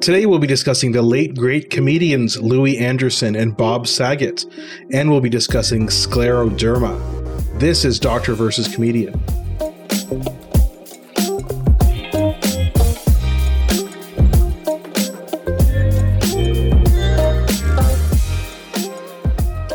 Today 0.00 0.26
we'll 0.26 0.38
be 0.38 0.46
discussing 0.46 0.92
the 0.92 1.02
late 1.02 1.36
great 1.36 1.70
comedians 1.70 2.40
Louie 2.40 2.78
Anderson 2.78 3.36
and 3.36 3.56
Bob 3.56 3.86
Saget, 3.86 4.46
and 4.92 5.10
we'll 5.10 5.20
be 5.20 5.28
discussing 5.28 5.88
scleroderma. 5.88 7.58
This 7.58 7.84
is 7.84 7.98
Doctor 7.98 8.34
versus 8.34 8.72
Comedian. 8.74 9.14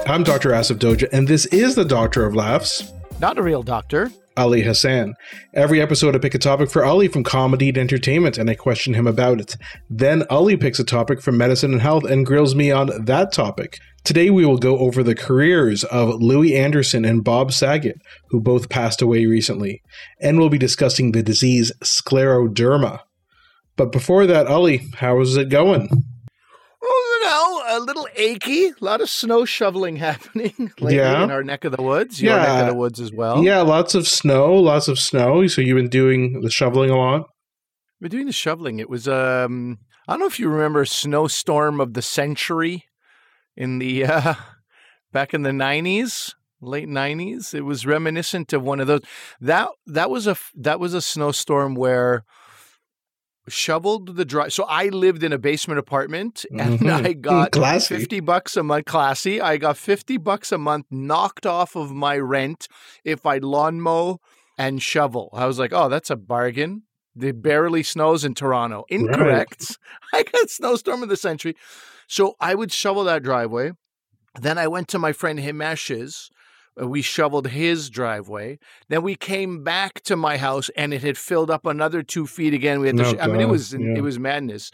I'm 0.07 0.23
Dr. 0.23 0.51
Asif 0.51 0.77
Doja, 0.77 1.09
and 1.11 1.27
this 1.27 1.45
is 1.47 1.75
the 1.75 1.85
Doctor 1.85 2.25
of 2.25 2.33
Laughs. 2.33 2.91
Not 3.19 3.37
a 3.37 3.43
real 3.43 3.61
doctor. 3.61 4.11
Ali 4.35 4.61
Hassan. 4.61 5.13
Every 5.53 5.81
episode, 5.81 6.15
I 6.15 6.19
pick 6.19 6.33
a 6.33 6.39
topic 6.39 6.69
for 6.69 6.83
Ali 6.83 7.07
from 7.07 7.23
comedy 7.23 7.71
to 7.71 7.79
entertainment, 7.79 8.37
and 8.37 8.49
I 8.49 8.55
question 8.55 8.93
him 8.93 9.07
about 9.07 9.39
it. 9.39 9.55
Then 9.89 10.23
Ali 10.29 10.57
picks 10.57 10.79
a 10.79 10.83
topic 10.83 11.21
from 11.21 11.37
medicine 11.37 11.73
and 11.73 11.81
health 11.81 12.03
and 12.03 12.25
grills 12.25 12.55
me 12.55 12.71
on 12.71 13.05
that 13.05 13.31
topic. 13.31 13.77
Today, 14.03 14.29
we 14.29 14.45
will 14.45 14.57
go 14.57 14.79
over 14.79 15.01
the 15.01 15.15
careers 15.15 15.83
of 15.85 16.21
Louie 16.21 16.55
Anderson 16.55 17.05
and 17.05 17.23
Bob 17.23 17.53
Saget, 17.53 17.95
who 18.29 18.41
both 18.41 18.69
passed 18.69 19.01
away 19.01 19.25
recently, 19.25 19.81
and 20.19 20.37
we'll 20.37 20.49
be 20.49 20.57
discussing 20.57 21.11
the 21.11 21.23
disease 21.23 21.71
scleroderma. 21.81 22.99
But 23.75 23.91
before 23.91 24.25
that, 24.27 24.47
Ali, 24.47 24.81
how 24.95 25.19
is 25.21 25.37
it 25.37 25.49
going? 25.49 25.89
A 27.75 27.79
little 27.79 28.07
achy. 28.15 28.67
A 28.69 28.73
lot 28.81 29.01
of 29.01 29.09
snow 29.09 29.45
shoveling 29.45 29.95
happening 30.09 30.53
lately 30.79 30.97
Yeah. 30.97 31.23
in 31.23 31.31
our 31.31 31.43
neck 31.43 31.65
of 31.65 31.71
the 31.75 31.81
woods. 31.81 32.21
Your 32.21 32.35
Yeah. 32.35 32.43
neck 32.43 32.61
of 32.61 32.67
the 32.67 32.75
woods 32.75 32.99
as 32.99 33.11
well. 33.11 33.43
Yeah, 33.43 33.61
lots 33.61 33.95
of 33.95 34.07
snow, 34.07 34.53
lots 34.53 34.87
of 34.87 34.99
snow. 34.99 35.47
So 35.47 35.61
you've 35.61 35.75
been 35.77 35.89
doing 35.89 36.41
the 36.41 36.51
shoveling 36.51 36.89
a 36.89 36.97
lot? 36.97 37.27
We're 38.01 38.09
doing 38.09 38.25
the 38.27 38.31
shoveling. 38.33 38.79
It 38.79 38.89
was 38.89 39.07
um 39.07 39.79
I 40.07 40.13
don't 40.13 40.19
know 40.19 40.27
if 40.27 40.39
you 40.39 40.49
remember 40.49 40.85
snowstorm 40.85 41.79
of 41.79 41.93
the 41.93 42.01
century 42.01 42.85
in 43.55 43.79
the 43.79 44.05
uh 44.17 44.33
back 45.11 45.33
in 45.33 45.43
the 45.43 45.51
90s, 45.51 46.33
late 46.61 46.87
90s. 46.89 47.53
It 47.53 47.61
was 47.61 47.85
reminiscent 47.85 48.51
of 48.53 48.61
one 48.63 48.79
of 48.79 48.87
those. 48.87 49.01
That 49.39 49.69
that 49.87 50.09
was 50.09 50.27
a 50.27 50.35
that 50.55 50.79
was 50.79 50.93
a 50.93 51.01
snowstorm 51.01 51.75
where 51.75 52.23
shoveled 53.47 54.15
the 54.15 54.25
drive. 54.25 54.53
So 54.53 54.63
I 54.65 54.87
lived 54.89 55.23
in 55.23 55.33
a 55.33 55.37
basement 55.37 55.79
apartment 55.79 56.45
and 56.57 56.79
Mhm. 56.79 57.05
I 57.05 57.13
got 57.13 57.51
Classy. 57.51 57.97
50 57.97 58.19
bucks 58.21 58.55
a 58.57 58.63
month 58.63 58.85
classy. 58.85 59.41
I 59.41 59.57
got 59.57 59.77
50 59.77 60.17
bucks 60.17 60.51
a 60.51 60.57
month 60.57 60.85
knocked 60.89 61.45
off 61.45 61.75
of 61.75 61.91
my 61.91 62.17
rent 62.17 62.67
if 63.03 63.25
I 63.25 63.37
lawn 63.39 63.81
mow 63.81 64.19
and 64.57 64.81
shovel. 64.81 65.29
I 65.33 65.45
was 65.45 65.59
like, 65.59 65.73
"Oh, 65.73 65.89
that's 65.89 66.09
a 66.09 66.15
bargain." 66.15 66.83
It 67.19 67.41
barely 67.41 67.83
snows 67.83 68.23
in 68.25 68.33
Toronto. 68.33 68.85
Incorrect. 68.89 69.77
I 70.13 70.23
got 70.23 70.49
snowstorm 70.49 71.03
of 71.03 71.09
the 71.09 71.17
century. 71.17 71.55
So 72.07 72.35
I 72.39 72.55
would 72.55 72.71
shovel 72.71 73.03
that 73.03 73.23
driveway. 73.23 73.73
Then 74.39 74.57
I 74.57 74.67
went 74.67 74.87
to 74.89 74.99
my 74.99 75.11
friend 75.13 75.37
Himesh's. 75.39 76.29
Uh, 76.81 76.87
We 76.87 77.01
shoveled 77.01 77.47
his 77.47 77.89
driveway. 77.89 78.59
Then 78.89 79.03
we 79.03 79.15
came 79.15 79.63
back 79.63 80.01
to 80.03 80.15
my 80.15 80.37
house, 80.37 80.69
and 80.75 80.93
it 80.93 81.01
had 81.03 81.17
filled 81.17 81.49
up 81.51 81.65
another 81.65 82.03
two 82.03 82.25
feet 82.27 82.53
again. 82.53 82.79
We 82.79 82.87
had 82.87 82.97
to. 82.97 83.05
Oh, 83.05 83.13
sh- 83.13 83.17
I 83.21 83.27
mean, 83.27 83.41
it 83.41 83.49
was 83.49 83.73
Yeah. 83.73 83.95
it 83.97 84.01
was 84.01 84.19
madness. 84.19 84.71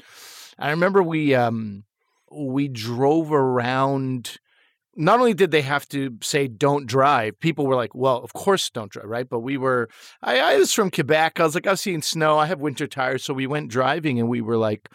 I 0.57 0.69
remember 0.71 1.01
we 1.03 1.33
um 1.35 1.83
we 2.31 2.67
drove 2.67 3.31
around. 3.31 4.37
Not 4.95 5.19
only 5.19 5.33
did 5.33 5.51
they 5.51 5.61
have 5.61 5.87
to 5.89 6.17
say 6.21 6.47
don't 6.49 6.85
drive, 6.85 7.39
people 7.39 7.65
were 7.65 7.75
like, 7.75 7.95
"Well, 7.95 8.17
of 8.17 8.33
course 8.33 8.69
don't 8.69 8.91
drive, 8.91 9.05
right?" 9.07 9.29
But 9.29 9.39
we 9.39 9.55
were. 9.57 9.87
I, 10.21 10.39
I 10.39 10.57
was 10.57 10.73
from 10.73 10.91
Quebec. 10.91 11.39
I 11.39 11.43
was 11.43 11.55
like, 11.55 11.67
"I've 11.67 11.79
seen 11.79 12.01
snow. 12.01 12.37
I 12.37 12.47
have 12.47 12.59
winter 12.59 12.87
tires." 12.87 13.23
So 13.23 13.33
we 13.33 13.47
went 13.47 13.69
driving, 13.71 14.19
and 14.19 14.27
we 14.27 14.41
were 14.41 14.57
like, 14.57 14.89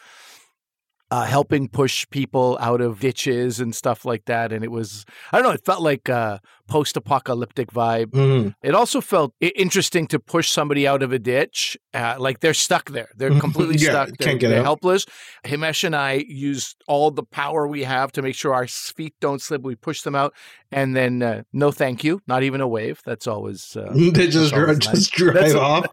uh, 1.14 1.22
helping 1.22 1.68
push 1.68 2.04
people 2.10 2.58
out 2.60 2.80
of 2.80 2.98
ditches 2.98 3.60
and 3.60 3.72
stuff 3.72 4.04
like 4.04 4.24
that. 4.24 4.52
And 4.52 4.64
it 4.64 4.70
was, 4.72 5.04
I 5.30 5.36
don't 5.36 5.46
know, 5.46 5.52
it 5.54 5.64
felt 5.64 5.80
like 5.80 6.08
a 6.08 6.40
post 6.66 6.96
apocalyptic 6.96 7.70
vibe. 7.70 8.06
Mhm. 8.06 8.54
It 8.64 8.74
also 8.74 9.00
felt 9.00 9.32
interesting 9.40 10.08
to 10.08 10.18
push 10.18 10.50
somebody 10.50 10.88
out 10.88 11.04
of 11.04 11.12
a 11.12 11.20
ditch. 11.20 11.76
Uh, 11.92 12.16
like 12.18 12.40
they're 12.40 12.52
stuck 12.52 12.90
there. 12.90 13.10
They're 13.16 13.38
completely 13.38 13.76
Yeah, 13.78 13.90
stuck. 13.90 14.08
They're, 14.18 14.26
can't 14.26 14.40
get 14.40 14.48
they're 14.48 14.58
out. 14.58 14.64
helpless. 14.64 15.06
Himesh 15.44 15.84
and 15.84 15.94
I 15.94 16.24
used 16.26 16.82
all 16.88 17.12
the 17.12 17.22
power 17.22 17.68
we 17.68 17.84
have 17.84 18.10
to 18.12 18.20
make 18.22 18.34
sure 18.34 18.52
our 18.52 18.66
feet 18.66 19.14
don't 19.20 19.40
slip. 19.40 19.62
We 19.62 19.76
push 19.76 20.02
them 20.02 20.16
out. 20.16 20.34
And 20.72 20.96
then, 20.96 21.22
uh, 21.22 21.42
no 21.52 21.70
thank 21.70 22.02
you, 22.02 22.22
not 22.26 22.42
even 22.42 22.60
a 22.60 22.66
wave. 22.66 23.02
That's 23.04 23.28
always, 23.28 23.76
uh, 23.76 23.92
they 23.94 24.26
just, 24.26 24.52
always 24.52 24.78
just 24.78 24.94
nice. 24.94 25.08
drive 25.10 25.34
That's 25.34 25.54
off. 25.54 25.86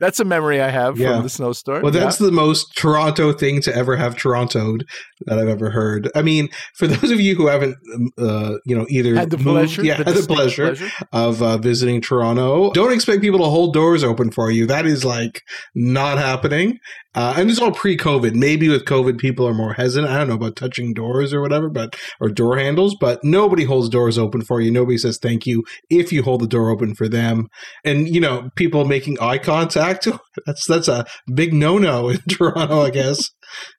That's 0.00 0.18
a 0.18 0.24
memory 0.24 0.60
I 0.60 0.70
have 0.70 0.98
Yeah. 0.98 1.14
from 1.14 1.22
the 1.22 1.28
snowstorm. 1.28 1.82
Well, 1.82 1.94
Yeah. 1.94 2.00
that's 2.00 2.18
the 2.18 2.32
most 2.32 2.74
Toronto 2.76 3.32
thing 3.32 3.60
to 3.62 3.76
ever 3.76 3.96
have 3.96 4.16
Torontoed 4.16 4.82
that 5.26 5.38
I've 5.38 5.48
ever 5.48 5.70
heard. 5.70 6.10
I 6.14 6.22
mean, 6.22 6.48
for 6.76 6.86
those 6.86 7.10
of 7.10 7.20
you 7.20 7.34
who 7.36 7.46
haven't, 7.46 7.76
um, 7.94 8.08
uh, 8.18 8.54
you 8.66 8.76
know, 8.76 8.86
either 8.88 9.14
had 9.14 9.30
the 9.30 9.36
moved- 9.36 9.48
pleasure, 9.50 9.84
yeah, 9.84 9.94
had 9.96 10.06
the 10.06 10.14
distinct 10.14 10.34
pleasure, 10.56 10.76
of 11.12 11.42
uh, 11.42 11.58
visiting 11.58 12.00
Toronto, 12.00 12.72
don't 12.72 12.92
expect 12.92 13.20
people 13.20 13.38
to 13.40 13.44
hold 13.46 13.72
doors 13.74 14.02
open 14.02 14.30
for 14.30 14.50
you. 14.50 14.66
That 14.66 14.86
is 14.86 15.04
like 15.04 15.42
not 15.74 16.18
happening. 16.18 16.78
Uh, 17.12 17.34
and 17.36 17.50
it's 17.50 17.58
all 17.60 17.72
pre-COVID. 17.72 18.34
Maybe 18.36 18.68
with 18.68 18.84
COVID, 18.84 19.18
people 19.18 19.44
are 19.46 19.52
more 19.52 19.72
hesitant. 19.72 20.12
I 20.12 20.18
don't 20.18 20.28
know 20.28 20.34
about 20.34 20.54
touching 20.54 20.94
doors 20.94 21.34
or 21.34 21.40
whatever, 21.40 21.68
but 21.68 21.96
or 22.20 22.28
door 22.28 22.56
handles. 22.56 22.94
But 23.00 23.18
nobody 23.24 23.64
holds 23.64 23.88
doors 23.88 24.16
open 24.16 24.42
for 24.42 24.60
you. 24.60 24.70
Nobody 24.70 24.96
says 24.96 25.18
thank 25.18 25.44
you 25.44 25.64
if 25.90 26.12
you 26.12 26.22
hold 26.22 26.40
the 26.40 26.46
door 26.46 26.70
open 26.70 26.94
for 26.94 27.08
them. 27.08 27.48
And 27.84 28.08
you 28.08 28.20
know, 28.20 28.50
people 28.54 28.84
making 28.84 29.18
eye 29.20 29.38
contact. 29.38 29.89
That's 30.46 30.66
that's 30.66 30.88
a 30.88 31.04
big 31.34 31.52
no-no 31.52 32.08
in 32.10 32.18
Toronto, 32.28 32.80
I 32.82 32.90
guess. 32.90 33.30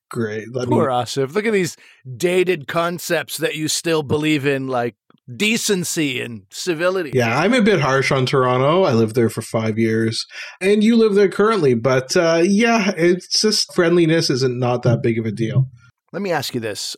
Great. 0.10 0.48
Mean, 0.50 0.68
Poor 0.68 0.88
Asif. 0.88 1.34
Look 1.34 1.46
at 1.46 1.54
these 1.54 1.78
dated 2.18 2.68
concepts 2.68 3.38
that 3.38 3.56
you 3.56 3.68
still 3.68 4.04
believe 4.04 4.46
in, 4.46 4.68
like 4.68 4.96
decency 5.34 6.20
and 6.22 6.44
civility. 6.52 7.12
Yeah, 7.14 7.40
I'm 7.40 7.54
a 7.54 7.62
bit 7.62 7.80
harsh 7.80 8.12
on 8.12 8.26
Toronto. 8.26 8.84
I 8.84 8.94
lived 8.94 9.16
there 9.16 9.30
for 9.30 9.42
five 9.42 9.80
years, 9.80 10.26
and 10.60 10.84
you 10.84 10.98
live 10.98 11.16
there 11.16 11.30
currently. 11.30 11.74
But 11.76 12.16
uh, 12.18 12.42
yeah, 12.44 12.92
it's 12.98 13.40
just 13.42 13.74
friendliness 13.74 14.30
isn't 14.30 14.60
not 14.60 14.84
that 14.84 15.02
big 15.02 15.18
of 15.18 15.26
a 15.26 15.32
deal. 15.32 15.68
Let 16.12 16.22
me 16.22 16.32
ask 16.32 16.54
you 16.54 16.60
this. 16.60 16.96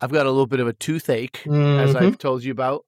I've 0.00 0.12
got 0.12 0.26
a 0.26 0.30
little 0.30 0.46
bit 0.46 0.60
of 0.60 0.66
a 0.66 0.72
toothache, 0.72 1.46
as 1.46 1.94
Mhm. 1.94 1.96
I've 1.96 2.18
told 2.18 2.44
you 2.44 2.52
about. 2.52 2.84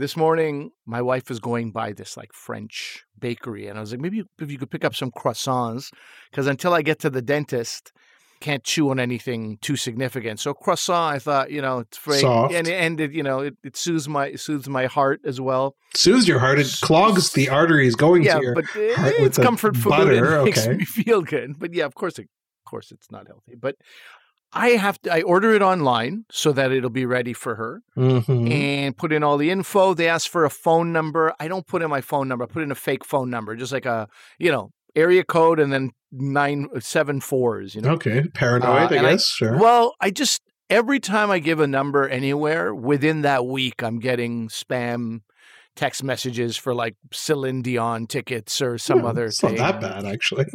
This 0.00 0.16
morning, 0.16 0.70
my 0.86 1.02
wife 1.02 1.28
was 1.28 1.40
going 1.40 1.72
by 1.72 1.92
this 1.92 2.16
like 2.16 2.32
French 2.32 3.04
bakery, 3.18 3.66
and 3.66 3.76
I 3.76 3.82
was 3.82 3.90
like, 3.90 4.00
maybe 4.00 4.22
if 4.40 4.50
you 4.50 4.56
could 4.56 4.70
pick 4.70 4.82
up 4.82 4.96
some 4.96 5.10
croissants, 5.10 5.92
because 6.30 6.46
until 6.46 6.72
I 6.72 6.80
get 6.80 7.00
to 7.00 7.10
the 7.10 7.20
dentist, 7.20 7.92
can't 8.40 8.64
chew 8.64 8.88
on 8.88 8.98
anything 8.98 9.58
too 9.60 9.76
significant. 9.76 10.40
So 10.40 10.54
croissant, 10.54 11.16
I 11.16 11.18
thought, 11.18 11.50
you 11.50 11.60
know, 11.60 11.80
it's 11.80 11.98
very 11.98 12.20
Soft. 12.20 12.54
and 12.54 12.66
and 12.66 12.98
it, 12.98 13.12
you 13.12 13.22
know, 13.22 13.40
it, 13.40 13.58
it 13.62 13.76
soothes 13.76 14.08
my 14.08 14.28
it 14.28 14.40
soothes 14.40 14.70
my 14.70 14.86
heart 14.86 15.20
as 15.26 15.38
well. 15.38 15.76
soothes 15.94 16.26
your 16.26 16.38
heart. 16.38 16.58
It 16.58 16.74
clogs 16.80 17.34
the 17.34 17.50
arteries 17.50 17.94
going 17.94 18.22
yeah, 18.22 18.38
to 18.38 18.42
your. 18.42 18.54
but 18.54 18.64
heart 18.64 19.14
it's 19.18 19.36
comfort 19.36 19.76
food 19.76 19.90
butter, 19.90 20.44
makes 20.44 20.66
okay. 20.66 20.78
me 20.78 20.84
feel 20.86 21.20
good. 21.20 21.58
But 21.58 21.74
yeah, 21.74 21.84
of 21.84 21.94
course, 21.94 22.18
it, 22.18 22.22
of 22.22 22.70
course, 22.70 22.90
it's 22.90 23.10
not 23.10 23.26
healthy. 23.26 23.54
But 23.54 23.76
I 24.52 24.70
have 24.70 25.00
to. 25.02 25.12
I 25.14 25.22
order 25.22 25.52
it 25.54 25.62
online 25.62 26.24
so 26.30 26.52
that 26.52 26.72
it'll 26.72 26.90
be 26.90 27.06
ready 27.06 27.32
for 27.32 27.54
her, 27.54 27.82
Mhm. 27.96 28.50
and 28.50 28.96
put 28.96 29.12
in 29.12 29.22
all 29.22 29.36
the 29.36 29.50
info. 29.50 29.94
They 29.94 30.08
ask 30.08 30.28
for 30.30 30.44
a 30.44 30.50
phone 30.50 30.92
number. 30.92 31.32
I 31.38 31.46
don't 31.48 31.66
put 31.66 31.82
in 31.82 31.90
my 31.90 32.00
phone 32.00 32.26
number. 32.28 32.44
I 32.44 32.48
put 32.48 32.62
in 32.62 32.70
a 32.72 32.74
fake 32.76 33.04
phone 33.04 33.30
number, 33.30 33.54
just 33.54 33.72
like 33.72 33.86
a 33.86 34.08
you 34.38 34.50
know 34.50 34.72
area 34.96 35.22
code 35.22 35.60
and 35.60 35.72
then 35.72 35.90
nine 36.10 36.66
seven 36.80 37.20
fours. 37.20 37.74
You 37.76 37.82
know. 37.82 37.90
Okay, 37.92 38.24
paranoid. 38.34 38.68
Uh, 38.68 38.72
I 38.72 38.96
and 38.96 39.06
I- 39.06 39.10
guess. 39.12 39.26
sure. 39.26 39.56
Well, 39.56 39.94
I 40.00 40.10
just 40.10 40.42
every 40.68 40.98
time 41.00 41.30
I 41.30 41.38
give 41.38 41.60
a 41.60 41.66
number 41.66 42.08
anywhere 42.08 42.74
within 42.74 43.22
that 43.22 43.46
week, 43.46 43.82
I'm 43.82 43.98
getting 44.00 44.48
spam 44.48 45.20
text 45.76 46.02
messages 46.02 46.56
for 46.56 46.74
like 46.74 46.96
Celine 47.12 47.62
Dion 47.62 48.06
tickets 48.08 48.60
or 48.60 48.76
some 48.78 48.98
Yeah, 48.98 49.06
other 49.06 49.24
It's 49.26 49.40
thing. 49.40 49.54
not 49.54 49.80
that 49.80 50.02
bad, 50.02 50.04
actually. 50.12 50.46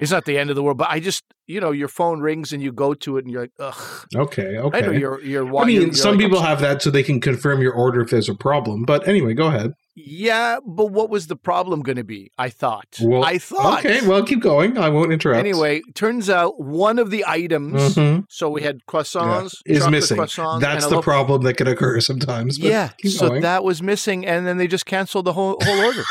It's 0.00 0.10
not 0.10 0.24
the 0.24 0.38
end 0.38 0.48
of 0.50 0.56
the 0.56 0.62
world, 0.62 0.78
but 0.78 0.88
I 0.90 1.00
just 1.00 1.22
you 1.46 1.60
know 1.60 1.70
your 1.72 1.88
phone 1.88 2.20
rings 2.20 2.52
and 2.52 2.62
you 2.62 2.72
go 2.72 2.94
to 2.94 3.16
it 3.18 3.24
and 3.24 3.32
you're 3.32 3.42
like, 3.42 3.52
ugh. 3.58 4.06
Okay. 4.14 4.56
okay 4.58 4.78
I 4.78 4.80
know 4.80 4.92
you're 4.92 5.20
you're. 5.22 5.46
I 5.56 5.64
mean, 5.64 5.74
you're- 5.74 5.84
you're 5.86 5.94
some 5.94 6.16
like, 6.16 6.20
people 6.24 6.40
have 6.40 6.60
that 6.60 6.82
so 6.82 6.90
they 6.90 7.02
can 7.02 7.20
confirm 7.20 7.60
your 7.60 7.72
order 7.72 8.00
if 8.00 8.10
there's 8.10 8.28
a 8.28 8.34
problem. 8.34 8.84
But 8.84 9.06
anyway, 9.08 9.34
go 9.34 9.46
ahead. 9.48 9.72
Yeah, 9.96 10.58
but 10.66 10.86
what 10.86 11.08
was 11.08 11.28
the 11.28 11.36
problem 11.36 11.80
going 11.82 11.98
to 11.98 12.02
be? 12.04 12.32
I 12.36 12.48
thought. 12.48 12.96
Well, 13.00 13.22
I 13.24 13.38
thought. 13.38 13.78
Okay, 13.86 14.04
well, 14.04 14.24
keep 14.24 14.40
going. 14.40 14.76
I 14.76 14.88
won't 14.88 15.12
interrupt. 15.12 15.38
Anyway, 15.38 15.82
turns 15.94 16.28
out 16.28 16.60
one 16.60 16.98
of 16.98 17.10
the 17.10 17.24
items. 17.28 17.94
Mhm. 17.94 18.24
So 18.28 18.50
we 18.50 18.62
had 18.62 18.76
Yeah, 18.76 18.80
croissants. 18.88 19.54
is 19.64 19.78
chocolate 19.78 19.90
missing. 19.92 20.16
croissants, 20.18 20.60
That's 20.60 20.86
the 20.88 21.00
problem 21.00 21.42
that 21.42 21.56
can 21.56 21.68
occur 21.68 22.00
sometimes. 22.00 22.58
but 22.58 22.68
Yeah, 22.68 22.90
so 23.06 23.28
going. 23.28 23.42
that 23.42 23.62
was 23.62 23.82
missing, 23.82 24.26
and 24.26 24.44
then 24.48 24.56
they 24.56 24.66
just 24.66 24.84
canceled 24.84 25.26
the 25.26 25.32
whole 25.34 25.58
whole 25.62 25.84
order 25.84 26.02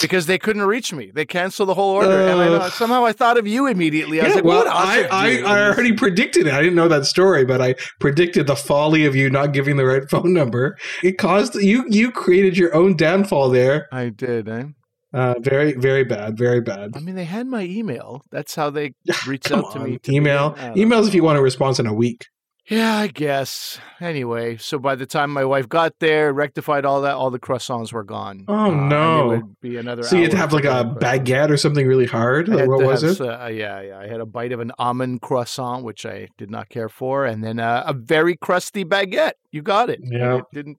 because 0.00 0.26
they 0.26 0.38
couldn't 0.38 0.62
reach 0.62 0.92
me. 0.92 1.10
They 1.14 1.24
canceled 1.24 1.68
the 1.68 1.74
whole 1.74 1.90
order, 1.94 2.10
and 2.28 2.40
I 2.40 2.46
know, 2.48 2.54
Uh, 2.56 2.70
somehow 2.70 3.04
I 3.04 3.12
thought 3.12 3.38
of 3.38 3.46
you 3.46 3.66
immediately. 3.66 4.20
I 4.20 4.24
was 4.26 4.34
like, 4.36 4.44
well, 4.44 4.64
"What?" 4.64 4.68
I, 4.72 5.04
I. 5.10 5.42
I 5.42 5.68
already 5.70 5.92
predicted 5.92 6.46
it. 6.46 6.52
I 6.54 6.60
didn't 6.60 6.74
know 6.76 6.88
that 6.88 7.06
story, 7.06 7.44
but 7.44 7.60
I 7.60 7.74
predicted 8.00 8.46
the 8.46 8.56
folly 8.56 9.04
of 9.06 9.14
you 9.16 9.30
not 9.30 9.52
giving 9.52 9.76
the 9.76 9.84
right 9.86 10.02
phone 10.10 10.32
number. 10.32 10.76
It 11.02 11.18
caused 11.18 11.54
you. 11.54 11.84
You 11.88 12.10
created 12.10 12.56
your 12.56 12.74
own 12.74 12.96
downfall 12.96 13.50
there. 13.50 13.88
I 13.92 14.08
did. 14.10 14.48
Eh? 14.48 14.64
Uh, 15.12 15.34
very, 15.40 15.72
very 15.72 16.04
bad. 16.04 16.36
Very 16.36 16.60
bad. 16.60 16.90
I 16.94 17.00
mean, 17.00 17.14
they 17.14 17.24
had 17.24 17.46
my 17.46 17.62
email. 17.62 18.22
That's 18.30 18.54
how 18.54 18.68
they 18.70 18.92
reached 19.26 19.50
out 19.50 19.72
to 19.72 19.78
on. 19.78 19.84
me. 19.92 19.98
to 19.98 20.12
Email. 20.12 20.52
Emails 20.76 21.08
if 21.08 21.14
you 21.14 21.22
want 21.22 21.38
a 21.38 21.42
response 21.42 21.78
in 21.78 21.86
a 21.86 21.94
week. 21.94 22.26
Yeah, 22.68 22.96
I 22.96 23.06
guess. 23.06 23.78
Anyway, 24.00 24.56
so 24.56 24.78
by 24.80 24.96
the 24.96 25.06
time 25.06 25.30
my 25.30 25.44
wife 25.44 25.68
got 25.68 25.92
there, 26.00 26.32
rectified 26.32 26.84
all 26.84 27.02
that, 27.02 27.14
all 27.14 27.30
the 27.30 27.38
croissants 27.38 27.92
were 27.92 28.02
gone. 28.02 28.44
Oh, 28.48 28.54
Uh, 28.72 28.74
no. 28.74 29.30
it 29.30 29.36
would 29.36 29.60
be 29.60 29.76
another. 29.76 30.02
So 30.02 30.16
you 30.16 30.22
had 30.22 30.32
to 30.32 30.36
have 30.36 30.52
like 30.52 30.64
a 30.64 30.84
baguette 31.00 31.50
or 31.50 31.56
something 31.56 31.86
really 31.86 32.06
hard. 32.06 32.48
Like, 32.48 32.68
what 32.68 32.82
was 32.84 33.02
have 33.02 33.20
it? 33.20 33.20
Uh, 33.20 33.46
yeah, 33.46 33.80
yeah. 33.82 33.98
I 34.00 34.08
had 34.08 34.20
a 34.20 34.26
bite 34.26 34.50
of 34.50 34.58
an 34.58 34.72
almond 34.80 35.20
croissant, 35.22 35.84
which 35.84 36.04
I 36.04 36.26
did 36.38 36.50
not 36.50 36.68
care 36.68 36.88
for, 36.88 37.24
and 37.24 37.44
then 37.44 37.60
uh, 37.60 37.84
a 37.86 37.92
very 37.92 38.36
crusty 38.36 38.84
baguette. 38.84 39.34
You 39.52 39.62
got 39.62 39.88
it. 39.88 40.00
Yeah. 40.02 40.38
it 40.38 40.44
didn't. 40.52 40.78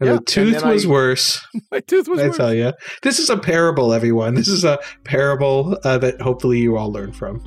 And 0.00 0.08
yeah, 0.10 0.16
the 0.16 0.22
tooth 0.22 0.64
was 0.64 0.86
I- 0.86 0.88
worse. 0.88 1.40
My 1.70 1.78
tooth 1.80 2.08
was. 2.08 2.18
I 2.20 2.26
worse. 2.28 2.36
tell 2.36 2.54
you, 2.54 2.72
this 3.02 3.20
is 3.20 3.30
a 3.30 3.36
parable, 3.36 3.92
everyone. 3.92 4.34
This 4.34 4.48
is 4.48 4.64
a 4.64 4.78
parable 5.04 5.78
uh, 5.84 5.98
that 5.98 6.20
hopefully 6.20 6.58
you 6.58 6.76
all 6.76 6.90
learn 6.92 7.12
from. 7.12 7.42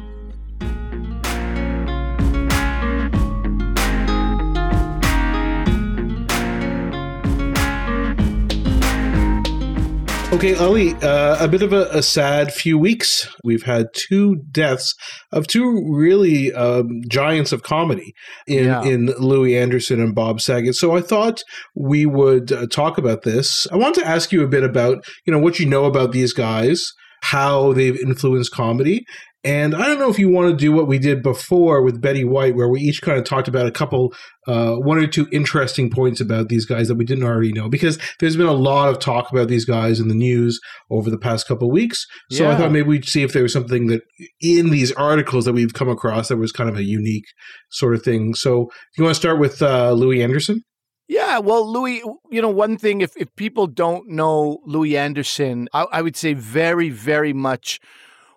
Okay, 10.32 10.56
Ali, 10.56 10.94
uh, 11.04 11.44
a 11.44 11.48
bit 11.50 11.62
of 11.62 11.74
a, 11.74 11.90
a 11.92 12.02
sad 12.02 12.54
few 12.54 12.78
weeks. 12.78 13.28
We've 13.44 13.64
had 13.64 13.88
two 13.94 14.38
deaths 14.50 14.96
of 15.34 15.46
two 15.46 15.86
really 15.92 16.54
um, 16.54 17.02
giants 17.10 17.52
of 17.52 17.64
comedy 17.64 18.14
in, 18.48 18.66
Yeah. 18.66 18.82
in 18.84 19.08
Louie 19.20 19.58
Anderson 19.58 20.00
and 20.00 20.16
Bob 20.16 20.40
Saget. 20.40 20.76
So 20.76 20.96
I 20.96 21.02
thought 21.02 21.44
we 21.76 22.06
would 22.06 22.52
uh, 22.54 22.66
talk 22.68 22.98
about 22.98 23.24
this. 23.24 23.68
I 23.74 23.76
want 23.76 23.94
to 23.96 24.08
ask 24.08 24.32
you 24.32 24.42
a 24.42 24.48
bit 24.48 24.64
about, 24.64 25.06
you 25.26 25.34
know, 25.34 25.40
what 25.40 25.60
you 25.60 25.66
know 25.66 25.84
about 25.84 26.14
these 26.14 26.32
guys, 26.32 26.92
how 27.24 27.74
they've 27.74 28.00
influenced 28.00 28.52
comedy. 28.54 29.04
And 29.44 29.74
I 29.74 29.88
don't 29.88 29.98
know 29.98 30.10
if 30.10 30.20
you 30.20 30.30
want 30.30 30.52
to 30.52 30.56
do 30.56 30.72
what 30.72 30.88
we 30.88 31.00
did 31.00 31.24
before 31.24 31.82
with 31.82 32.00
Betty 32.00 32.24
White, 32.24 32.56
where 32.56 32.70
we 32.70 32.80
each 32.80 33.02
kind 33.02 33.18
of 33.18 33.24
talked 33.24 33.48
about 33.48 33.66
a 33.66 33.72
couple, 33.72 34.14
uh, 34.46 34.76
one 34.76 35.00
or 35.00 35.08
two 35.08 35.28
interesting 35.32 35.90
points 35.90 36.22
about 36.22 36.50
these 36.50 36.66
guys 36.66 36.88
that 36.88 36.96
we 36.96 37.06
didn't 37.06 37.24
already 37.24 37.52
know, 37.52 37.68
because 37.68 37.98
there's 38.20 38.38
been 38.38 38.46
a 38.46 38.54
lot 38.54 38.90
of 38.90 39.00
talk 39.00 39.32
about 39.32 39.48
these 39.48 39.66
guys 39.66 40.00
in 40.00 40.10
the 40.10 40.16
news 40.16 40.60
over 40.92 41.10
the 41.10 41.18
past 41.18 41.48
couple 41.48 41.68
of 41.68 41.74
weeks. 41.74 42.06
So 42.30 42.52
I 42.52 42.56
thought 42.56 42.72
maybe 42.72 42.88
we'd 42.88 43.06
see 43.06 43.24
if 43.24 43.34
there 43.34 43.42
was 43.42 43.54
something 43.54 43.88
that 43.88 44.02
in 44.42 44.70
these 44.70 44.92
articles 44.92 45.46
that 45.46 45.54
we've 45.54 45.74
come 45.74 45.90
across 45.90 46.28
that 46.28 46.38
was 46.38 46.52
kind 46.52 46.70
of 46.70 46.78
a 46.78 46.84
unique 46.84 47.26
sort 47.72 47.96
of 47.96 48.04
thing. 48.04 48.36
So 48.36 48.70
you 48.96 49.04
want 49.04 49.16
to 49.16 49.20
start 49.20 49.40
with 49.40 49.62
uh, 49.64 49.92
Louie 49.94 50.22
Anderson? 50.22 50.62
Yeah, 51.08 51.40
well, 51.40 51.70
Louie, 51.70 52.04
you 52.30 52.42
know, 52.42 52.50
one 52.50 52.78
thing, 52.78 53.02
if, 53.02 53.18
if 53.18 53.36
people 53.36 53.66
don't 53.68 54.08
know 54.08 54.60
Louie 54.66 54.96
Anderson, 54.96 55.68
I, 55.74 55.88
I 55.92 56.02
would 56.04 56.16
say 56.16 56.34
very, 56.34 56.90
very 56.90 57.34
much 57.34 57.80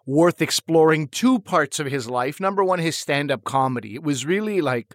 worth 0.06 0.42
exploring 0.42 1.08
two 1.08 1.38
parts 1.38 1.80
of 1.80 1.86
his 1.86 2.08
life. 2.08 2.40
Number 2.40 2.62
one, 2.62 2.78
his 2.78 2.96
stand 2.96 3.30
up 3.30 3.44
comedy. 3.44 3.94
It 3.94 4.02
was 4.02 4.26
really 4.26 4.60
like, 4.60 4.94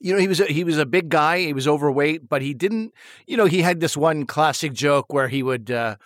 you 0.00 0.12
know, 0.12 0.18
he 0.18 0.28
was 0.28 0.40
a, 0.40 0.46
he 0.46 0.64
was 0.64 0.78
a 0.78 0.86
big 0.86 1.08
guy. 1.08 1.40
He 1.40 1.52
was 1.52 1.68
overweight, 1.68 2.28
but 2.28 2.42
he 2.42 2.54
didn't. 2.54 2.92
You 3.26 3.36
know, 3.36 3.46
he 3.46 3.62
had 3.62 3.80
this 3.80 3.96
one 3.96 4.26
classic 4.26 4.72
joke 4.72 5.12
where 5.12 5.28
he 5.28 5.42
would, 5.42 5.70
uh, 5.70 5.96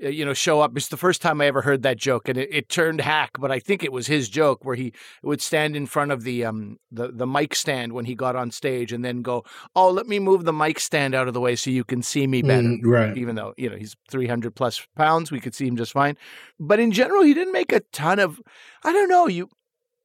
you 0.00 0.24
know, 0.24 0.32
show 0.32 0.60
up. 0.60 0.76
It's 0.76 0.88
the 0.88 0.96
first 0.96 1.20
time 1.20 1.40
I 1.40 1.46
ever 1.46 1.62
heard 1.62 1.82
that 1.82 1.98
joke, 1.98 2.28
and 2.28 2.38
it, 2.38 2.48
it 2.50 2.68
turned 2.68 3.00
hack. 3.00 3.32
But 3.38 3.50
I 3.50 3.58
think 3.58 3.84
it 3.84 3.92
was 3.92 4.06
his 4.06 4.28
joke 4.28 4.64
where 4.64 4.76
he 4.76 4.92
would 5.22 5.42
stand 5.42 5.76
in 5.76 5.86
front 5.86 6.10
of 6.10 6.24
the 6.24 6.44
um 6.44 6.78
the 6.90 7.12
the 7.12 7.26
mic 7.26 7.54
stand 7.54 7.92
when 7.92 8.06
he 8.06 8.14
got 8.14 8.36
on 8.36 8.50
stage, 8.50 8.92
and 8.92 9.04
then 9.04 9.22
go, 9.22 9.44
"Oh, 9.76 9.90
let 9.90 10.06
me 10.06 10.18
move 10.18 10.44
the 10.44 10.52
mic 10.52 10.80
stand 10.80 11.14
out 11.14 11.28
of 11.28 11.34
the 11.34 11.40
way 11.40 11.56
so 11.56 11.70
you 11.70 11.84
can 11.84 12.02
see 12.02 12.26
me 12.26 12.42
better." 12.42 12.68
Mm, 12.68 12.80
right. 12.84 13.16
even 13.16 13.34
though 13.36 13.54
you 13.56 13.68
know 13.68 13.76
he's 13.76 13.96
300 14.10 14.54
plus 14.54 14.86
pounds 14.96 15.30
we 15.30 15.40
could 15.40 15.54
see 15.54 15.66
him 15.66 15.76
just 15.76 15.92
fine 15.92 16.16
but 16.58 16.80
in 16.80 16.92
general 16.92 17.22
he 17.22 17.34
didn't 17.34 17.52
make 17.52 17.72
a 17.72 17.80
ton 17.92 18.18
of 18.18 18.40
i 18.84 18.92
don't 18.92 19.08
know 19.08 19.26
you 19.26 19.48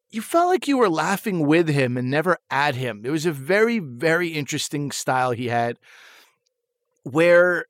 you 0.09 0.21
felt 0.21 0.47
like 0.47 0.67
you 0.67 0.77
were 0.77 0.89
laughing 0.89 1.45
with 1.45 1.67
him 1.67 1.97
and 1.97 2.09
never 2.09 2.37
at 2.49 2.75
him 2.75 3.01
it 3.03 3.09
was 3.09 3.25
a 3.25 3.31
very 3.31 3.79
very 3.79 4.29
interesting 4.29 4.91
style 4.91 5.31
he 5.31 5.47
had 5.47 5.77
where 7.03 7.65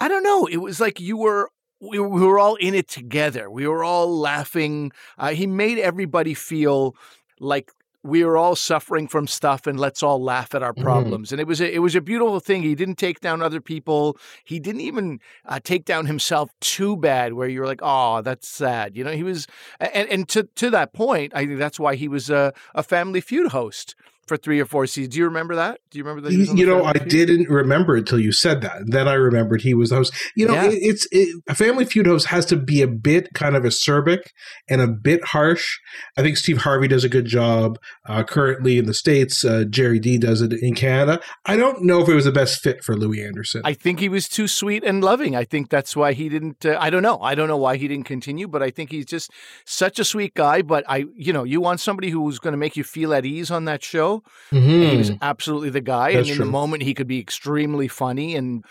i 0.00 0.08
don't 0.08 0.22
know 0.22 0.46
it 0.46 0.58
was 0.58 0.80
like 0.80 1.00
you 1.00 1.16
were 1.16 1.50
we 1.80 1.98
we 1.98 2.26
were 2.26 2.38
all 2.38 2.56
in 2.56 2.74
it 2.74 2.88
together 2.88 3.50
we 3.50 3.66
were 3.66 3.84
all 3.84 4.18
laughing 4.18 4.90
uh, 5.18 5.30
he 5.30 5.46
made 5.46 5.78
everybody 5.78 6.34
feel 6.34 6.94
like 7.40 7.70
we 8.04 8.24
were 8.24 8.36
all 8.36 8.54
suffering 8.56 9.08
from 9.08 9.26
stuff 9.26 9.66
and 9.66 9.78
let's 9.78 10.02
all 10.02 10.22
laugh 10.22 10.54
at 10.54 10.62
our 10.62 10.72
Mhm. 10.72 10.80
problems 10.80 11.32
and 11.32 11.40
it 11.40 11.46
was 11.46 11.60
a, 11.60 11.72
it 11.74 11.80
was 11.80 11.94
a 11.94 12.00
beautiful 12.00 12.40
thing 12.40 12.62
he 12.62 12.74
didn't 12.74 12.96
take 12.96 13.20
down 13.20 13.42
other 13.42 13.60
people 13.60 14.16
he 14.44 14.58
didn't 14.60 14.80
even 14.82 15.20
uh, 15.46 15.60
take 15.62 15.84
down 15.84 16.06
himself 16.06 16.50
too 16.60 16.96
bad 16.96 17.34
where 17.34 17.48
you're 17.48 17.66
like 17.66 17.80
oh 17.82 18.22
that's 18.22 18.48
sad 18.48 18.96
you 18.96 19.04
know 19.04 19.12
he 19.12 19.22
was 19.24 19.46
and, 19.80 20.08
and 20.08 20.28
to 20.28 20.44
to 20.54 20.70
that 20.70 20.92
point 20.92 21.32
i 21.34 21.44
think 21.44 21.58
that's 21.58 21.78
why 21.80 21.94
he 21.96 22.08
was 22.08 22.30
a, 22.30 22.52
a 22.74 22.82
family 22.82 23.20
feud 23.20 23.50
host 23.52 23.94
for 24.28 24.36
three 24.36 24.60
or 24.60 24.66
four 24.66 24.86
seasons 24.86 25.14
do 25.14 25.18
you 25.20 25.24
remember 25.24 25.54
that 25.56 25.80
do 25.90 25.98
you 25.98 26.04
remember 26.04 26.20
that 26.20 26.30
he 26.32 26.38
was 26.38 26.50
on 26.50 26.56
the 26.56 26.60
You 26.60 26.66
know, 26.66 26.84
I 26.84 26.92
Feud? 26.92 27.08
didn't 27.08 27.48
remember 27.48 27.96
it 27.96 28.06
till 28.06 28.20
you 28.20 28.30
said 28.32 28.60
that. 28.60 28.82
Then 28.86 29.08
I 29.08 29.14
remembered 29.14 29.62
he 29.62 29.72
was 29.74 29.88
the 29.90 29.96
host. 29.96 30.12
You 30.36 30.46
know, 30.46 30.54
Yeah. 30.54 30.66
it, 30.66 30.74
it's 30.74 31.08
it, 31.10 31.34
a 31.48 31.54
Family 31.54 31.84
Feud 31.86 32.06
host 32.06 32.26
has 32.26 32.44
to 32.46 32.56
be 32.56 32.82
a 32.82 32.86
bit 32.86 33.32
kind 33.34 33.56
of 33.56 33.62
acerbic 33.62 34.20
and 34.68 34.80
a 34.82 34.86
bit 34.86 35.24
harsh. 35.24 35.78
I 36.16 36.22
think 36.22 36.36
Steve 36.36 36.58
Harvey 36.58 36.88
does 36.88 37.04
a 37.04 37.08
good 37.08 37.24
job 37.24 37.78
uh, 38.06 38.22
currently 38.24 38.76
in 38.78 38.84
the 38.86 38.94
states. 38.94 39.44
Uh, 39.44 39.64
Gerry 39.68 39.98
Dee 39.98 40.18
does 40.18 40.42
it 40.42 40.52
in 40.52 40.74
Canada. 40.74 41.20
I 41.46 41.56
don't 41.56 41.82
know 41.84 42.02
if 42.02 42.08
it 42.08 42.14
was 42.14 42.26
the 42.26 42.32
best 42.32 42.62
fit 42.62 42.84
for 42.84 42.94
Louie 42.96 43.24
Anderson. 43.24 43.62
I 43.64 43.72
think 43.72 44.00
he 44.00 44.08
was 44.10 44.28
too 44.28 44.46
sweet 44.46 44.84
and 44.84 45.02
loving. 45.02 45.34
I 45.34 45.44
think 45.44 45.70
that's 45.70 45.96
why 45.96 46.12
he 46.12 46.28
didn't. 46.28 46.66
Uh, 46.66 46.76
I 46.78 46.90
don't 46.90 47.02
know. 47.02 47.18
I 47.20 47.34
don't 47.34 47.48
know 47.48 47.56
why 47.56 47.76
he 47.76 47.88
didn't 47.88 48.04
continue, 48.06 48.46
but 48.46 48.62
I 48.62 48.70
think 48.70 48.90
he's 48.90 49.06
just 49.06 49.30
such 49.64 49.98
a 49.98 50.04
sweet 50.04 50.34
guy. 50.34 50.60
But 50.62 50.84
I, 50.88 51.06
you 51.16 51.32
know, 51.32 51.44
you 51.44 51.60
want 51.60 51.80
somebody 51.80 52.10
who's 52.10 52.38
going 52.38 52.52
to 52.52 52.58
make 52.58 52.76
you 52.76 52.84
feel 52.84 53.14
at 53.14 53.24
ease 53.24 53.50
on 53.50 53.64
that 53.64 53.82
show. 53.82 54.17
Mhm. 54.52 54.90
He 54.90 54.96
was 54.96 55.12
absolutely 55.22 55.70
the 55.70 55.80
guy, 55.80 56.12
That's 56.12 56.28
and 56.28 56.30
in 56.30 56.36
true. 56.36 56.44
the 56.44 56.50
moment, 56.50 56.82
he 56.82 56.94
could 56.94 57.08
be 57.08 57.18
extremely 57.20 57.88
funny 57.88 58.36
and 58.36 58.64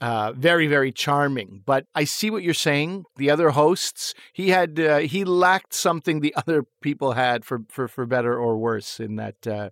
uh, 0.00 0.32
very, 0.32 0.66
very 0.66 0.92
charming. 0.92 1.62
But 1.64 1.86
I 1.94 2.04
see 2.04 2.28
what 2.28 2.42
you're 2.42 2.52
saying. 2.52 3.04
The 3.16 3.30
other 3.30 3.50
hosts, 3.50 4.12
he 4.34 4.50
had, 4.50 4.78
uh, 4.78 4.98
he 4.98 5.24
lacked 5.24 5.72
something 5.72 6.20
the 6.20 6.34
other 6.46 6.64
people 6.82 7.12
had 7.12 7.44
for, 7.44 7.60
for, 7.70 7.88
for 7.88 8.04
better 8.04 8.36
or 8.36 8.58
worse 8.58 9.00
in 9.00 9.16
that, 9.16 9.46
uh, 9.46 9.70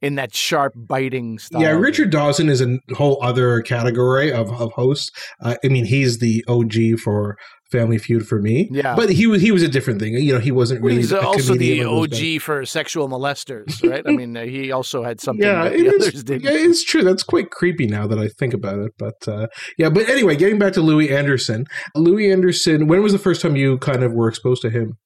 in 0.00 0.14
that 0.14 0.34
sharp, 0.34 0.72
biting 0.74 1.38
style. 1.38 1.60
Yeah, 1.60 1.72
Richard 1.72 2.10
Dawson 2.10 2.48
is 2.48 2.62
a 2.62 2.78
whole 2.94 3.22
other 3.22 3.60
category 3.60 4.32
of, 4.32 4.50
of 4.52 4.72
hosts. 4.72 5.10
Uh, 5.40 5.56
I 5.62 5.68
mean, 5.68 5.84
he's 5.84 6.18
the 6.18 6.42
OG 6.48 7.00
for 7.02 7.36
Family 7.74 7.98
Feud 7.98 8.26
for 8.26 8.40
me. 8.40 8.68
Yeah. 8.70 8.94
but 8.94 9.10
he 9.10 9.26
was 9.26 9.42
he 9.42 9.50
was 9.50 9.62
a 9.62 9.68
different 9.68 10.00
thing. 10.00 10.14
You 10.14 10.34
know, 10.34 10.38
he 10.40 10.52
wasn't 10.52 10.82
really. 10.82 10.96
he's 10.98 11.12
a 11.12 11.20
also 11.20 11.54
the 11.54 11.58
comedian 11.58 11.88
like 11.88 12.10
those 12.10 12.20
guys. 12.20 12.36
OG 12.36 12.42
for 12.42 12.64
sexual 12.64 13.08
molesters, 13.08 13.90
right? 13.90 14.04
I 14.06 14.12
mean, 14.12 14.36
uh, 14.36 14.44
he 14.44 14.70
also 14.70 15.02
had 15.02 15.20
something 15.20 15.44
Yeah, 15.46 15.66
it 15.66 15.86
is-. 15.86 16.24
Yeah, 16.28 16.50
it's 16.50 16.84
true. 16.84 17.02
That's 17.02 17.22
quite 17.22 17.50
creepy 17.50 17.86
now 17.86 18.06
that 18.06 18.18
I 18.18 18.28
think 18.28 18.54
about 18.54 18.78
it. 18.78 18.92
But 18.98 19.26
uh, 19.26 19.48
yeah, 19.78 19.88
but 19.90 20.08
anyway, 20.08 20.36
getting 20.36 20.58
back 20.58 20.72
to 20.74 20.80
Louie 20.80 21.10
Anderson. 21.10 21.66
Louie 21.94 22.30
Anderson. 22.30 22.86
When 22.86 23.02
was 23.02 23.12
the 23.12 23.18
first 23.18 23.42
time 23.42 23.56
you 23.56 23.78
kind 23.78 24.02
of 24.02 24.12
were 24.12 24.28
exposed 24.28 24.62
to 24.62 24.70
him? 24.70 24.98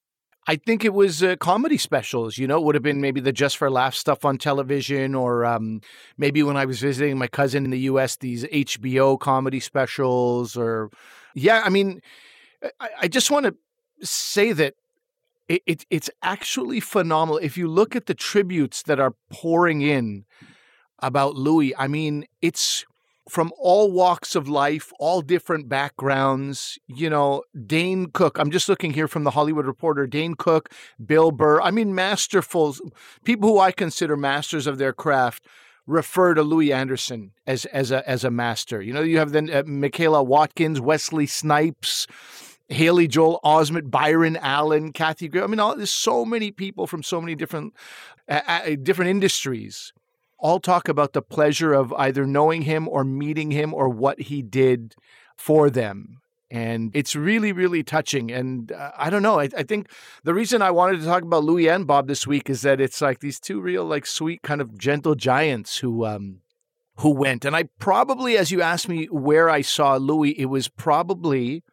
I 0.48 0.56
think 0.56 0.82
it 0.82 0.94
was 0.94 1.22
uh, 1.22 1.36
comedy 1.36 1.76
specials. 1.76 2.38
You 2.38 2.46
know, 2.46 2.56
it 2.56 2.64
would 2.64 2.74
have 2.74 2.82
been 2.82 3.02
maybe 3.02 3.20
the 3.20 3.32
Just 3.32 3.58
for 3.58 3.70
Laughs 3.70 3.98
stuff 3.98 4.24
on 4.24 4.38
television, 4.38 5.14
or 5.14 5.44
um, 5.44 5.82
maybe 6.16 6.42
when 6.42 6.56
I 6.56 6.64
was 6.64 6.80
visiting 6.80 7.18
my 7.18 7.28
cousin 7.28 7.66
in 7.66 7.70
the 7.70 7.80
U.S., 7.80 8.16
these 8.16 8.44
HBO 8.44 9.20
comedy 9.20 9.60
specials, 9.60 10.56
or 10.56 10.88
yeah, 11.34 11.60
I 11.66 11.68
mean, 11.68 12.00
I, 12.80 12.88
I 13.02 13.08
just 13.08 13.30
want 13.30 13.46
to 13.46 13.54
say 14.06 14.52
that 14.52 14.74
it, 15.48 15.62
it, 15.66 15.86
it's 15.90 16.10
actually 16.22 16.80
phenomenal. 16.80 17.38
If 17.38 17.56
you 17.56 17.68
look 17.68 17.96
at 17.96 18.06
the 18.06 18.14
tributes 18.14 18.82
that 18.82 19.00
are 19.00 19.14
pouring 19.30 19.82
in 19.82 20.24
about 20.98 21.36
Louie, 21.36 21.74
I 21.76 21.88
mean, 21.88 22.26
it's 22.42 22.84
from 23.28 23.52
all 23.58 23.92
walks 23.92 24.34
of 24.34 24.48
life, 24.48 24.92
all 24.98 25.20
different 25.20 25.68
backgrounds. 25.68 26.78
You 26.86 27.10
know, 27.10 27.42
Dane 27.66 28.10
Cook. 28.12 28.38
I'm 28.38 28.50
just 28.50 28.68
looking 28.68 28.92
here 28.92 29.08
from 29.08 29.24
the 29.24 29.30
Hollywood 29.30 29.66
Reporter. 29.66 30.06
Dane 30.06 30.34
Cook, 30.34 30.72
Bill 31.04 31.30
Burr. 31.30 31.60
I 31.60 31.70
mean, 31.70 31.94
masterful 31.94 32.76
people 33.24 33.50
who 33.50 33.58
I 33.58 33.72
consider 33.72 34.16
masters 34.16 34.66
of 34.66 34.78
their 34.78 34.92
craft 34.92 35.46
refer 35.86 36.34
to 36.34 36.42
Louie 36.42 36.72
Anderson 36.72 37.32
as 37.46 37.64
as 37.66 37.90
a 37.90 38.08
as 38.08 38.24
a 38.24 38.30
master. 38.30 38.80
You 38.82 38.92
know, 38.92 39.02
you 39.02 39.18
have 39.18 39.32
then 39.32 39.50
uh, 39.50 39.62
Michaela 39.66 40.22
Watkins, 40.22 40.80
Wesley 40.80 41.26
Snipes. 41.26 42.06
Haley 42.68 43.08
Joel 43.08 43.40
Osment, 43.44 43.90
Byron 43.90 44.36
Allen, 44.36 44.92
Kathy 44.92 45.28
Griffin. 45.28 45.48
I 45.48 45.50
mean, 45.50 45.60
all, 45.60 45.76
there's 45.76 45.90
so 45.90 46.24
many 46.24 46.50
people 46.50 46.86
from 46.86 47.02
so 47.02 47.20
many 47.20 47.34
different 47.34 47.74
uh, 48.28 48.76
different 48.82 49.10
industries 49.10 49.92
all 50.38 50.60
talk 50.60 50.88
about 50.88 51.12
the 51.12 51.22
pleasure 51.22 51.72
of 51.72 51.92
either 51.94 52.24
knowing 52.24 52.62
him 52.62 52.88
or 52.88 53.04
meeting 53.04 53.50
him 53.50 53.74
or 53.74 53.88
what 53.88 54.20
he 54.20 54.42
did 54.42 54.94
for 55.36 55.68
them. 55.68 56.20
And 56.50 56.90
it's 56.94 57.14
really, 57.14 57.52
really 57.52 57.82
touching. 57.82 58.30
And 58.30 58.72
uh, 58.72 58.92
I 58.96 59.10
don't 59.10 59.22
know. 59.22 59.40
I, 59.40 59.50
I 59.56 59.64
think 59.64 59.90
the 60.24 60.32
reason 60.32 60.62
I 60.62 60.70
wanted 60.70 61.00
to 61.00 61.04
talk 61.04 61.22
about 61.22 61.44
Louie 61.44 61.68
and 61.68 61.86
Bob 61.86 62.06
this 62.06 62.26
week 62.26 62.48
is 62.48 62.62
that 62.62 62.80
it's 62.80 63.00
like 63.00 63.20
these 63.20 63.38
two 63.38 63.60
real, 63.60 63.84
like, 63.84 64.06
sweet, 64.06 64.42
kind 64.42 64.60
of 64.60 64.78
gentle 64.78 65.14
giants 65.14 65.78
who, 65.78 66.06
um, 66.06 66.40
who 66.98 67.10
went. 67.10 67.44
And 67.44 67.54
I 67.54 67.64
probably, 67.78 68.38
as 68.38 68.50
you 68.50 68.62
asked 68.62 68.88
me 68.88 69.06
where 69.06 69.50
I 69.50 69.60
saw 69.60 69.96
Louie, 69.96 70.38
it 70.38 70.46
was 70.46 70.68
probably 70.68 71.64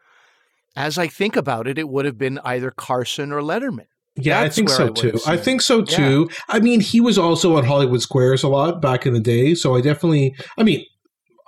as 0.75 0.98
I 0.98 1.08
think 1.08 1.36
about 1.36 1.67
it, 1.67 1.77
it 1.77 1.89
would 1.89 2.05
have 2.05 2.17
been 2.17 2.39
either 2.44 2.72
Carson 2.72 3.32
or 3.32 3.41
Letterman. 3.41 3.88
Yeah, 4.17 4.39
I 4.41 4.50
think 4.50 4.70
so 4.70 4.88
I 4.88 4.89
too. 4.91 5.20
I 5.27 5.36
think 5.36 5.62
so 5.62 5.82
too. 5.82 6.29
I 6.48 6.60
mean, 6.60 6.79
he 6.79 7.01
was 7.01 7.17
also 7.17 7.58
on 7.58 7.65
Hollywood 7.65 8.01
Squares 8.01 8.44
a 8.44 8.48
lot 8.48 8.82
back 8.82 9.05
in 9.05 9.13
the 9.13 9.20
day, 9.20 9.55
so 9.55 9.75
I 9.75 9.82
definitely. 9.82 10.34
I 10.58 10.63
mean, 10.63 10.86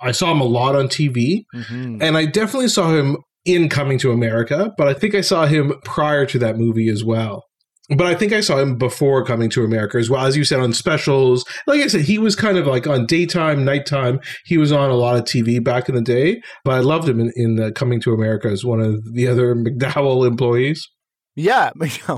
I 0.02 0.12
saw 0.12 0.30
him 0.32 0.40
a 0.40 0.44
lot 0.44 0.76
on 0.76 0.88
TV, 0.88 1.44
Mhm. 1.54 2.02
and 2.02 2.16
I 2.16 2.26
definitely 2.26 2.68
saw 2.68 2.90
him 2.94 3.16
in 3.46 3.70
Coming 3.70 3.98
to 4.00 4.12
America, 4.12 4.72
but 4.76 4.86
I 4.86 4.92
think 4.92 5.14
I 5.14 5.22
saw 5.22 5.46
him 5.46 5.72
prior 5.84 6.26
to 6.26 6.38
that 6.40 6.58
movie 6.58 6.90
as 6.90 7.02
well. 7.02 7.44
But 7.96 8.06
I 8.06 8.14
think 8.14 8.32
I 8.32 8.40
saw 8.40 8.58
him 8.58 8.76
before 8.76 9.24
Coming 9.24 9.48
to 9.50 9.64
America 9.64 9.96
as 9.96 10.10
well, 10.10 10.24
as 10.24 10.36
you 10.36 10.44
said 10.44 10.60
on 10.60 10.74
specials. 10.74 11.44
Like 11.66 11.80
I 11.80 11.86
said, 11.86 12.02
he 12.02 12.18
was 12.18 12.36
kind 12.36 12.58
of 12.58 12.66
like 12.66 12.86
on 12.86 13.06
daytime, 13.06 13.64
nighttime. 13.64 14.20
He 14.44 14.58
was 14.58 14.72
on 14.72 14.90
a 14.90 14.94
lot 14.94 15.16
of 15.16 15.24
TV 15.24 15.62
back 15.62 15.88
in 15.88 15.94
the 15.94 16.02
day, 16.02 16.42
but 16.64 16.74
I 16.74 16.80
loved 16.80 17.08
him 17.08 17.18
in, 17.18 17.32
in 17.34 17.58
uh, 17.58 17.70
Coming 17.74 18.00
to 18.02 18.12
America 18.12 18.48
as 18.48 18.64
one 18.64 18.80
of 18.80 19.14
the 19.14 19.26
other 19.26 19.54
McDowell 19.54 20.26
employees. 20.26 20.86
Yeah, 21.34 21.70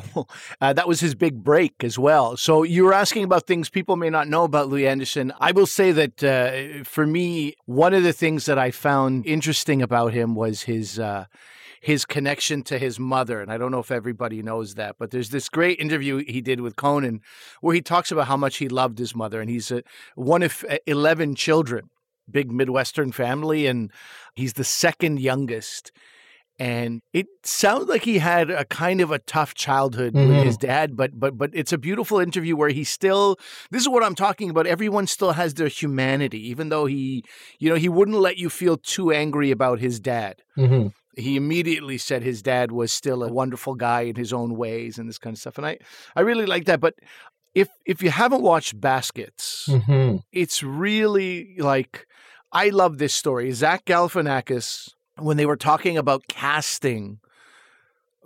uh, 0.60 0.72
that 0.72 0.88
was 0.88 1.00
his 1.00 1.14
big 1.14 1.44
break 1.44 1.84
as 1.84 1.98
well. 1.98 2.38
So 2.38 2.62
you 2.62 2.84
were 2.84 2.94
asking 2.94 3.24
about 3.24 3.46
things 3.46 3.68
people 3.68 3.96
may 3.96 4.08
not 4.08 4.28
know 4.28 4.44
about 4.44 4.68
Louie 4.68 4.86
Anderson. 4.86 5.30
I 5.38 5.52
will 5.52 5.66
say 5.66 5.92
that 5.92 6.24
uh, 6.24 6.84
for 6.84 7.06
me, 7.06 7.54
one 7.66 7.92
of 7.92 8.02
the 8.02 8.14
things 8.14 8.46
that 8.46 8.58
I 8.58 8.70
found 8.70 9.26
interesting 9.26 9.82
about 9.82 10.14
him 10.14 10.34
was 10.34 10.62
his. 10.62 10.98
His 11.80 12.04
connection 12.04 12.62
to 12.64 12.78
his 12.78 12.98
mother. 13.00 13.40
And 13.40 13.50
I 13.50 13.56
don't 13.56 13.70
know 13.72 13.78
if 13.80 13.90
everybody 13.90 14.42
knows 14.42 14.74
that, 14.74 14.96
but 14.98 15.10
there's 15.10 15.30
this 15.30 15.48
great 15.48 15.78
interview 15.80 16.18
he 16.18 16.40
did 16.42 16.60
with 16.60 16.76
Conan 16.76 17.20
where 17.60 17.74
he 17.74 17.80
talks 17.80 18.12
about 18.12 18.26
how 18.26 18.36
much 18.36 18.58
he 18.58 18.68
loved 18.68 18.98
his 18.98 19.14
mother. 19.14 19.40
And 19.40 19.48
he's 19.48 19.70
a, 19.70 19.82
one 20.14 20.42
of 20.42 20.64
uh, 20.68 20.76
11 20.86 21.34
children, 21.36 21.88
big 22.30 22.52
Midwestern 22.52 23.12
family, 23.12 23.66
and 23.66 23.90
he's 24.34 24.52
the 24.54 24.64
second 24.64 25.20
youngest. 25.20 25.90
And 26.58 27.00
it 27.14 27.26
sounds 27.42 27.88
like 27.88 28.02
he 28.02 28.18
had 28.18 28.50
a 28.50 28.66
kind 28.66 29.00
of 29.00 29.10
a 29.10 29.18
tough 29.18 29.54
childhood 29.54 30.12
Mhm. 30.12 30.26
with 30.26 30.44
his 30.44 30.58
dad, 30.58 30.94
but 30.94 31.18
but 31.18 31.38
but 31.38 31.50
it's 31.54 31.72
a 31.72 31.78
beautiful 31.78 32.20
interview 32.20 32.54
where 32.54 32.68
he 32.68 32.84
still 32.84 33.36
this 33.70 33.80
is 33.80 33.88
what 33.88 34.02
I'm 34.04 34.14
talking 34.14 34.50
about. 34.50 34.66
Everyone 34.66 35.06
still 35.06 35.32
has 35.32 35.54
their 35.54 35.68
humanity, 35.68 36.46
even 36.50 36.68
though 36.68 36.84
he 36.84 37.24
you 37.58 37.70
know, 37.70 37.76
he 37.76 37.88
wouldn't 37.88 38.18
let 38.18 38.36
you 38.36 38.50
feel 38.50 38.76
too 38.76 39.10
angry 39.10 39.50
about 39.50 39.80
his 39.80 39.98
dad 40.00 40.42
hmm 40.54 40.88
he 41.20 41.36
immediately 41.36 41.98
said 41.98 42.22
his 42.22 42.42
dad 42.42 42.72
was 42.72 42.92
still 42.92 43.22
a 43.22 43.32
wonderful 43.32 43.74
guy 43.74 44.02
in 44.02 44.16
his 44.16 44.32
own 44.32 44.56
ways 44.56 44.98
and 44.98 45.08
this 45.08 45.18
kind 45.18 45.34
of 45.34 45.40
stuff. 45.40 45.58
And 45.58 45.66
I, 45.66 45.78
I 46.16 46.20
really 46.20 46.46
like 46.46 46.64
that. 46.66 46.80
But 46.80 46.94
if 47.54 47.68
if 47.86 48.02
you 48.02 48.10
haven't 48.10 48.42
watched 48.42 48.80
Baskets, 48.80 49.68
hmm 49.68 50.16
it's 50.32 50.62
really 50.62 51.56
like 51.58 52.06
I 52.52 52.68
love 52.70 52.98
this 52.98 53.14
story. 53.14 53.50
Zach 53.52 53.84
Galifianakis, 53.84 54.90
when 55.18 55.36
they 55.36 55.46
were 55.46 55.56
talking 55.56 55.96
about 55.98 56.26
casting 56.28 57.20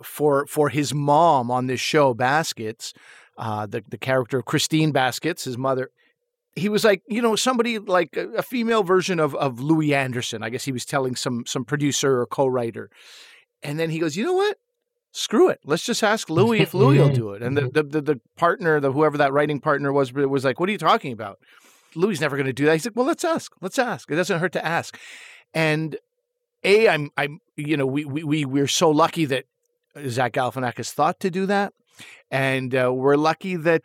for 0.03 0.45
for 0.47 0.69
his 0.69 0.93
mom 0.93 1.49
on 1.51 1.67
this 1.67 1.79
show, 1.79 2.13
Baskets, 2.13 2.93
uh, 3.37 3.65
the 3.65 3.83
the 3.89 3.97
character 3.97 4.39
of 4.39 4.45
Christine 4.45 4.91
Baskets, 4.91 5.45
his 5.45 5.57
mother. 5.57 5.89
He 6.55 6.69
was 6.69 6.85
like, 6.85 7.01
you 7.07 7.21
know, 7.21 7.35
somebody 7.35 7.79
like 7.79 8.15
a, 8.15 8.29
a 8.29 8.41
female 8.41 8.83
version 8.83 9.19
of 9.19 9.35
of 9.35 9.59
Louie 9.59 9.93
Anderson. 9.93 10.43
I 10.43 10.49
guess 10.49 10.65
he 10.65 10.71
was 10.71 10.85
telling 10.85 11.15
some 11.15 11.45
some 11.45 11.65
producer 11.65 12.21
or 12.21 12.25
co-writer, 12.25 12.89
and 13.61 13.79
then 13.79 13.89
he 13.89 13.99
goes, 13.99 14.15
you 14.15 14.23
know 14.23 14.33
what? 14.33 14.57
Screw 15.11 15.49
it. 15.49 15.59
Let's 15.65 15.85
just 15.85 16.03
ask 16.03 16.29
Louie 16.29 16.59
if 16.59 16.73
Louie 16.73 16.99
will 16.99 17.09
do 17.09 17.31
it. 17.31 17.41
And 17.41 17.57
the 17.57 17.69
the, 17.69 17.83
the, 17.83 18.01
the 18.01 18.21
partner, 18.37 18.79
the 18.79 18.91
whoever 18.91 19.17
that 19.17 19.33
writing 19.33 19.59
partner 19.59 19.91
was, 19.91 20.13
was 20.13 20.45
like, 20.45 20.59
what 20.59 20.69
are 20.69 20.71
you 20.71 20.77
talking 20.77 21.11
about? 21.11 21.39
Louie 21.95 22.17
never 22.19 22.35
going 22.35 22.45
to 22.45 22.53
do 22.53 22.65
that. 22.65 22.73
He's 22.73 22.85
like, 22.85 22.95
well, 22.95 23.05
let's 23.05 23.23
ask. 23.23 23.53
Let's 23.61 23.79
ask. 23.79 24.11
It 24.11 24.15
doesn't 24.15 24.39
hurt 24.39 24.51
to 24.53 24.65
ask. 24.65 24.97
And 25.53 25.97
a, 26.63 26.89
I'm, 26.89 27.09
I'm, 27.17 27.39
you 27.55 27.77
know, 27.77 27.85
we 27.85 28.05
we 28.05 28.23
we 28.23 28.45
we're 28.45 28.67
so 28.67 28.89
lucky 28.89 29.25
that 29.25 29.45
Zach 30.07 30.33
Galifianakis 30.33 30.91
thought 30.91 31.19
to 31.21 31.29
do 31.29 31.45
that, 31.45 31.73
and 32.31 32.75
uh, 32.75 32.91
we're 32.93 33.15
lucky 33.15 33.55
that 33.55 33.83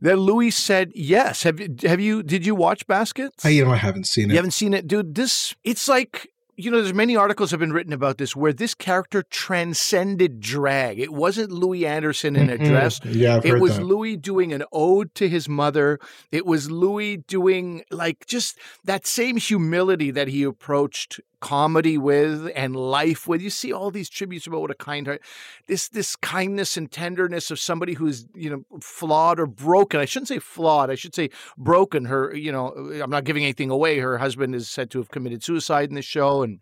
that 0.00 0.16
Louie 0.16 0.50
said 0.50 0.92
yes. 0.94 1.42
Have 1.42 1.60
you 1.60 1.74
have 1.82 2.00
you 2.00 2.22
did 2.22 2.46
you 2.46 2.54
watch 2.54 2.86
Baskets? 2.86 3.44
I, 3.44 3.50
you 3.50 3.64
know, 3.64 3.72
I 3.72 3.76
haven't 3.76 4.06
seen 4.06 4.24
it. 4.24 4.30
You 4.30 4.36
haven't 4.36 4.52
seen 4.52 4.74
it, 4.74 4.86
dude. 4.86 5.14
This 5.14 5.54
it's 5.64 5.88
like 5.88 6.28
you 6.56 6.70
know, 6.70 6.82
there's 6.82 6.92
many 6.92 7.16
articles 7.16 7.50
have 7.52 7.60
been 7.60 7.72
written 7.72 7.92
about 7.94 8.18
this 8.18 8.36
where 8.36 8.52
this 8.52 8.74
character 8.74 9.22
transcended 9.30 10.40
drag. 10.40 10.98
It 11.00 11.10
wasn't 11.10 11.50
Louie 11.50 11.86
Anderson 11.86 12.36
in 12.36 12.50
a 12.50 12.58
Mhm. 12.58 12.66
dress. 12.66 13.00
Yeah, 13.04 13.36
I've 13.36 13.46
It 13.46 13.60
was 13.60 13.76
that. 13.78 13.84
Louie 13.84 14.16
doing 14.16 14.52
an 14.52 14.64
ode 14.70 15.14
to 15.14 15.26
his 15.26 15.48
mother. 15.48 15.98
It 16.30 16.44
was 16.44 16.70
Louie 16.70 17.16
doing 17.16 17.82
like 17.90 18.26
just 18.26 18.58
that 18.84 19.06
same 19.06 19.36
humility 19.38 20.10
that 20.10 20.28
he 20.28 20.42
approached 20.42 21.20
comedy 21.40 21.98
with 21.98 22.50
and 22.54 22.76
life 22.76 23.26
with. 23.26 23.42
You 23.42 23.50
see 23.50 23.72
all 23.72 23.90
these 23.90 24.08
tributes 24.08 24.46
about 24.46 24.60
what 24.60 24.70
a 24.70 24.74
kind 24.74 25.06
heart, 25.06 25.22
this 25.66 25.88
this 25.88 26.16
kindness 26.16 26.76
and 26.76 26.90
tenderness 26.90 27.50
of 27.50 27.58
somebody 27.58 27.94
who's 27.94 28.26
you 28.34 28.50
know 28.50 28.80
flawed 28.80 29.40
or 29.40 29.46
broken. 29.46 30.00
I 30.00 30.04
shouldn't 30.04 30.28
say 30.28 30.38
flawed. 30.38 30.90
I 30.90 30.94
should 30.94 31.14
say 31.14 31.30
broken. 31.56 32.04
Her, 32.06 32.34
you 32.34 32.52
know, 32.52 32.68
I'm 33.02 33.10
not 33.10 33.24
giving 33.24 33.42
anything 33.42 33.70
away. 33.70 33.98
Her 33.98 34.18
husband 34.18 34.54
is 34.54 34.68
said 34.68 34.90
to 34.90 34.98
have 34.98 35.10
committed 35.10 35.42
suicide 35.42 35.88
in 35.88 35.94
the 35.94 36.02
show, 36.02 36.42
and 36.42 36.60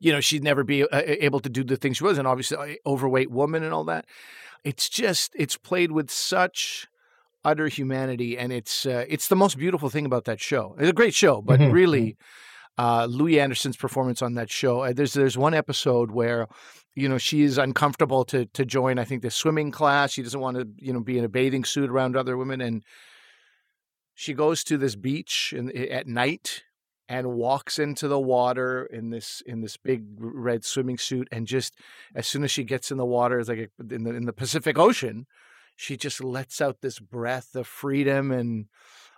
you 0.00 0.12
know 0.12 0.20
she'd 0.20 0.44
never 0.44 0.64
be 0.64 0.84
uh, 0.84 1.02
able 1.04 1.40
to 1.40 1.48
do 1.48 1.64
the 1.64 1.76
things 1.76 1.98
she 1.98 2.04
was, 2.04 2.18
and 2.18 2.26
obviously 2.26 2.56
uh, 2.56 2.88
overweight 2.90 3.30
woman 3.30 3.62
and 3.62 3.72
all 3.72 3.84
that. 3.84 4.06
It's 4.64 4.88
just 4.88 5.32
it's 5.36 5.56
played 5.56 5.92
with 5.92 6.10
such 6.10 6.88
utter 7.44 7.68
humanity, 7.68 8.36
and 8.36 8.52
it's 8.52 8.86
uh, 8.86 9.04
it's 9.08 9.28
the 9.28 9.36
most 9.36 9.56
beautiful 9.56 9.88
thing 9.88 10.04
about 10.06 10.24
that 10.24 10.40
show. 10.40 10.74
It's 10.78 10.90
a 10.90 10.92
great 10.92 11.14
show, 11.14 11.40
but 11.40 11.60
Mhm. 11.60 11.72
really, 11.72 12.16
uh, 12.78 13.06
Louie 13.06 13.40
Anderson's 13.40 13.76
performance 13.76 14.22
on 14.22 14.34
that 14.34 14.50
show. 14.50 14.80
Uh, 14.80 14.92
there's 14.92 15.14
there's 15.14 15.38
one 15.38 15.54
episode 15.54 16.10
where 16.10 16.46
you 16.94 17.08
know 17.08 17.18
she 17.18 17.42
is 17.42 17.58
uncomfortable 17.58 18.24
to 18.26 18.46
to 18.46 18.64
join. 18.64 18.98
I 18.98 19.04
think 19.04 19.22
the 19.22 19.30
swimming 19.30 19.70
class. 19.70 20.12
She 20.12 20.22
doesn't 20.22 20.40
want 20.40 20.56
to 20.56 20.68
you 20.78 20.92
know 20.92 21.00
be 21.00 21.18
in 21.18 21.24
a 21.24 21.28
bathing 21.28 21.64
suit 21.64 21.90
around 21.90 22.16
other 22.16 22.36
women, 22.36 22.60
and 22.60 22.84
she 24.14 24.32
goes 24.32 24.64
to 24.64 24.78
this 24.78 24.96
beach 24.96 25.54
in, 25.56 25.70
at 25.76 26.06
night 26.06 26.62
and 27.08 27.34
walks 27.34 27.78
into 27.78 28.08
the 28.08 28.18
water 28.18 28.86
in 28.86 29.10
this 29.10 29.42
in 29.46 29.60
this 29.60 29.76
big 29.76 30.04
red 30.18 30.64
swimming 30.64 30.98
suit 30.98 31.28
and 31.30 31.46
just 31.46 31.76
as 32.14 32.26
soon 32.26 32.42
as 32.42 32.50
she 32.50 32.64
gets 32.64 32.90
in 32.90 32.96
the 32.96 33.06
water 33.06 33.38
it's 33.38 33.48
like 33.48 33.70
in 33.90 34.04
the 34.04 34.14
in 34.14 34.26
the 34.26 34.32
Pacific 34.32 34.78
Ocean 34.78 35.26
she 35.76 35.96
just 35.96 36.22
lets 36.22 36.60
out 36.60 36.80
this 36.80 36.98
breath 36.98 37.54
of 37.54 37.66
freedom 37.66 38.32
and 38.32 38.66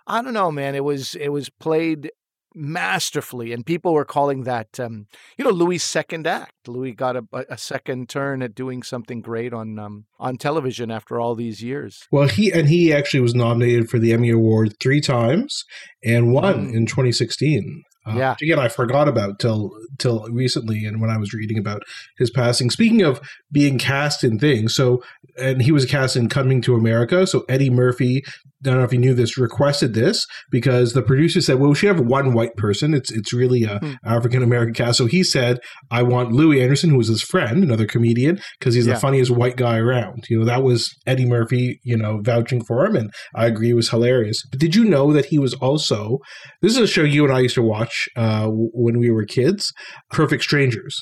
I 0.05 0.21
don't 0.21 0.33
know 0.33 0.51
man 0.51 0.75
it 0.75 0.83
was 0.83 1.15
it 1.15 1.29
was 1.29 1.49
played 1.49 2.11
masterfully 2.55 3.51
and 3.53 3.65
people 3.65 3.93
were 3.93 4.05
calling 4.05 4.43
that 4.43 4.79
um, 4.79 5.05
you 5.37 5.43
know 5.45 5.51
Louie' 5.51 5.77
second 5.77 6.25
act 6.27 6.67
Louie 6.67 6.93
got 6.93 7.15
a, 7.15 7.23
a 7.49 7.57
second 7.57 8.09
turn 8.09 8.41
at 8.41 8.55
doing 8.55 8.83
something 8.83 9.21
great 9.21 9.53
on 9.53 9.77
um, 9.79 10.05
on 10.19 10.37
television 10.37 10.91
after 10.91 11.19
all 11.19 11.35
these 11.35 11.61
years 11.63 12.07
Well, 12.11 12.27
he 12.27 12.51
and 12.51 12.67
he 12.69 12.91
actually 12.93 13.19
was 13.21 13.35
nominated 13.35 13.89
for 13.89 13.99
the 13.99 14.13
Emmy 14.13 14.29
Award 14.31 14.75
three 14.81 15.01
times 15.01 15.63
and 16.03 16.31
won 16.33 16.49
Mm. 16.69 16.73
in 16.73 16.85
2016. 16.85 17.83
Uh, 18.09 18.15
Yeah. 18.17 18.31
which 18.31 18.41
again, 18.43 18.59
I 18.59 18.67
forgot 18.67 19.07
about 19.07 19.39
till 19.39 19.71
till 19.97 20.25
recently, 20.31 20.85
and 20.85 21.01
when 21.01 21.09
I 21.09 21.17
was 21.17 21.33
reading 21.33 21.57
about 21.57 21.83
his 22.17 22.29
passing. 22.29 22.69
Speaking 22.69 23.01
of 23.01 23.19
being 23.51 23.77
cast 23.77 24.23
in 24.23 24.39
things, 24.39 24.73
so 24.75 25.01
and 25.37 25.61
he 25.61 25.71
was 25.71 25.85
cast 25.85 26.15
in 26.17 26.27
Coming 26.29 26.61
to 26.61 26.75
America. 26.75 27.25
So 27.27 27.45
Eddie 27.47 27.69
Murphy, 27.69 28.23
I 28.25 28.31
don't 28.63 28.77
know 28.77 28.83
if 28.83 28.91
you 28.91 28.99
knew 28.99 29.13
this, 29.13 29.37
requested 29.37 29.93
this 29.93 30.25
because 30.51 30.91
the 30.93 31.01
producer 31.01 31.39
said, 31.39 31.59
"Well, 31.59 31.69
we 31.69 31.75
should 31.75 31.95
have 31.95 32.05
one 32.05 32.33
white 32.33 32.55
person. 32.57 32.93
It's 32.93 33.11
it's 33.11 33.31
really 33.33 33.63
a 33.63 33.79
Hmm. 33.79 33.93
African 34.05 34.43
American 34.43 34.73
cast." 34.73 34.97
So 34.97 35.05
he 35.05 35.23
said, 35.23 35.59
"I 35.91 36.03
want 36.03 36.31
Louie 36.33 36.61
Anderson, 36.61 36.89
who 36.89 36.97
was 36.97 37.07
his 37.07 37.21
friend, 37.21 37.63
another 37.63 37.85
comedian, 37.85 38.39
because 38.59 38.75
he's 38.75 38.87
Yeah. 38.87 38.95
the 38.95 38.99
funniest 38.99 39.31
white 39.31 39.55
guy 39.57 39.77
around." 39.77 40.25
You 40.29 40.39
know, 40.39 40.45
that 40.45 40.63
was 40.63 40.89
Eddie 41.07 41.25
Murphy, 41.25 41.79
you 41.83 41.97
know, 41.97 42.19
vouching 42.23 42.63
for 42.63 42.85
him, 42.85 42.95
and 42.95 43.09
I 43.35 43.45
agree, 43.45 43.69
it 43.69 43.75
was 43.75 43.89
hilarious. 43.89 44.43
But 44.51 44.59
did 44.59 44.75
you 44.75 44.83
know 44.83 45.13
that 45.13 45.25
he 45.27 45.39
was 45.39 45.53
also? 45.55 46.17
This 46.61 46.73
is 46.73 46.79
a 46.79 46.87
show 46.87 47.03
you 47.03 47.23
and 47.23 47.33
I 47.33 47.39
used 47.39 47.55
to 47.55 47.61
watch 47.61 47.98
uh, 48.15 48.43
w- 48.43 48.69
when 48.73 48.99
we 48.99 49.09
were 49.11 49.25
kids, 49.25 49.73
Perfect 50.11 50.43
Strangers, 50.43 50.95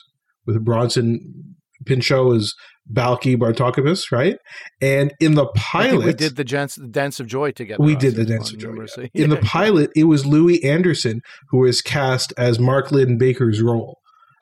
with 0.46 0.64
Bronson 0.64 1.56
Pinchot 1.86 2.36
as 2.36 2.54
Balki 2.92 3.36
Bartokopoulos, 3.36 4.12
right? 4.12 4.38
And 4.82 5.14
in 5.20 5.36
the 5.36 5.48
pilot, 5.56 6.06
we 6.06 6.14
did 6.14 6.36
the 6.38 6.44
dance, 6.44 6.76
the 6.76 6.88
dance 6.88 7.20
of 7.20 7.28
joy 7.28 7.52
together 7.52 7.84
We 7.84 7.96
did 7.96 8.16
the 8.16 8.26
Dance 8.26 8.52
of 8.52 8.58
Joy. 8.60 8.86
So- 8.86 9.08
in 9.14 9.30
the 9.30 9.38
pilot, 9.44 9.90
it 9.96 10.06
was 10.06 10.26
Louie 10.26 10.64
Anderson 10.64 11.22
who 11.50 11.60
was 11.60 11.82
cast 11.82 12.34
as 12.38 12.60
Mark 12.60 12.92
Linn-Baker's 12.92 13.62
role. 13.62 14.00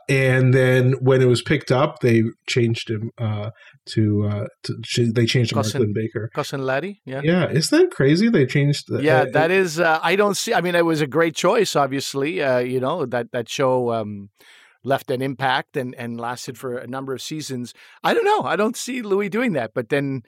And 0.08 0.54
then 0.54 0.94
when 1.02 1.22
it 1.22 1.26
was 1.26 1.42
picked 1.42 1.72
up, 1.72 2.00
they 2.00 2.24
changed 2.48 2.90
him 2.90 3.12
uh, 3.18 3.50
to, 3.88 4.28
uh, 4.28 4.46
to 4.64 5.12
they 5.12 5.26
changed 5.26 5.50
to 5.50 5.56
Mark 5.56 5.66
Cousin- 5.66 5.82
Linn-Baker. 5.82 6.30
Cousin 6.34 6.64
Laddie, 6.64 7.02
yeah. 7.06 7.22
Yeah, 7.24 7.50
isn't 7.50 7.80
that 7.80 7.92
crazy? 7.92 8.30
They 8.30 8.46
changed. 8.46 8.86
The, 8.88 9.02
Yeah, 9.02 9.22
uh, 9.22 9.26
that 9.32 9.52
is. 9.52 9.80
Uh, 9.80 10.00
I 10.04 10.16
don't 10.16 10.38
see. 10.38 10.54
I 10.54 10.62
mean, 10.62 10.76
it 10.76 10.86
was 10.86 11.02
a 11.02 11.08
great 11.08 11.36
choice. 11.36 11.76
Obviously, 11.76 12.42
uh, 12.42 12.60
you 12.60 12.80
know 12.80 13.06
that 13.06 13.32
that 13.32 13.50
show 13.50 13.92
um, 13.94 14.30
left 14.84 15.10
an 15.10 15.22
impact 15.22 15.76
and 15.76 15.96
and 15.96 16.20
lasted 16.20 16.58
for 16.58 16.78
a 16.78 16.88
number 16.88 17.14
of 17.14 17.22
seasons. 17.22 17.74
I 18.04 18.14
don't 18.14 18.26
know. 18.26 18.42
I 18.42 18.56
don't 18.56 18.78
see 18.78 19.02
Louie 19.02 19.30
doing 19.30 19.54
that. 19.54 19.74
But 19.74 19.90
then, 19.90 20.22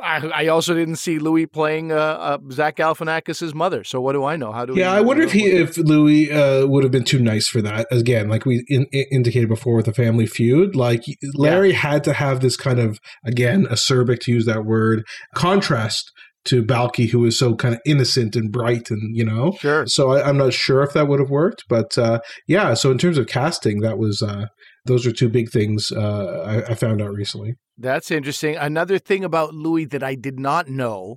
I, 0.00 0.26
I 0.26 0.46
also 0.48 0.74
didn't 0.74 0.96
see 0.96 1.18
Louie 1.18 1.46
playing 1.46 1.92
uh, 1.92 1.96
uh, 1.96 2.38
Zach 2.50 2.76
Galifianakis' 2.76 3.54
mother. 3.54 3.84
So 3.84 4.00
what 4.00 4.14
do 4.14 4.24
I 4.24 4.36
know? 4.36 4.50
How 4.50 4.66
do 4.66 4.76
Yeah, 4.76 4.92
I 4.92 5.00
wonder 5.00 5.22
if 5.22 5.32
he, 5.32 5.46
if 5.46 5.76
Louie 5.76 6.32
uh, 6.32 6.66
would 6.66 6.82
have 6.82 6.90
been 6.90 7.04
too 7.04 7.20
nice 7.20 7.48
for 7.48 7.62
that. 7.62 7.86
Again, 7.92 8.28
like 8.28 8.44
we 8.44 8.64
in, 8.68 8.86
in- 8.90 9.06
indicated 9.12 9.48
before 9.48 9.76
with 9.76 9.86
the 9.86 9.94
Family 9.94 10.26
Feud, 10.26 10.74
like 10.74 11.04
Larry 11.34 11.72
had 11.72 12.02
to 12.04 12.12
have 12.12 12.40
this 12.40 12.56
kind 12.56 12.80
of 12.80 12.98
again 13.24 13.66
acerbic 13.66 14.18
to 14.20 14.32
use 14.32 14.46
that 14.46 14.64
word 14.64 15.04
contrast 15.34 16.10
to 16.46 16.62
Balki, 16.62 17.08
who 17.08 17.20
was 17.20 17.38
so 17.38 17.54
kind 17.54 17.74
of 17.74 17.80
innocent 17.86 18.36
and 18.36 18.52
bright, 18.52 18.90
and 18.90 19.16
you 19.16 19.24
know. 19.24 19.52
Sure. 19.60 19.86
So 19.86 20.10
I, 20.10 20.28
I'm 20.28 20.36
not 20.36 20.52
sure 20.52 20.82
if 20.82 20.92
that 20.92 21.08
would 21.08 21.20
have 21.20 21.30
worked, 21.30 21.64
but 21.68 21.96
uh, 21.96 22.18
yeah. 22.46 22.74
So 22.74 22.90
in 22.90 22.98
terms 22.98 23.16
of 23.16 23.26
casting, 23.26 23.80
that 23.80 23.98
was 23.98 24.22
uh, 24.22 24.46
those 24.84 25.06
are 25.06 25.12
two 25.12 25.28
big 25.28 25.50
things 25.50 25.90
uh, 25.92 26.62
I, 26.66 26.72
I 26.72 26.74
found 26.74 27.00
out 27.00 27.12
recently. 27.12 27.54
That's 27.78 28.10
interesting. 28.10 28.56
Another 28.56 28.98
thing 28.98 29.24
about 29.24 29.54
Louie 29.54 29.86
that 29.86 30.02
I 30.02 30.14
did 30.14 30.38
not 30.38 30.68
know 30.68 31.16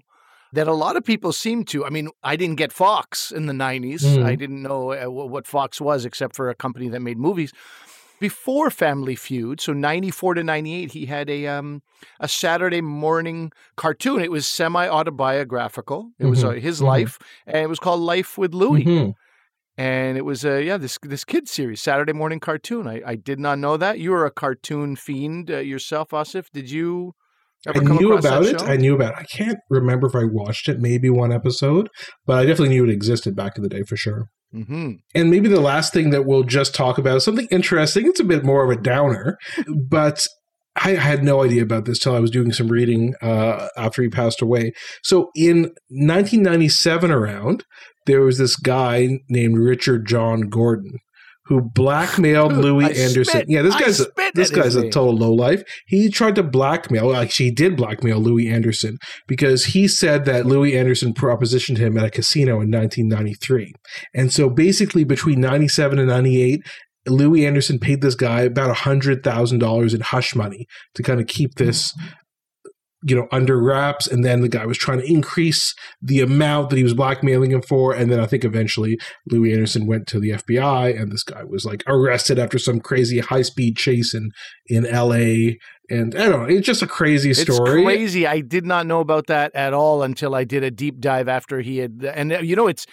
that 0.54 0.68
a 0.68 0.74
lot 0.74 0.96
of 0.96 1.04
people 1.04 1.34
seem 1.34 1.66
to. 1.66 1.86
I 1.86 1.90
mean, 1.90 2.10
I 2.24 2.36
didn't 2.36 2.56
get 2.56 2.72
Fox 2.72 3.32
in 3.32 3.46
the 3.46 3.54
90s. 3.54 4.02
Mhm. 4.04 4.24
I 4.26 4.36
didn't 4.36 4.64
know 4.64 4.94
uh, 4.94 5.06
what 5.10 5.46
Fox 5.46 5.80
was 5.82 6.06
except 6.06 6.36
for 6.36 6.50
a 6.50 6.56
company 6.56 6.88
that 6.90 7.02
made 7.02 7.18
movies. 7.18 7.52
Before 8.20 8.72
Family 8.72 9.16
Feud, 9.16 9.62
so 9.62 9.74
94 9.74 10.36
to 10.36 10.44
98, 10.44 10.94
he 10.94 11.06
had 11.06 11.30
a 11.30 11.46
um 11.48 11.84
a 12.20 12.28
Saturday 12.28 12.82
morning 12.82 13.52
cartoon. 13.76 14.22
It 14.22 14.32
was 14.32 14.48
semi-autobiographical. 14.48 16.12
It 16.18 16.26
was 16.26 16.44
Mhm. 16.44 16.50
uh, 16.58 16.60
his 16.60 16.80
Mhm. 16.82 16.86
life 16.88 17.20
and 17.46 17.58
it 17.58 17.70
was 17.70 17.78
called 17.80 18.02
Life 18.02 18.38
with 18.38 18.54
Louie. 18.56 18.84
Mhm. 18.86 19.14
And 19.78 20.18
it 20.18 20.26
was 20.26 20.44
uh, 20.44 20.56
yeah, 20.56 20.78
this 20.78 20.98
this 21.04 21.24
kid 21.24 21.48
series, 21.48 21.82
Saturday 21.82 22.14
morning 22.14 22.40
cartoon. 22.40 22.88
I, 22.88 23.02
I 23.06 23.16
did 23.16 23.40
not 23.40 23.60
know 23.60 23.78
that. 23.78 24.00
You 24.00 24.12
were 24.12 24.26
a 24.26 24.32
cartoon 24.32 24.96
fiend 24.96 25.52
uh, 25.52 25.58
yourself, 25.58 26.10
Asif. 26.10 26.46
Did 26.52 26.72
you 26.72 27.14
ever 27.68 27.80
I 27.80 27.84
knew 27.84 28.18
about 28.18 28.46
it. 28.46 28.60
show? 28.60 28.66
I 28.66 28.78
knew 28.78 28.96
about 28.96 29.14
it. 29.14 29.20
I 29.20 29.24
can't 29.24 29.60
remember 29.70 30.08
if 30.08 30.16
I 30.16 30.24
watched 30.24 30.68
it, 30.68 30.80
maybe 30.80 31.10
one 31.10 31.32
episode, 31.32 31.90
but 32.26 32.38
I 32.40 32.46
definitely 32.46 32.70
knew 32.70 32.86
it 32.86 32.90
existed 32.90 33.36
back 33.36 33.56
in 33.56 33.64
the 33.64 33.70
day 33.70 33.84
for 33.84 33.96
sure. 33.96 34.30
hmm 34.52 34.94
And 35.14 35.30
maybe 35.30 35.48
the 35.48 35.62
last 35.62 35.94
thing 35.94 36.10
that 36.10 36.26
we'll 36.26 36.44
just 36.44 36.74
talk 36.74 36.98
about 36.98 37.18
is 37.18 37.24
something 37.24 37.48
interesting. 37.52 38.08
It's 38.08 38.20
a 38.20 38.26
bit 38.26 38.44
more 38.44 38.64
of 38.64 38.76
a 38.76 38.82
downer, 38.82 39.38
but 39.90 40.26
I 40.76 40.92
had 40.92 41.24
no 41.24 41.44
idea 41.44 41.64
about 41.64 41.86
this 41.86 42.00
till 42.00 42.16
I 42.16 42.20
was 42.20 42.32
doing 42.32 42.52
some 42.54 42.68
reading 42.68 43.16
uh, 43.22 43.68
after 43.78 44.02
he 44.02 44.10
passed 44.10 44.42
away. 44.42 44.74
So 45.04 45.32
in 45.36 45.74
1997, 45.90 47.12
around 47.12 47.66
there 48.08 48.22
was 48.22 48.38
this 48.38 48.56
guy 48.56 49.20
named 49.30 49.58
Richard 49.58 50.08
John 50.08 50.42
Gordon 50.50 50.98
who 51.48 51.62
blackmailed 51.62 52.54
Louie 52.58 52.86
I 52.86 52.90
Anderson. 52.90 53.26
spit. 53.26 53.46
Yeah, 53.50 53.62
this 53.62 53.76
guy's 53.76 54.02
a, 54.02 54.08
this 54.34 54.50
guy's 54.52 54.76
a 54.76 54.90
total 54.90 55.16
lowlife. 55.16 55.64
He 55.88 56.10
tried 56.10 56.36
to 56.36 56.44
blackmail. 56.44 57.08
well, 57.08 57.22
Actually, 57.22 57.46
he 57.48 57.52
did 57.52 57.78
blackmail 57.78 58.20
Louie 58.20 58.50
Anderson 58.50 58.98
because 59.28 59.66
he 59.66 59.88
said 59.88 60.26
that 60.26 60.46
Louie 60.46 60.78
Anderson 60.78 61.14
propositioned 61.14 61.78
him 61.78 61.98
at 61.98 62.06
a 62.06 62.10
casino 62.10 62.60
in 62.62 62.72
1993. 62.72 63.74
And 64.14 64.32
so 64.32 64.50
basically 64.50 65.04
between 65.06 65.40
97 65.40 66.00
and 66.00 66.10
98, 66.10 66.62
Louie 67.08 67.46
Anderson 67.46 67.80
paid 67.80 68.02
this 68.02 68.16
guy 68.16 68.42
about 68.42 68.76
$100,000 68.76 69.94
in 69.96 70.02
hush 70.02 70.36
money 70.36 70.68
to 70.96 71.04
kind 71.04 71.22
of 71.22 71.28
keep 71.28 71.56
this 71.56 71.94
you 73.04 73.16
know 73.16 73.28
under 73.32 73.62
wraps 73.62 74.08
and 74.08 74.26
then 74.26 74.42
the 74.42 74.50
guy 74.50 74.66
was 74.66 74.78
trying 74.78 75.00
to 75.00 75.12
increase 75.12 75.76
the 76.02 76.20
amount 76.20 76.70
that 76.70 76.78
he 76.78 76.84
was 76.84 76.96
blackmailing 76.96 77.52
him 77.52 77.62
for 77.62 77.94
and 77.94 78.12
then 78.12 78.20
I 78.20 78.26
think 78.26 78.44
eventually 78.44 79.00
Louie 79.30 79.54
Anderson 79.54 79.86
went 79.86 80.08
to 80.08 80.20
the 80.20 80.32
FBI 80.32 81.00
and 81.00 81.12
this 81.12 81.24
guy 81.24 81.44
was 81.44 81.64
like 81.64 81.84
arrested 81.86 82.40
after 82.40 82.58
some 82.58 82.80
crazy 82.80 83.20
high-speed 83.20 83.78
chase 83.78 84.14
in 84.14 84.32
in 84.66 84.84
LA 84.84 85.58
and 85.90 86.16
I 86.16 86.30
don't 86.30 86.42
know 86.42 86.46
it's 86.46 86.66
just 86.66 86.82
a 86.82 86.88
crazy 86.88 87.34
story 87.34 87.82
It's 87.82 87.86
crazy. 87.86 88.28
I 88.28 88.42
did 88.42 88.66
not 88.66 88.86
know 88.86 89.00
about 89.00 89.28
that 89.28 89.54
at 89.56 89.74
all 89.74 90.04
until 90.04 90.36
I 90.36 90.44
did 90.44 90.64
a 90.64 90.72
deep 90.72 91.00
dive 91.00 91.28
after 91.28 91.62
he 91.62 91.78
had. 91.78 92.04
And 92.14 92.34
uh, 92.34 92.40
you 92.40 92.56
know, 92.56 92.68
it's 92.68 92.86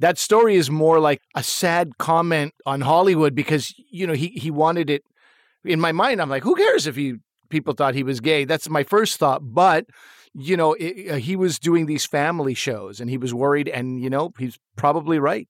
that 0.00 0.18
story 0.18 0.56
is 0.56 0.70
more 0.70 0.98
like 0.98 1.22
a 1.36 1.42
sad 1.42 1.98
comment 1.98 2.54
on 2.66 2.80
Hollywood 2.80 3.34
because 3.34 3.74
you 3.90 4.06
know 4.06 4.14
he 4.14 4.28
he 4.28 4.50
wanted 4.50 4.90
it. 4.90 5.04
In 5.64 5.78
my 5.78 5.92
mind, 5.92 6.20
I'm 6.20 6.28
like, 6.28 6.42
who 6.42 6.56
cares 6.56 6.88
if 6.88 6.96
he 6.96 7.14
people 7.52 7.74
thought 7.74 7.94
he 7.94 8.02
was 8.02 8.18
gay? 8.18 8.44
That's 8.44 8.68
my 8.68 8.82
first 8.82 9.18
thought, 9.18 9.42
but. 9.42 9.86
You 10.34 10.56
know, 10.56 10.72
it, 10.72 11.10
uh, 11.10 11.16
he 11.16 11.36
was 11.36 11.58
doing 11.58 11.84
these 11.84 12.06
family 12.06 12.54
shows 12.54 13.02
and 13.02 13.10
he 13.10 13.18
was 13.18 13.34
worried. 13.34 13.68
And, 13.68 14.00
you 14.00 14.08
know, 14.08 14.32
he's 14.38 14.58
probably 14.76 15.18
right 15.18 15.46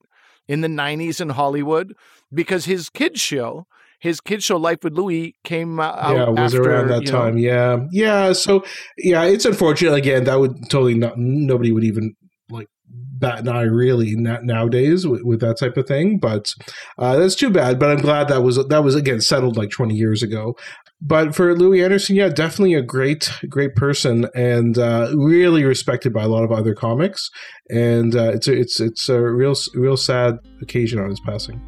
in 0.48 0.60
the 0.60 0.66
90s 0.68 1.20
in 1.20 1.28
Hollywood 1.28 1.94
because 2.32 2.64
his 2.64 2.88
kids' 2.88 3.20
show, 3.20 3.66
his 4.00 4.20
kids' 4.20 4.44
show, 4.44 4.56
Life 4.56 4.78
with 4.82 4.94
Louie, 4.94 5.34
came 5.44 5.78
out. 5.78 5.98
yeah, 6.14 6.24
it 6.24 6.30
was 6.30 6.54
after, 6.54 6.62
around 6.62 6.88
that 6.88 7.02
you 7.02 7.12
know, 7.12 7.18
time. 7.18 7.38
Yeah, 7.38 7.86
yeah. 7.92 8.32
So 8.32 8.64
yeah, 8.98 9.22
it's 9.24 9.44
unfortunate. 9.44 9.94
Again, 9.94 10.24
that 10.24 10.40
would 10.40 10.68
totally 10.70 10.94
not. 10.94 11.16
Nobody 11.16 11.72
would 11.72 11.84
even 11.84 12.16
like 12.50 12.66
bat 12.88 13.40
an 13.40 13.48
eye 13.48 13.62
really 13.62 14.16
not 14.16 14.44
nowadays 14.44 15.06
with, 15.06 15.22
with 15.22 15.40
that 15.40 15.58
type 15.58 15.76
of 15.76 15.86
thing. 15.86 16.18
But 16.18 16.52
uh, 16.98 17.16
that's 17.16 17.36
too 17.36 17.50
bad. 17.50 17.78
But 17.78 17.90
I'm 17.90 18.02
glad 18.02 18.28
that 18.28 18.42
was 18.42 18.56
that 18.66 18.82
was 18.82 18.96
again 18.96 19.20
settled 19.20 19.56
like 19.56 19.70
20 19.70 19.94
years 19.94 20.22
ago. 20.22 20.56
But 21.04 21.34
for 21.34 21.54
Louie 21.54 21.82
Anderson, 21.82 22.14
yeah, 22.14 22.28
definitely 22.28 22.74
a 22.74 22.80
great, 22.80 23.28
great 23.48 23.74
person, 23.74 24.28
and 24.36 24.78
uh, 24.78 25.12
really 25.16 25.64
respected 25.64 26.12
by 26.12 26.22
a 26.22 26.28
lot 26.28 26.44
of 26.44 26.52
other 26.52 26.76
comics. 26.76 27.28
And 27.68 28.14
uh, 28.14 28.30
it's 28.34 28.46
a, 28.46 28.52
it's 28.52 28.80
it's 28.80 29.08
a 29.08 29.20
real 29.20 29.56
real 29.74 29.96
sad 29.96 30.38
occasion 30.62 31.00
on 31.00 31.10
his 31.10 31.20
passing. 31.20 31.60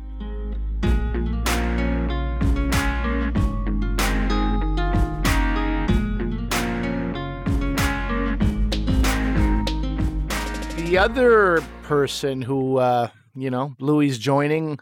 The 10.76 10.96
other 10.96 11.60
person 11.82 12.40
who, 12.40 12.78
uh, 12.78 13.08
you 13.34 13.50
know, 13.50 13.74
Louie 13.80 14.10
joining 14.10 14.78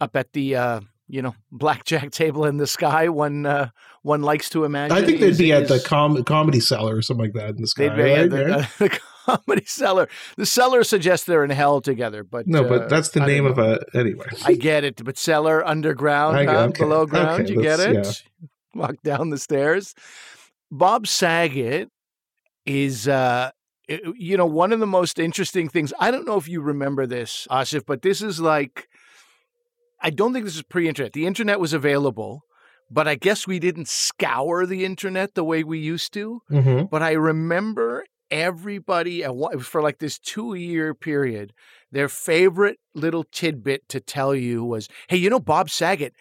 up 0.00 0.16
at 0.16 0.32
the, 0.32 0.56
uh, 0.56 0.80
you 1.08 1.22
know, 1.22 1.34
blackjack 1.50 2.10
table 2.12 2.44
in 2.44 2.56
the 2.58 2.66
sky. 2.66 3.08
One, 3.08 3.46
uh, 3.46 3.70
one 4.02 4.22
likes 4.22 4.48
to 4.50 4.64
imagine. 4.64 4.96
I 4.96 5.02
think 5.04 5.20
they'd 5.20 5.30
is- 5.30 5.38
be 5.38 5.52
at 5.52 5.68
the 5.68 5.80
com- 5.80 6.22
comedy 6.24 6.60
cellar 6.60 6.96
or 6.96 7.02
something 7.02 7.24
like 7.26 7.34
that 7.34 7.56
in 7.56 7.60
the 7.62 7.66
sky. 7.66 7.88
They'd 7.88 7.96
be 7.96 8.12
at 8.12 8.20
right? 8.20 8.30
the, 8.30 8.54
uh, 8.58 8.66
the 8.78 9.00
comedy 9.26 9.64
cellar. 9.66 10.08
The 10.36 10.46
cellar 10.46 10.84
suggests 10.84 11.26
they're 11.26 11.44
in 11.44 11.50
hell 11.50 11.80
together, 11.80 12.22
but 12.24 12.46
No, 12.46 12.64
uh, 12.64 12.68
but 12.68 12.88
that's 12.88 13.10
the 13.10 13.22
I 13.22 13.26
name 13.26 13.46
of 13.46 13.58
a 13.58 13.80
anyway. 13.94 14.26
I 14.44 14.54
get 14.54 14.84
it, 14.84 15.02
but 15.04 15.16
cellar, 15.18 15.66
underground, 15.66 16.36
I- 16.36 16.44
huh? 16.44 16.58
okay, 16.68 16.82
below 16.82 17.06
ground. 17.06 17.42
okay, 17.42 17.52
you 17.52 17.62
get 17.62 17.80
it? 17.80 17.94
that's- 17.94 18.22
Walk 18.74 18.96
down 19.02 19.30
the 19.30 19.38
stairs. 19.38 19.94
Bob 20.70 21.06
Saget 21.06 21.88
is, 22.66 23.08
uh, 23.08 23.50
you 23.88 24.36
know, 24.36 24.44
one 24.46 24.72
of 24.72 24.80
the 24.80 24.86
most 24.86 25.18
interesting 25.18 25.68
things. 25.68 25.92
I 25.98 26.10
don't 26.10 26.26
know 26.26 26.36
if 26.36 26.46
you 26.48 26.60
remember 26.60 27.06
this, 27.06 27.46
Asif, 27.50 27.84
but 27.86 28.02
this 28.02 28.20
is 28.22 28.40
like, 28.40 28.86
I 30.00 30.10
don't 30.10 30.32
think 30.32 30.44
this 30.44 30.56
is 30.56 30.62
pre 30.62 30.88
internet. 30.88 31.12
The 31.12 31.26
internet 31.26 31.60
was 31.60 31.72
available, 31.72 32.42
but 32.90 33.08
I 33.08 33.14
guess 33.14 33.46
we 33.46 33.58
didn't 33.58 33.88
scour 33.88 34.64
the 34.66 34.84
internet 34.84 35.34
the 35.34 35.44
way 35.44 35.64
we 35.64 35.78
used 35.78 36.12
to. 36.14 36.40
hmm 36.48 36.82
But 36.90 37.02
I 37.02 37.12
remember 37.12 38.04
everybody 38.30 39.24
at 39.24 39.34
one, 39.34 39.58
for 39.60 39.82
like 39.82 39.98
this 39.98 40.18
two 40.18 40.54
year 40.54 40.94
period, 40.94 41.52
their 41.90 42.08
favorite 42.08 42.78
little 42.94 43.24
tidbit 43.24 43.88
to 43.88 44.00
tell 44.00 44.34
you 44.34 44.64
was, 44.64 44.88
"Hey, 45.08 45.16
you 45.16 45.30
know 45.30 45.40
Bob 45.40 45.70
Saget? 45.70 46.12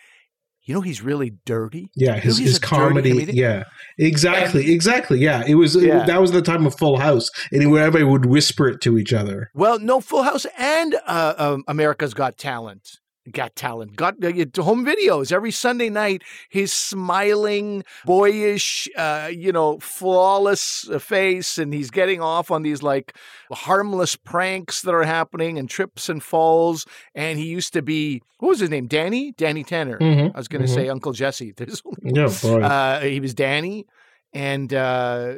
You 0.64 0.74
know 0.74 0.82
he's 0.82 1.02
really 1.02 1.34
dirty." 1.46 1.90
Yeah, 1.96 2.16
his 2.20 2.38
he's 2.38 2.50
his 2.50 2.60
comedy. 2.60 3.26
Yeah, 3.32 3.64
exactly, 3.98 4.72
exactly. 4.74 5.20
Yeah, 5.20 5.44
it 5.48 5.56
was 5.56 5.76
Yeah. 5.76 6.06
that 6.06 6.20
was 6.22 6.32
the 6.32 6.42
time 6.42 6.66
of 6.66 6.76
Full 6.78 6.98
House, 7.00 7.30
and 7.52 7.62
everybody 7.64 8.04
would 8.04 8.26
whisper 8.26 8.68
it 8.70 8.82
to 8.82 8.98
each 8.98 9.14
other. 9.14 9.50
Well, 9.54 9.80
no, 9.80 10.00
Full 10.02 10.24
House 10.24 10.46
and 10.58 10.96
uh, 11.06 11.34
um, 11.38 11.64
America's 11.68 12.14
Got 12.14 12.38
Talent. 12.38 13.00
Got 13.32 13.56
talent. 13.56 13.96
Got 13.96 14.24
uh, 14.24 14.62
home 14.64 14.86
videos 14.86 15.32
every 15.32 15.52
Sunday 15.52 15.90
night. 15.90 16.24
His 16.50 16.72
smiling, 16.72 17.84
boyish, 18.06 18.88
uh, 18.96 19.30
you 19.34 19.52
know, 19.52 19.80
flawless 19.80 20.90
uh, 20.90 21.00
face, 21.00 21.58
and 21.58 21.74
he's 21.74 21.90
getting 21.90 22.22
off 22.22 22.52
on 22.52 22.62
these 22.62 22.82
like 22.82 23.16
harmless 23.52 24.16
pranks 24.16 24.82
that 24.84 24.94
are 24.94 25.04
happening 25.04 25.58
and 25.58 25.70
trips 25.70 26.10
and 26.10 26.24
falls. 26.24 26.86
And 27.16 27.38
he 27.38 27.46
used 27.46 27.74
to 27.74 27.82
be 27.82 28.22
what 28.40 28.50
was 28.50 28.60
his 28.60 28.70
name? 28.70 28.88
Danny. 28.88 29.32
Danny 29.34 29.64
Tanner. 29.64 29.98
Mhm, 29.98 30.32
I 30.34 30.38
was 30.38 30.48
going 30.48 30.66
to 30.66 30.72
mhm. 30.72 30.76
say 30.76 30.90
Uncle 30.90 31.12
Jesse. 31.12 31.52
There's 31.58 31.82
Yeah, 32.04 32.30
boy. 32.42 32.62
uh, 32.62 33.02
he 33.02 33.20
was 33.20 33.34
Danny, 33.34 33.88
and 34.34 34.74
uh, 34.74 35.34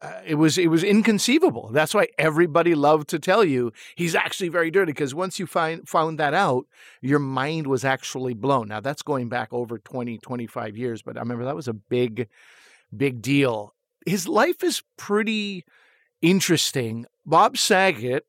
uh, 0.00 0.20
it 0.24 0.36
was 0.36 0.58
it 0.58 0.68
was 0.68 0.84
inconceivable. 0.84 1.70
That's 1.72 1.92
why 1.92 2.08
everybody 2.18 2.74
loved 2.74 3.08
to 3.08 3.18
tell 3.18 3.44
you 3.44 3.72
he's 3.96 4.14
actually 4.14 4.48
very 4.48 4.70
dirty 4.70 4.92
because 4.92 5.14
once 5.14 5.38
you 5.38 5.46
find 5.46 5.88
found 5.88 6.18
that 6.18 6.34
out, 6.34 6.66
your 7.00 7.18
mind 7.18 7.66
was 7.66 7.84
actually 7.84 8.34
blown. 8.34 8.68
Now 8.68 8.80
that's 8.80 9.02
going 9.02 9.28
back 9.28 9.52
over 9.52 9.78
20, 9.78 10.18
25 10.18 10.76
years, 10.76 11.02
but 11.02 11.16
I 11.16 11.20
remember 11.20 11.44
that 11.44 11.56
was 11.56 11.68
a 11.68 11.72
big, 11.72 12.28
big 12.96 13.20
deal. 13.20 13.74
His 14.06 14.28
life 14.28 14.62
is 14.62 14.82
pretty 14.96 15.64
interesting. 16.22 17.06
Bob 17.26 17.56
Saget 17.58 18.24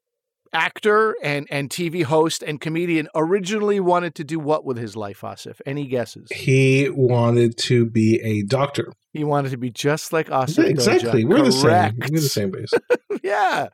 actor 0.53 1.15
and, 1.21 1.47
and 1.49 1.69
TV 1.69 2.03
host 2.03 2.43
and 2.43 2.59
comedian, 2.59 3.07
originally 3.15 3.79
wanted 3.79 4.15
to 4.15 4.23
do 4.23 4.39
what 4.39 4.65
with 4.65 4.77
his 4.77 4.95
life, 4.95 5.21
Asif? 5.21 5.61
Any 5.65 5.85
guesses? 5.87 6.27
He 6.31 6.89
wanted 6.89 7.57
to 7.59 7.85
be 7.85 8.19
a 8.21 8.43
doctor. 8.43 8.91
He 9.11 9.23
wanted 9.23 9.49
to 9.49 9.57
be 9.57 9.71
just 9.71 10.13
like 10.13 10.27
Asif. 10.27 10.63
Yeah, 10.63 10.69
exactly. 10.69 11.23
Doja. 11.23 11.29
We're 11.29 11.41
the 11.43 11.51
same. 11.51 11.97
We're 11.99 12.19
the 12.19 12.29
same 12.29 12.51
base. 12.51 12.71
yeah. 13.23 13.69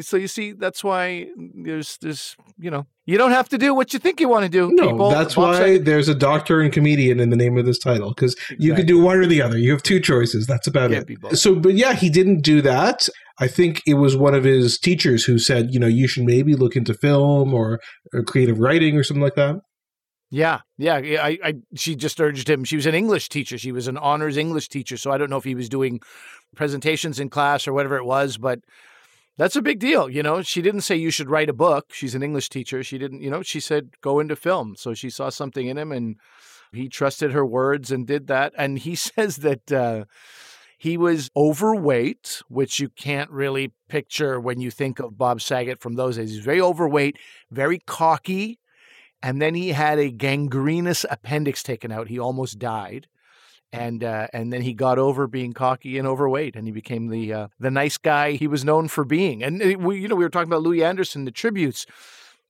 So 0.00 0.16
you 0.16 0.28
see, 0.28 0.52
that's 0.52 0.82
why 0.82 1.26
there's 1.36 1.98
this, 1.98 2.36
you 2.58 2.70
know, 2.70 2.86
you 3.04 3.18
don't 3.18 3.32
have 3.32 3.50
to 3.50 3.58
do 3.58 3.74
what 3.74 3.92
you 3.92 3.98
think 3.98 4.18
you 4.18 4.28
want 4.28 4.44
to 4.44 4.48
do. 4.48 4.70
No, 4.72 4.90
people. 4.90 5.10
that's 5.10 5.36
why 5.36 5.76
there's 5.76 6.08
a 6.08 6.14
doctor 6.14 6.60
and 6.60 6.72
comedian 6.72 7.20
in 7.20 7.28
the 7.28 7.36
name 7.36 7.58
of 7.58 7.66
this 7.66 7.78
title 7.78 8.10
because 8.10 8.34
you 8.58 8.74
could 8.74 8.86
do 8.86 8.98
one 9.02 9.18
or 9.18 9.26
the 9.26 9.42
other. 9.42 9.58
You 9.58 9.72
have 9.72 9.82
two 9.82 10.00
choices. 10.00 10.46
That's 10.46 10.66
about 10.66 10.90
it. 10.92 11.06
So, 11.36 11.54
but 11.54 11.74
yeah, 11.74 11.92
he 11.92 12.08
didn't 12.08 12.40
do 12.42 12.62
that. 12.62 13.08
I 13.40 13.46
think 13.46 13.82
it 13.86 13.94
was 13.94 14.16
one 14.16 14.34
of 14.34 14.44
his 14.44 14.78
teachers 14.78 15.24
who 15.24 15.38
said, 15.38 15.68
you 15.70 15.78
know, 15.78 15.86
you 15.86 16.08
should 16.08 16.24
maybe 16.24 16.54
look 16.54 16.76
into 16.76 16.94
film 16.94 17.54
or, 17.54 17.80
or 18.12 18.22
creative 18.22 18.58
writing 18.58 18.96
or 18.96 19.02
something 19.02 19.22
like 19.22 19.36
that. 19.36 19.56
Yeah, 20.30 20.60
yeah. 20.76 20.96
I, 20.96 21.38
I, 21.42 21.54
she 21.74 21.96
just 21.96 22.20
urged 22.20 22.50
him. 22.50 22.64
She 22.64 22.76
was 22.76 22.86
an 22.86 22.94
English 22.94 23.30
teacher. 23.30 23.56
She 23.56 23.72
was 23.72 23.88
an 23.88 23.96
honors 23.96 24.36
English 24.36 24.68
teacher. 24.68 24.96
So 24.96 25.10
I 25.10 25.16
don't 25.16 25.30
know 25.30 25.38
if 25.38 25.44
he 25.44 25.54
was 25.54 25.68
doing 25.68 26.00
presentations 26.54 27.18
in 27.18 27.30
class 27.30 27.66
or 27.66 27.72
whatever 27.72 27.96
it 27.96 28.04
was, 28.04 28.36
but 28.36 28.60
that's 29.38 29.56
a 29.56 29.62
big 29.62 29.78
deal. 29.78 30.10
You 30.10 30.22
know, 30.22 30.42
she 30.42 30.60
didn't 30.60 30.82
say 30.82 30.96
you 30.96 31.10
should 31.10 31.30
write 31.30 31.48
a 31.48 31.54
book. 31.54 31.92
She's 31.92 32.14
an 32.14 32.22
English 32.22 32.50
teacher. 32.50 32.82
She 32.82 32.98
didn't, 32.98 33.22
you 33.22 33.30
know, 33.30 33.42
she 33.42 33.60
said 33.60 33.90
go 34.02 34.20
into 34.20 34.36
film. 34.36 34.74
So 34.76 34.92
she 34.92 35.08
saw 35.08 35.30
something 35.30 35.66
in 35.66 35.78
him 35.78 35.92
and 35.92 36.16
he 36.72 36.88
trusted 36.90 37.32
her 37.32 37.46
words 37.46 37.90
and 37.90 38.06
did 38.06 38.26
that. 38.26 38.52
And 38.58 38.78
he 38.78 38.94
says 38.96 39.36
that 39.36 39.72
uh, 39.72 40.04
he 40.76 40.98
was 40.98 41.30
overweight, 41.36 42.42
which 42.48 42.80
you 42.80 42.90
can't 42.90 43.30
really 43.30 43.72
picture 43.88 44.38
when 44.38 44.60
you 44.60 44.70
think 44.70 44.98
of 44.98 45.16
Bob 45.16 45.40
Saget 45.40 45.80
from 45.80 45.94
those 45.94 46.16
days. 46.16 46.32
He's 46.32 46.44
very 46.44 46.60
overweight, 46.60 47.16
very 47.50 47.78
cocky 47.78 48.58
and 49.22 49.40
then 49.42 49.54
he 49.54 49.70
had 49.70 49.98
a 49.98 50.10
gangrenous 50.10 51.04
appendix 51.10 51.62
taken 51.62 51.90
out. 51.90 52.08
He 52.08 52.18
almost 52.18 52.58
died, 52.58 53.08
and 53.72 54.04
uh, 54.04 54.28
and 54.32 54.52
then 54.52 54.62
he 54.62 54.74
got 54.74 54.98
over 54.98 55.26
being 55.26 55.52
cocky 55.52 55.98
and 55.98 56.06
overweight, 56.06 56.56
and 56.56 56.66
he 56.66 56.72
became 56.72 57.08
the 57.08 57.32
uh, 57.32 57.48
the 57.58 57.70
nice 57.70 57.98
guy 57.98 58.32
he 58.32 58.46
was 58.46 58.64
known 58.64 58.88
for 58.88 59.04
being. 59.04 59.42
And 59.42 59.62
uh, 59.62 59.78
we, 59.78 60.00
you 60.00 60.08
know, 60.08 60.16
we 60.16 60.24
were 60.24 60.30
talking 60.30 60.48
about 60.48 60.62
Louie 60.62 60.84
Anderson, 60.84 61.24
the 61.24 61.30
tributes, 61.30 61.86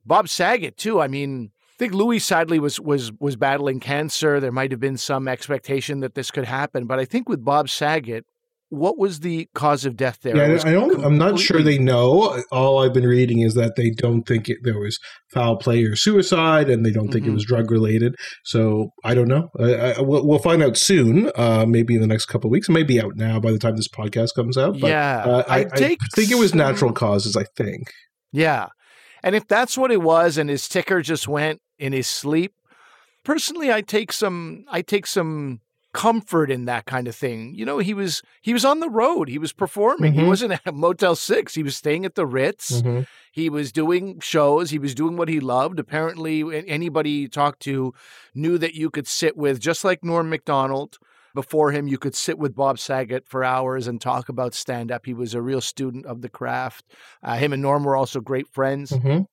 Bob 0.04 0.28
Saget 0.28 0.76
too. 0.76 1.00
I 1.00 1.08
mean. 1.08 1.50
I 1.70 1.78
think 1.78 1.94
Louie 1.94 2.18
sadly 2.18 2.58
was 2.58 2.80
was 2.80 3.12
was 3.20 3.36
battling 3.36 3.78
cancer. 3.78 4.40
There 4.40 4.50
might 4.50 4.72
have 4.72 4.80
been 4.80 4.96
some 4.96 5.28
expectation 5.28 6.00
that 6.00 6.16
this 6.16 6.32
could 6.32 6.46
happen, 6.46 6.86
but 6.86 6.98
I 6.98 7.04
think 7.04 7.28
with 7.28 7.44
Bob 7.44 7.68
Saget, 7.68 8.26
what 8.70 8.98
was 8.98 9.20
the 9.20 9.48
cause 9.54 9.84
of 9.84 9.96
death 9.96 10.18
there? 10.22 10.36
Yeah, 10.36 10.60
I 10.64 10.72
don't. 10.72 11.04
I'm 11.04 11.16
not 11.16 11.38
sure 11.38 11.62
they 11.62 11.78
know. 11.78 12.42
All 12.52 12.78
I've 12.82 12.92
been 12.92 13.06
reading 13.06 13.40
is 13.40 13.54
that 13.54 13.76
they 13.76 13.90
don't 13.90 14.24
think 14.24 14.48
it, 14.48 14.58
there 14.62 14.78
was 14.78 14.98
foul 15.32 15.56
play 15.56 15.84
or 15.84 15.96
suicide, 15.96 16.68
and 16.68 16.84
they 16.84 16.90
don't 16.90 17.08
think 17.12 17.26
it 17.26 17.30
Mhm. 17.30 17.34
was 17.34 17.44
drug 17.44 17.70
related. 17.70 18.14
So 18.44 18.90
I 19.04 19.14
don't 19.14 19.28
know. 19.28 19.48
I, 19.58 19.92
I, 19.92 20.00
we'll, 20.00 20.26
we'll 20.26 20.38
find 20.38 20.62
out 20.62 20.76
soon. 20.76 21.30
Uh, 21.34 21.64
maybe 21.66 21.94
in 21.94 22.00
the 22.00 22.06
next 22.06 22.26
couple 22.26 22.48
of 22.48 22.52
weeks. 22.52 22.68
It 22.68 22.72
may 22.72 22.82
be 22.82 23.00
out 23.00 23.16
now 23.16 23.40
by 23.40 23.52
the 23.52 23.58
time 23.58 23.76
this 23.76 23.88
podcast 23.88 24.34
comes 24.34 24.58
out. 24.58 24.78
But, 24.80 24.88
yeah, 24.88 25.22
uh, 25.24 25.44
I, 25.48 25.60
I 25.72 25.96
think 26.14 26.30
it 26.30 26.38
was 26.38 26.54
natural 26.54 26.92
causes. 26.92 27.36
I 27.36 27.44
think. 27.56 27.90
Yeah. 28.32 28.66
And 29.22 29.34
if 29.34 29.48
that's 29.48 29.76
what 29.78 29.90
it 29.90 30.02
was 30.02 30.38
and 30.38 30.48
his 30.50 30.68
ticker 30.68 31.02
just 31.02 31.26
went 31.26 31.60
in 31.78 31.92
his 31.92 32.06
sleep, 32.06 32.52
personally 33.24 33.72
I 33.72 33.80
take 33.80 34.12
some 34.12 34.64
I 34.70 34.82
take 34.82 35.06
some 35.06 35.60
comfort 35.98 36.48
in 36.48 36.64
that 36.66 36.86
kind 36.86 37.08
of 37.08 37.16
thing. 37.16 37.54
You 37.54 37.64
know, 37.64 37.78
he 37.78 37.92
was 37.92 38.22
he 38.40 38.52
was 38.52 38.64
on 38.64 38.78
the 38.78 38.88
road. 38.88 39.28
He 39.28 39.38
was 39.38 39.52
performing. 39.52 40.12
He 40.12 40.20
Mhm. 40.20 40.28
wasn't 40.28 40.52
at 40.64 40.74
Motel 40.74 41.16
6. 41.16 41.54
He 41.56 41.64
was 41.64 41.76
staying 41.76 42.04
at 42.04 42.14
the 42.14 42.24
Ritz. 42.24 42.82
Mhm. 42.82 43.06
He 43.32 43.50
was 43.50 43.72
doing 43.72 44.20
shows. 44.20 44.70
He 44.70 44.78
was 44.78 44.94
doing 44.94 45.16
what 45.16 45.28
he 45.28 45.40
loved. 45.40 45.80
Apparently, 45.80 46.36
anybody 46.68 47.10
you 47.10 47.28
talked 47.28 47.60
to 47.62 47.92
knew 48.32 48.58
that 48.58 48.74
you 48.74 48.90
could 48.90 49.08
sit 49.08 49.36
with, 49.36 49.58
just 49.60 49.82
like 49.84 50.04
Norm 50.04 50.30
Macdonald. 50.30 50.98
Before 51.34 51.72
him, 51.72 51.88
you 51.88 51.98
could 51.98 52.14
sit 52.14 52.38
with 52.38 52.54
Bob 52.54 52.78
Saget 52.78 53.28
for 53.28 53.44
hours 53.44 53.86
and 53.88 54.00
talk 54.00 54.28
about 54.28 54.54
stand 54.54 54.90
up. 54.90 55.04
He 55.04 55.14
was 55.14 55.34
a 55.34 55.42
real 55.42 55.60
student 55.60 56.06
of 56.06 56.22
the 56.22 56.28
craft. 56.28 56.84
Uh, 57.22 57.36
him 57.36 57.52
and 57.52 57.60
Norm 57.62 57.84
were 57.84 57.96
also 57.96 58.20
great 58.20 58.48
friends. 58.48 58.90
Mhm. 58.92 59.26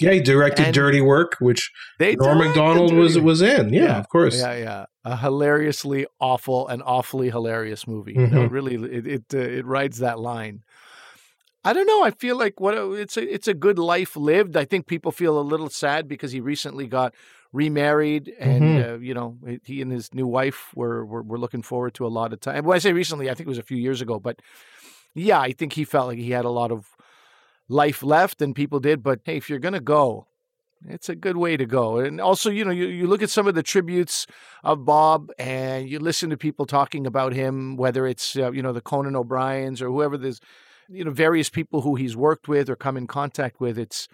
Yeah, 0.00 0.10
he 0.12 0.20
directed 0.20 0.66
And- 0.66 0.74
Dirty 0.74 1.00
Work, 1.00 1.36
which 1.40 1.70
Norm 2.00 2.38
Macdonald 2.38 2.92
was 2.92 3.18
was 3.18 3.40
in. 3.42 3.72
Yeah, 3.72 3.82
Yeah, 3.84 3.98
of 3.98 4.08
course. 4.08 4.38
Yeah, 4.38 4.56
yeah. 4.56 4.84
A 5.04 5.16
hilariously 5.16 6.06
awful 6.20 6.66
and 6.66 6.82
awfully 6.84 7.30
hilarious 7.30 7.86
movie. 7.86 8.14
You 8.14 8.26
know, 8.26 8.46
really, 8.46 8.74
it 8.74 9.06
it, 9.06 9.24
uh, 9.34 9.38
it 9.38 9.64
rides 9.66 9.98
that 9.98 10.18
line. 10.18 10.62
I 11.66 11.72
don't 11.72 11.86
know. 11.86 12.02
I 12.04 12.10
feel 12.10 12.36
like 12.36 12.60
what 12.60 12.74
it's 12.74 13.16
a 13.16 13.22
it's 13.34 13.48
a 13.48 13.54
good 13.54 13.78
life 13.78 14.16
lived. 14.16 14.56
I 14.56 14.64
think 14.64 14.86
people 14.86 15.12
feel 15.12 15.38
a 15.38 15.42
little 15.42 15.70
sad 15.70 16.08
because 16.08 16.32
he 16.32 16.40
recently 16.40 16.86
got 16.86 17.14
remarried, 17.52 18.32
and 18.40 18.62
Mhm. 18.62 18.88
uh, 18.94 18.98
you 18.98 19.14
know 19.14 19.38
he 19.64 19.80
and 19.80 19.92
his 19.92 20.12
new 20.12 20.26
wife 20.26 20.70
were, 20.74 21.06
were 21.06 21.22
were 21.22 21.38
looking 21.38 21.62
forward 21.62 21.94
to 21.94 22.06
a 22.06 22.08
lot 22.08 22.32
of 22.32 22.40
time. 22.40 22.64
When 22.64 22.74
I 22.74 22.80
say 22.80 22.92
recently, 22.92 23.30
I 23.30 23.34
think 23.34 23.46
it 23.46 23.54
was 23.56 23.58
a 23.58 23.62
few 23.62 23.78
years 23.78 24.00
ago, 24.00 24.18
but 24.18 24.40
yeah, 25.14 25.40
I 25.40 25.52
think 25.52 25.74
he 25.74 25.84
felt 25.84 26.08
like 26.08 26.18
he 26.18 26.32
had 26.32 26.44
a 26.44 26.50
lot 26.50 26.72
of 26.72 26.88
life 27.68 28.02
left, 28.02 28.42
and 28.42 28.54
people 28.54 28.80
did. 28.80 29.02
But 29.02 29.20
hey, 29.24 29.36
if 29.36 29.48
you're 29.48 29.58
gonna 29.58 29.80
go, 29.80 30.26
it's 30.88 31.08
a 31.08 31.14
good 31.14 31.36
way 31.36 31.56
to 31.56 31.66
go. 31.66 31.98
And 31.98 32.20
also, 32.20 32.50
you 32.50 32.64
know, 32.64 32.70
you, 32.70 32.86
you 32.86 33.06
look 33.06 33.22
at 33.22 33.30
some 33.30 33.46
of 33.46 33.54
the 33.54 33.62
tributes 33.62 34.26
of 34.62 34.84
Bob 34.84 35.30
and 35.38 35.88
you 35.88 35.98
listen 35.98 36.30
to 36.30 36.36
people 36.36 36.66
talking 36.66 37.06
about 37.06 37.32
him, 37.32 37.76
whether 37.76 38.06
it's, 38.06 38.36
uh, 38.36 38.52
you 38.52 38.62
know, 38.62 38.72
the 38.72 38.80
Conan 38.80 39.16
O'Briens 39.16 39.80
or 39.80 39.86
whoever 39.86 40.18
there's, 40.18 40.40
you 40.88 41.04
know, 41.04 41.10
various 41.10 41.48
people 41.48 41.80
who 41.80 41.94
he's 41.94 42.16
worked 42.16 42.48
with 42.48 42.68
or 42.68 42.76
come 42.76 42.96
in 42.96 43.06
contact 43.06 43.60
with. 43.60 43.78
It's 43.78 44.08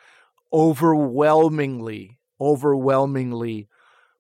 overwhelmingly, 0.53 2.19
overwhelmingly 2.41 3.69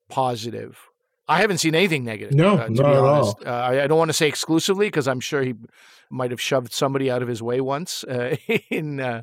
positive. 0.08 0.89
I 1.30 1.40
haven't 1.40 1.58
seen 1.58 1.76
anything 1.76 2.04
negative. 2.04 2.34
No, 2.34 2.58
uh, 2.58 2.66
to 2.66 2.72
not 2.72 2.82
be 2.82 2.82
at 2.82 2.98
honest. 2.98 3.36
Uh, 3.46 3.50
I, 3.50 3.84
I 3.84 3.86
don't 3.86 3.98
want 3.98 4.08
to 4.08 4.14
say 4.14 4.26
exclusively 4.26 4.88
because 4.88 5.06
I'm 5.06 5.20
sure 5.20 5.42
he 5.42 5.54
might 6.10 6.32
have 6.32 6.40
shoved 6.40 6.72
somebody 6.72 7.08
out 7.08 7.22
of 7.22 7.28
his 7.28 7.40
way 7.40 7.60
once 7.60 8.02
uh, 8.04 8.36
in, 8.70 8.98
uh, 8.98 9.22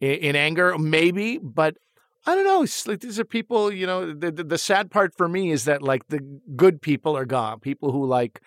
in 0.00 0.12
in 0.12 0.36
anger, 0.36 0.78
maybe. 0.78 1.38
But 1.38 1.76
I 2.24 2.36
don't 2.36 2.44
know. 2.44 2.62
It's 2.62 2.86
like 2.86 3.00
these 3.00 3.18
are 3.18 3.24
people. 3.24 3.72
You 3.72 3.86
know, 3.86 4.14
the, 4.14 4.30
the 4.30 4.44
the 4.44 4.58
sad 4.58 4.92
part 4.92 5.12
for 5.16 5.28
me 5.28 5.50
is 5.50 5.64
that 5.64 5.82
like 5.82 6.06
the 6.06 6.20
good 6.54 6.80
people 6.80 7.16
are 7.16 7.26
gone. 7.26 7.58
People 7.58 7.90
who 7.90 8.06
like 8.06 8.40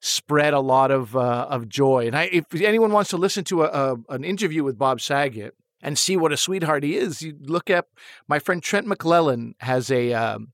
spread 0.00 0.54
a 0.54 0.60
lot 0.60 0.90
of 0.90 1.14
uh, 1.14 1.46
of 1.50 1.68
joy. 1.68 2.06
And 2.06 2.16
I, 2.16 2.24
if 2.32 2.54
anyone 2.54 2.90
wants 2.90 3.10
to 3.10 3.18
listen 3.18 3.44
to 3.44 3.64
a, 3.64 3.66
a 3.66 3.96
an 4.14 4.24
interview 4.24 4.64
with 4.64 4.78
Bob 4.78 5.02
Saget 5.02 5.54
and 5.82 5.98
see 5.98 6.16
what 6.16 6.32
a 6.32 6.38
sweetheart 6.38 6.84
he 6.84 6.96
is, 6.96 7.20
you 7.20 7.36
look 7.38 7.68
up. 7.68 7.88
My 8.26 8.38
friend 8.38 8.62
Trent 8.62 8.86
McClellan 8.86 9.56
has 9.60 9.90
a 9.90 10.14
um, 10.14 10.52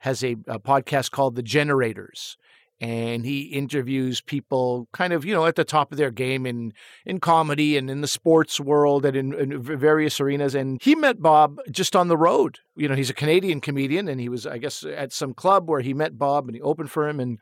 has 0.00 0.22
a, 0.22 0.32
a 0.46 0.58
podcast 0.58 1.10
called 1.10 1.36
The 1.36 1.42
Generators. 1.42 2.36
And 2.82 3.26
he 3.26 3.42
interviews 3.42 4.22
people 4.22 4.88
kind 4.92 5.12
of, 5.12 5.26
you 5.26 5.34
know, 5.34 5.44
at 5.44 5.54
the 5.54 5.64
top 5.64 5.92
of 5.92 5.98
their 5.98 6.10
game 6.10 6.46
in, 6.46 6.72
in 7.04 7.20
comedy 7.20 7.76
and 7.76 7.90
in 7.90 8.00
the 8.00 8.08
sports 8.08 8.58
world 8.58 9.04
and 9.04 9.14
in, 9.14 9.34
in 9.34 9.62
various 9.62 10.18
arenas. 10.18 10.54
And 10.54 10.80
he 10.82 10.94
met 10.94 11.20
Bob 11.20 11.58
just 11.70 11.94
on 11.94 12.08
the 12.08 12.16
road. 12.16 12.60
You 12.76 12.88
know, 12.88 12.94
he's 12.94 13.10
a 13.10 13.14
Canadian 13.14 13.60
comedian 13.60 14.08
and 14.08 14.18
he 14.18 14.30
was, 14.30 14.46
I 14.46 14.56
guess, 14.56 14.82
at 14.82 15.12
some 15.12 15.34
club 15.34 15.68
where 15.68 15.82
he 15.82 15.92
met 15.92 16.18
Bob 16.18 16.46
and 16.46 16.54
he 16.54 16.62
opened 16.62 16.90
for 16.90 17.06
him 17.06 17.20
and 17.20 17.38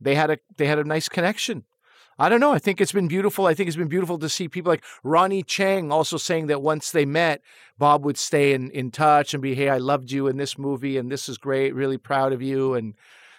they 0.00 0.16
had 0.16 0.30
a 0.30 0.38
they 0.56 0.66
had 0.66 0.80
a 0.80 0.84
nice 0.84 1.08
connection. 1.08 1.64
I 2.18 2.28
don't 2.28 2.40
know. 2.40 2.52
I 2.52 2.58
think 2.58 2.80
it's 2.80 2.92
been 2.92 3.08
beautiful. 3.08 3.46
I 3.46 3.54
think 3.54 3.68
it's 3.68 3.76
been 3.76 3.88
beautiful 3.88 4.18
to 4.18 4.28
see 4.28 4.48
people 4.48 4.70
like 4.70 4.84
Ronny 5.02 5.42
Chieng 5.42 5.92
also 5.92 6.16
saying 6.16 6.46
that 6.46 6.62
once 6.62 6.90
they 6.90 7.04
met, 7.04 7.40
Bob 7.78 8.04
would 8.04 8.16
stay 8.16 8.52
in, 8.52 8.70
in 8.70 8.90
touch 8.90 9.34
and 9.34 9.42
be, 9.42 9.54
hey, 9.54 9.68
I 9.68 9.78
loved 9.78 10.10
you 10.12 10.28
in 10.28 10.36
this 10.36 10.56
movie 10.56 10.96
and 10.96 11.10
this 11.10 11.28
is 11.28 11.38
great, 11.38 11.74
really 11.74 11.98
proud 11.98 12.32
of 12.32 12.40
you. 12.40 12.74
And 12.74 12.94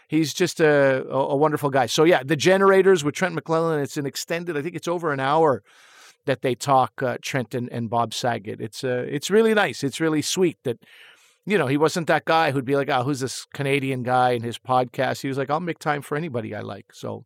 he's 0.07 0.33
just 0.33 0.59
a, 0.59 1.05
a, 1.09 1.35
wonderful 1.35 1.69
guy. 1.69 1.85
So, 1.85 2.03
yeah, 2.03 2.21
The 2.23 2.35
Generators 2.35 3.03
with 3.03 3.15
Trent 3.15 3.35
McClellan, 3.35 3.79
it's 3.79 3.97
an 3.97 4.05
extended, 4.05 4.57
I 4.57 4.61
think 4.61 4.75
it's 4.75 4.87
over 4.87 5.13
an 5.13 5.19
hour 5.19 5.63
that 6.25 6.41
they 6.41 6.55
talk, 6.55 7.01
uh, 7.01 7.17
Trent 7.21 7.55
and, 7.55 7.71
and 7.71 7.89
Bob 7.89 8.13
Saget. 8.13 8.59
It's, 8.59 8.83
uh, 8.83 9.05
it's 9.07 9.29
really 9.29 9.53
nice. 9.53 9.83
It's 9.83 10.01
really 10.01 10.21
sweet 10.21 10.57
that, 10.63 10.79
you 11.45 11.57
know, 11.57 11.67
he 11.67 11.77
wasn't 11.77 12.07
that 12.07 12.25
guy 12.25 12.51
who'd 12.51 12.65
be 12.65 12.75
like, 12.75 12.89
oh, 12.89 13.03
who's 13.03 13.19
this 13.19 13.45
Canadian 13.53 14.03
guy 14.03 14.31
in 14.31 14.41
his 14.41 14.57
podcast? 14.57 15.21
He 15.21 15.27
was 15.27 15.37
like, 15.37 15.49
I'll 15.49 15.59
make 15.59 15.79
time 15.79 16.01
for 16.01 16.17
anybody 16.17 16.55
I 16.55 16.61
like. 16.61 16.91
So, 16.91 17.25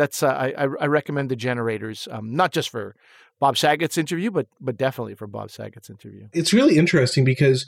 that's 0.00 0.22
uh, 0.22 0.28
I, 0.28 0.62
I 0.62 0.86
recommend 0.86 1.28
the 1.28 1.36
generators, 1.36 2.08
um, 2.10 2.34
not 2.34 2.52
just 2.52 2.70
for 2.70 2.96
Bob 3.38 3.58
Saget's 3.58 3.98
interview, 3.98 4.30
but 4.30 4.46
but 4.58 4.78
definitely 4.78 5.14
for 5.14 5.26
Bob 5.26 5.50
Saget's 5.50 5.90
interview. 5.90 6.26
it's 6.32 6.54
really 6.54 6.78
interesting 6.78 7.22
because 7.22 7.66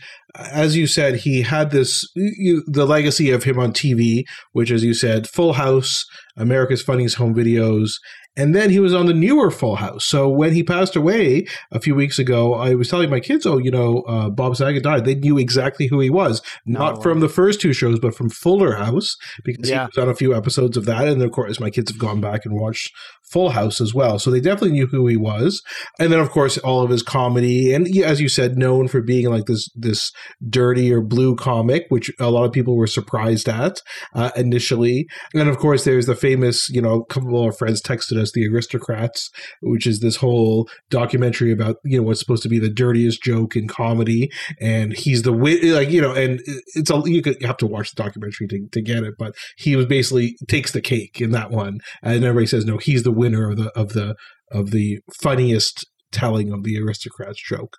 as 0.51 0.75
you 0.77 0.87
said 0.87 1.17
he 1.17 1.43
had 1.43 1.71
this 1.73 2.09
you, 2.15 2.65
the 2.67 2.87
legacy 2.87 3.31
of 3.31 3.45
him 3.45 3.59
on 3.59 3.73
tv 3.73 4.25
which 4.53 4.71
as 4.71 4.83
you 4.83 4.95
said 4.95 5.29
full 5.29 5.53
house 5.53 6.07
america's 6.37 6.83
funniest 6.83 7.17
home 7.17 7.35
videos 7.35 7.93
and 8.35 8.55
then 8.55 8.71
he 8.71 8.81
was 8.81 8.95
on 8.95 9.05
the 9.07 9.13
newer 9.13 9.51
full 9.51 9.77
house 9.77 10.05
so 10.07 10.29
when 10.29 10.53
he 10.55 10.63
passed 10.63 10.97
away 10.97 11.45
a 11.71 11.81
few 11.81 11.95
weeks 11.95 12.19
ago 12.19 12.55
i 12.55 12.75
was 12.75 12.89
telling 12.89 13.11
my 13.11 13.21
kids 13.21 13.45
oh 13.45 13.59
you 13.59 13.71
know 13.71 14.01
uh, 14.09 14.31
bob 14.31 14.57
saget 14.57 14.83
died 14.83 15.05
they 15.05 15.15
knew 15.15 15.37
exactly 15.39 15.87
who 15.89 16.01
he 16.01 16.09
was 16.11 16.41
not 16.65 16.97
No. 16.97 17.01
from 17.03 17.21
the 17.21 17.29
first 17.29 17.61
two 17.61 17.73
shows 17.73 17.99
but 17.99 18.15
from 18.15 18.31
fuller 18.31 18.77
house 18.77 19.17
because 19.45 19.69
Yeah. 19.69 19.83
he 19.85 19.91
was 19.97 19.99
on 20.05 20.09
a 20.11 20.15
few 20.15 20.35
episodes 20.35 20.77
of 20.77 20.87
that 20.87 21.07
and 21.09 21.23
of 21.23 21.31
course 21.31 21.61
my 21.61 21.71
kids 21.71 21.91
have 21.91 21.99
gone 22.01 22.21
back 22.21 22.45
and 22.47 22.59
watched 22.59 22.91
Full 23.31 23.51
House 23.51 23.81
as 23.81 23.95
well. 23.95 24.19
So 24.19 24.31
they 24.31 24.41
definitely 24.41 24.73
knew 24.73 24.87
who 24.89 25.07
he 25.07 25.17
was. 25.17 25.63
And 25.99 26.13
then, 26.13 26.21
of 26.21 26.29
course, 26.29 26.59
all 26.59 26.83
of 26.83 26.91
his 26.91 27.03
comedy, 27.03 27.73
and 27.73 27.87
as 28.05 28.21
you 28.21 28.29
said, 28.29 28.59
known 28.59 28.89
for 28.89 29.01
being 29.01 29.31
like 29.31 29.47
this 29.47 29.71
this 29.75 30.13
dirty 30.51 30.93
or 30.93 31.01
blue 31.01 31.35
comic, 31.35 31.87
which 31.89 32.11
a 32.21 32.31
lot 32.31 32.45
of 32.45 32.53
people 32.53 32.77
were 32.77 32.87
surprised 32.87 33.49
at 33.49 33.81
uh, 34.15 34.33
initially. 34.37 35.07
And 35.33 35.49
of 35.49 35.57
course, 35.57 35.85
there's 35.85 36.05
the 36.05 36.15
famous, 36.23 36.69
you 36.71 36.81
know, 36.81 37.01
a 37.01 37.05
couple 37.07 37.37
of 37.37 37.45
our 37.45 37.53
friends 37.53 37.83
texted 37.83 38.17
us, 38.17 38.31
The 38.33 38.47
Aristocrats, 38.47 39.29
which 39.61 39.87
is 39.87 40.01
this 40.01 40.17
whole 40.17 40.69
documentary 40.89 41.51
about, 41.51 41.77
you 41.85 41.99
know, 41.99 42.05
what's 42.05 42.21
supposed 42.21 42.45
to 42.45 42.49
be 42.49 42.61
the 42.61 42.71
dirtiest 42.71 43.23
joke 43.23 43.57
in 43.57 43.67
comedy. 43.67 44.31
And 44.61 44.93
he's 44.93 45.23
the 45.23 45.33
like, 45.33 45.91
you 45.91 46.01
know, 46.01 46.15
and 46.15 46.41
it's 46.75 46.91
a, 46.91 47.03
you, 47.05 47.21
could, 47.21 47.37
you 47.41 47.47
have 47.49 47.57
to 47.59 47.67
watch 47.67 47.93
the 47.93 48.03
documentary 48.03 48.47
to, 48.47 48.69
to 48.71 48.81
get 48.81 49.03
it, 49.03 49.15
but 49.19 49.35
he 49.57 49.75
was 49.75 49.87
basically 49.87 50.37
takes 50.47 50.71
the 50.71 50.81
cake 50.81 51.21
in 51.21 51.33
that 51.33 51.51
one. 51.51 51.81
And 52.03 52.25
everybody 52.25 52.47
says, 52.47 52.65
no, 52.65 52.79
he's 52.79 53.03
the 53.03 53.11
winner 53.11 53.51
of 53.51 53.57
the, 53.57 53.71
of 53.77 53.91
the, 53.91 54.15
of 54.53 54.71
the 54.71 55.01
funniest 55.21 55.85
telling 56.13 56.53
of 56.53 56.63
the 56.63 56.79
aristocrats 56.79 57.43
joke. 57.43 57.77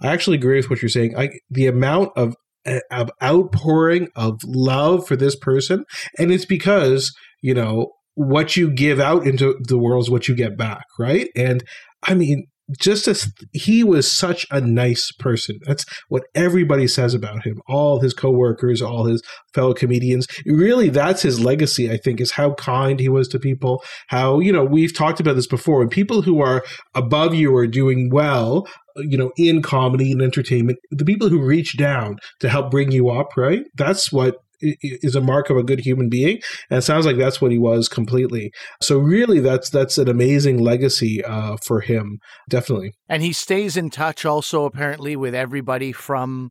I 0.00 0.12
actually 0.12 0.36
agree 0.36 0.56
with 0.56 0.70
what 0.70 0.82
you're 0.82 0.88
saying. 0.88 1.16
I 1.18 1.30
the 1.50 1.66
amount 1.66 2.10
of 2.14 2.36
eh, 2.66 2.80
of 2.90 3.10
outpouring 3.22 4.08
of 4.14 4.38
love 4.44 5.08
for 5.08 5.16
this 5.16 5.34
person, 5.34 5.84
and 6.18 6.30
it's 6.30 6.44
because 6.44 7.12
you 7.44 7.52
know 7.52 7.92
what 8.14 8.56
you 8.56 8.70
give 8.70 8.98
out 8.98 9.26
into 9.26 9.58
the 9.68 9.76
world 9.76 10.04
is 10.04 10.10
what 10.10 10.28
you 10.28 10.34
get 10.34 10.56
back, 10.56 10.84
right? 10.98 11.28
And 11.36 11.62
I 12.02 12.14
mean, 12.14 12.46
just 12.80 13.06
as 13.06 13.30
he 13.52 13.84
was 13.84 14.10
such 14.10 14.46
a 14.50 14.60
nice 14.60 15.12
person. 15.12 15.58
That's 15.66 15.84
what 16.08 16.22
everybody 16.34 16.88
says 16.88 17.12
about 17.12 17.44
him. 17.44 17.60
All 17.68 18.00
his 18.00 18.14
coworkers, 18.14 18.80
all 18.80 19.04
his 19.04 19.22
fellow 19.52 19.74
comedians. 19.74 20.26
Really, 20.46 20.88
that's 20.88 21.20
his 21.20 21.40
legacy, 21.40 21.90
I 21.90 21.98
think, 21.98 22.22
is 22.22 22.32
how 22.32 22.54
kind 22.54 22.98
he 23.00 23.10
was 23.10 23.28
to 23.28 23.38
people. 23.38 23.84
How, 24.08 24.40
you 24.40 24.50
know, 24.50 24.64
we've 24.64 24.96
talked 24.96 25.20
about 25.20 25.36
this 25.36 25.46
before. 25.46 25.80
When 25.80 25.90
people 25.90 26.22
who 26.22 26.40
are 26.40 26.64
above 26.94 27.34
you 27.34 27.54
are 27.54 27.66
doing 27.66 28.08
well, 28.10 28.66
you 28.96 29.18
know, 29.18 29.32
in 29.36 29.60
comedy 29.60 30.12
and 30.12 30.22
entertainment, 30.22 30.78
the 30.90 31.04
people 31.04 31.28
who 31.28 31.44
reach 31.44 31.76
down 31.76 32.16
to 32.40 32.48
help 32.48 32.70
bring 32.70 32.92
you 32.92 33.10
up, 33.10 33.36
right? 33.36 33.64
That's 33.76 34.10
what 34.10 34.36
is 34.80 35.14
a 35.14 35.20
mark 35.20 35.50
of 35.50 35.56
a 35.56 35.62
good 35.62 35.80
human 35.80 36.08
being 36.08 36.40
and 36.70 36.78
it 36.78 36.82
sounds 36.82 37.06
like 37.06 37.16
that's 37.16 37.40
what 37.40 37.52
he 37.52 37.58
was 37.58 37.88
completely. 37.88 38.52
So 38.80 38.98
really 38.98 39.40
that's 39.40 39.70
that's 39.70 39.98
an 39.98 40.08
amazing 40.08 40.58
legacy 40.58 41.24
uh, 41.24 41.56
for 41.62 41.80
him 41.80 42.18
definitely. 42.48 42.92
And 43.08 43.22
he 43.22 43.32
stays 43.32 43.76
in 43.76 43.90
touch 43.90 44.24
also 44.24 44.64
apparently 44.64 45.16
with 45.16 45.34
everybody 45.34 45.92
from 45.92 46.50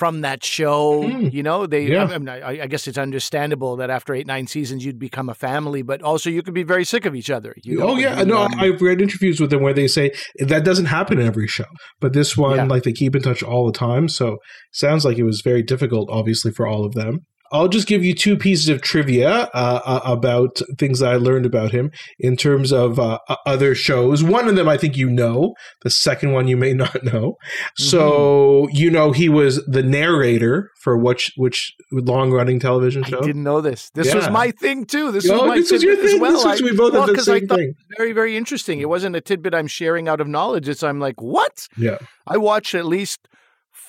from 0.00 0.22
that 0.22 0.42
show. 0.42 1.02
Mm. 1.02 1.30
You 1.30 1.42
know, 1.42 1.66
they. 1.66 1.82
Yeah. 1.82 2.04
I, 2.04 2.16
mean, 2.16 2.28
I, 2.30 2.62
I, 2.62 2.66
guess 2.68 2.88
it's 2.88 2.96
understandable 2.96 3.76
that 3.76 3.90
after 3.90 4.14
eight 4.14 4.26
nine 4.26 4.46
seasons 4.46 4.82
you'd 4.82 4.98
become 4.98 5.28
a 5.28 5.34
family, 5.34 5.82
but 5.82 6.00
also 6.00 6.30
you 6.30 6.42
could 6.42 6.54
be 6.54 6.62
very 6.62 6.86
sick 6.86 7.04
of 7.04 7.14
each 7.14 7.28
other. 7.28 7.54
You 7.62 7.82
oh 7.82 7.98
yeah, 7.98 8.24
no, 8.24 8.38
um, 8.38 8.54
I've 8.58 8.80
read 8.80 9.02
interviews 9.02 9.40
with 9.40 9.50
them 9.50 9.62
where 9.62 9.74
they 9.74 9.86
say 9.86 10.10
that 10.38 10.64
doesn't 10.64 10.86
happen 10.86 11.20
in 11.20 11.26
every 11.26 11.46
show, 11.46 11.66
but 12.00 12.14
this 12.14 12.34
one, 12.34 12.56
yeah. 12.56 12.64
like 12.64 12.84
they 12.84 12.94
keep 12.94 13.14
in 13.14 13.20
touch 13.20 13.42
all 13.42 13.66
the 13.66 13.78
time. 13.78 14.08
So 14.08 14.38
sounds 14.72 15.04
like 15.04 15.18
it 15.18 15.24
was 15.24 15.42
very 15.44 15.62
difficult, 15.62 16.08
obviously, 16.10 16.50
for 16.50 16.66
all 16.66 16.86
of 16.86 16.94
them. 16.94 17.26
I'll 17.52 17.68
just 17.68 17.86
give 17.86 18.04
you 18.04 18.14
two 18.14 18.36
pieces 18.36 18.68
of 18.68 18.80
trivia 18.80 19.50
uh, 19.52 19.80
uh, 19.84 20.00
about 20.04 20.60
things 20.78 21.00
that 21.00 21.12
I 21.12 21.16
learned 21.16 21.46
about 21.46 21.72
him 21.72 21.90
in 22.18 22.36
terms 22.36 22.72
of 22.72 22.98
uh, 22.98 23.18
other 23.44 23.74
shows. 23.74 24.22
One 24.22 24.48
of 24.48 24.56
them 24.56 24.68
I 24.68 24.76
think 24.76 24.96
you 24.96 25.10
know. 25.10 25.54
The 25.82 25.90
second 25.90 26.32
one 26.32 26.46
you 26.48 26.56
may 26.56 26.72
not 26.74 27.02
know. 27.02 27.36
Mm-hmm. 27.40 27.82
So 27.82 28.68
you 28.72 28.90
know 28.90 29.12
he 29.12 29.28
was 29.28 29.64
the 29.66 29.82
narrator 29.82 30.70
for 30.80 30.96
which 30.96 31.32
which 31.36 31.74
long 31.90 32.30
running 32.30 32.60
television 32.60 33.02
show. 33.02 33.18
I 33.18 33.26
didn't 33.26 33.42
know 33.42 33.60
this. 33.60 33.90
This 33.90 34.08
yeah. 34.08 34.16
was 34.16 34.30
my 34.30 34.50
thing 34.50 34.84
too. 34.84 35.12
This 35.12 35.28
was 35.28 35.42
my 35.42 35.56
this 35.56 35.70
was 35.70 35.82
your 35.82 35.96
thing. 35.96 36.14
as 36.16 36.20
well. 36.20 36.32
This 36.32 36.44
was, 36.44 36.62
we 36.62 36.76
both 36.76 36.92
well, 36.92 37.06
the 37.06 37.22
same 37.22 37.48
thing. 37.48 37.74
Very 37.96 38.12
very 38.12 38.36
interesting. 38.36 38.80
It 38.80 38.88
wasn't 38.88 39.16
a 39.16 39.20
tidbit 39.20 39.54
I'm 39.54 39.66
sharing 39.66 40.08
out 40.08 40.20
of 40.20 40.28
knowledge. 40.28 40.68
It's 40.68 40.82
I'm 40.82 41.00
like 41.00 41.20
what? 41.20 41.68
Yeah. 41.76 41.98
I 42.26 42.36
watched 42.36 42.74
at 42.74 42.86
least 42.86 43.28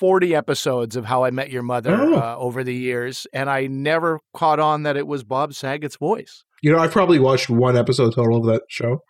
40 0.02 0.34
episodes 0.34 0.96
of 0.96 1.06
How 1.06 1.26
I 1.26 1.30
Met 1.30 1.52
Your 1.52 1.62
Mother 1.62 1.96
oh. 1.96 2.16
uh, 2.16 2.36
over 2.36 2.64
the 2.64 2.74
years, 2.74 3.28
and 3.34 3.48
I 3.52 3.68
never 3.68 4.20
caught 4.34 4.60
on 4.60 4.82
that 4.82 4.98
it 4.98 5.06
was 5.06 5.24
Bob 5.24 5.54
Saget's 5.54 5.96
voice. 5.96 6.44
You 6.64 6.72
know, 6.72 6.80
I've 6.80 6.90
probably 6.90 7.20
watched 7.20 7.52
one 7.52 7.78
episode 7.78 8.16
total 8.16 8.38
of 8.38 8.46
that 8.48 8.64
show. 8.68 9.04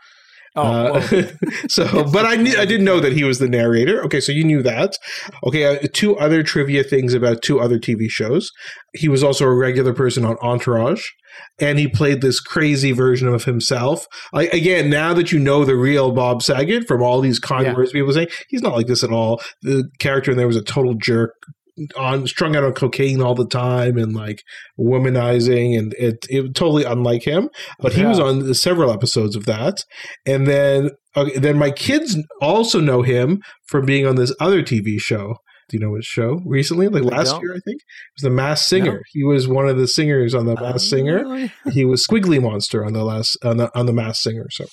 Oh, 0.55 0.95
uh, 0.95 1.01
so, 1.69 2.03
but 2.11 2.25
I 2.25 2.35
knew, 2.35 2.57
I 2.57 2.65
didn't 2.65 2.85
know 2.85 2.99
that 2.99 3.13
he 3.13 3.23
was 3.23 3.39
the 3.39 3.47
narrator. 3.47 4.03
Okay, 4.03 4.19
so 4.19 4.31
you 4.31 4.43
knew 4.43 4.61
that. 4.63 4.97
Okay, 5.45 5.65
uh, 5.65 5.87
two 5.93 6.17
other 6.17 6.43
trivia 6.43 6.83
things 6.83 7.13
about 7.13 7.41
two 7.41 7.59
other 7.59 7.79
TV 7.79 8.09
shows. 8.09 8.51
He 8.93 9.07
was 9.07 9.23
also 9.23 9.45
a 9.45 9.55
regular 9.55 9.93
person 9.93 10.25
on 10.25 10.37
Entourage, 10.41 11.05
and 11.59 11.79
he 11.79 11.87
played 11.87 12.21
this 12.21 12.41
crazy 12.41 12.91
version 12.91 13.29
of 13.29 13.45
himself. 13.45 14.05
I, 14.33 14.47
again, 14.47 14.89
now 14.89 15.13
that 15.13 15.31
you 15.31 15.39
know 15.39 15.63
the 15.63 15.77
real 15.77 16.11
Bob 16.11 16.43
Saget 16.43 16.85
from 16.85 17.01
all 17.01 17.21
these 17.21 17.39
kind 17.39 17.67
yeah. 17.67 17.73
words 17.73 17.93
people 17.93 18.11
say, 18.11 18.27
he's 18.49 18.61
not 18.61 18.75
like 18.75 18.87
this 18.87 19.03
at 19.03 19.11
all. 19.11 19.41
The 19.61 19.89
character 19.99 20.31
in 20.31 20.37
there 20.37 20.47
was 20.47 20.57
a 20.57 20.63
total 20.63 20.95
jerk, 20.95 21.33
on 21.97 22.27
strung 22.27 22.55
out 22.55 22.63
on 22.63 22.73
cocaine 22.73 23.21
all 23.21 23.35
the 23.35 23.47
time 23.47 23.97
and 23.97 24.13
like 24.13 24.41
womanizing 24.79 25.77
and 25.77 25.93
it 25.93 26.25
it 26.29 26.53
totally 26.55 26.83
unlike 26.83 27.23
him 27.23 27.49
but 27.79 27.93
he 27.93 28.01
yeah. 28.01 28.09
was 28.09 28.19
on 28.19 28.53
several 28.53 28.91
episodes 28.91 29.35
of 29.35 29.45
that. 29.45 29.83
And 30.25 30.47
then 30.47 30.91
okay, 31.15 31.37
then 31.37 31.57
my 31.57 31.71
kids 31.71 32.17
also 32.41 32.79
know 32.79 33.01
him 33.01 33.41
from 33.67 33.85
being 33.85 34.05
on 34.05 34.15
this 34.15 34.33
other 34.39 34.61
TV 34.61 34.99
show. 34.99 35.35
Do 35.69 35.77
you 35.77 35.79
know 35.79 35.91
what 35.91 36.03
show? 36.03 36.41
Recently? 36.45 36.89
Like 36.89 37.03
last 37.03 37.41
year 37.41 37.53
I 37.53 37.59
think? 37.63 37.77
It 37.77 38.15
was 38.17 38.23
the 38.23 38.29
Masked 38.29 38.67
Singer. 38.67 38.93
No. 38.93 38.99
he 39.13 39.23
was 39.23 39.47
one 39.47 39.69
of 39.69 39.77
the 39.77 39.87
singers 39.87 40.35
on 40.35 40.45
the 40.45 40.53
uh, 40.53 40.77
Singer. 40.77 41.49
He 41.71 41.85
was 41.85 42.05
Squiggly 42.05 42.41
Monster 42.41 42.85
on 42.85 42.93
the 42.93 43.03
last 43.03 43.37
on 43.43 43.57
the 43.57 43.77
on 43.77 43.85
the 43.85 43.93
Masked 43.93 44.23
Singer. 44.23 44.47
So 44.51 44.65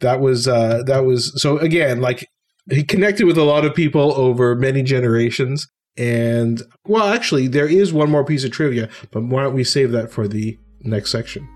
that 0.00 0.20
was 0.20 0.46
uh 0.46 0.82
that 0.86 1.04
was 1.04 1.32
so 1.40 1.58
again 1.58 2.00
like 2.00 2.26
he 2.70 2.84
connected 2.84 3.26
with 3.26 3.36
a 3.36 3.42
lot 3.42 3.64
of 3.64 3.74
people 3.74 4.14
over 4.14 4.54
many 4.54 4.82
generations 4.82 5.66
and 5.96 6.62
well, 6.86 7.06
actually, 7.08 7.46
there 7.46 7.68
is 7.68 7.92
one 7.92 8.10
more 8.10 8.24
piece 8.24 8.44
of 8.44 8.50
trivia, 8.50 8.88
but 9.10 9.22
why 9.24 9.44
don't 9.44 9.54
we 9.54 9.64
save 9.64 9.92
that 9.92 10.10
for 10.10 10.26
the 10.26 10.58
next 10.80 11.10
section? 11.10 11.48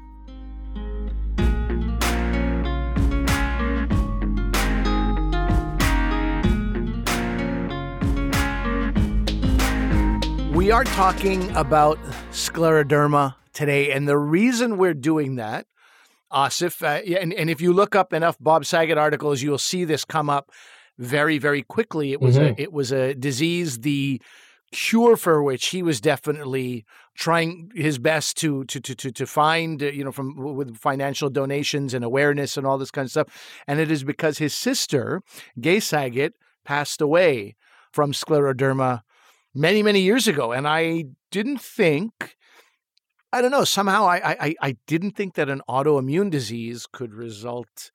We 10.54 10.70
are 10.70 10.84
talking 10.84 11.50
about 11.56 11.98
scleroderma 12.30 13.34
today, 13.52 13.90
and 13.90 14.08
the 14.08 14.18
reason 14.18 14.76
we're 14.76 14.94
doing 14.94 15.36
that, 15.36 15.66
Asif, 16.32 16.82
uh, 16.82 17.18
and, 17.18 17.32
and 17.32 17.48
if 17.48 17.60
you 17.60 17.72
look 17.72 17.96
up 17.96 18.12
enough 18.12 18.36
Bob 18.38 18.66
Saget 18.66 18.98
articles, 18.98 19.42
you'll 19.42 19.58
see 19.58 19.84
this 19.84 20.04
come 20.04 20.28
up 20.28 20.52
very, 20.98 21.38
very 21.38 21.62
quickly. 21.62 22.12
It 22.12 22.20
was 22.20 22.36
mm-hmm. 22.36 22.60
a 22.60 22.62
it 22.62 22.72
was 22.72 22.92
a 22.92 23.14
disease 23.14 23.80
the 23.80 24.20
cure 24.70 25.16
for 25.16 25.42
which 25.42 25.68
he 25.68 25.82
was 25.82 26.00
definitely 26.00 26.84
trying 27.16 27.70
his 27.74 27.98
best 27.98 28.36
to 28.36 28.64
to 28.64 28.80
to 28.80 28.94
to, 28.94 29.10
to 29.10 29.26
find 29.26 29.80
you 29.80 30.04
know 30.04 30.12
from 30.12 30.34
with 30.36 30.76
financial 30.76 31.30
donations 31.30 31.94
and 31.94 32.04
awareness 32.04 32.56
and 32.56 32.66
all 32.66 32.76
this 32.76 32.90
kind 32.90 33.06
of 33.06 33.10
stuff 33.10 33.62
and 33.66 33.80
it 33.80 33.90
is 33.90 34.04
because 34.04 34.38
his 34.38 34.54
sister 34.54 35.22
Gay 35.58 35.80
Saget 35.80 36.34
passed 36.64 37.00
away 37.00 37.56
from 37.92 38.12
scleroderma 38.12 39.00
many 39.54 39.82
many 39.82 40.00
years 40.00 40.28
ago 40.28 40.52
and 40.52 40.68
I 40.68 41.04
didn't 41.30 41.62
think 41.62 42.36
I 43.32 43.40
don't 43.40 43.50
know 43.50 43.64
somehow 43.64 44.06
I 44.06 44.20
I 44.38 44.54
I 44.60 44.76
didn't 44.86 45.12
think 45.12 45.34
that 45.34 45.48
an 45.48 45.62
autoimmune 45.66 46.30
disease 46.30 46.86
could 46.92 47.14
result 47.14 47.90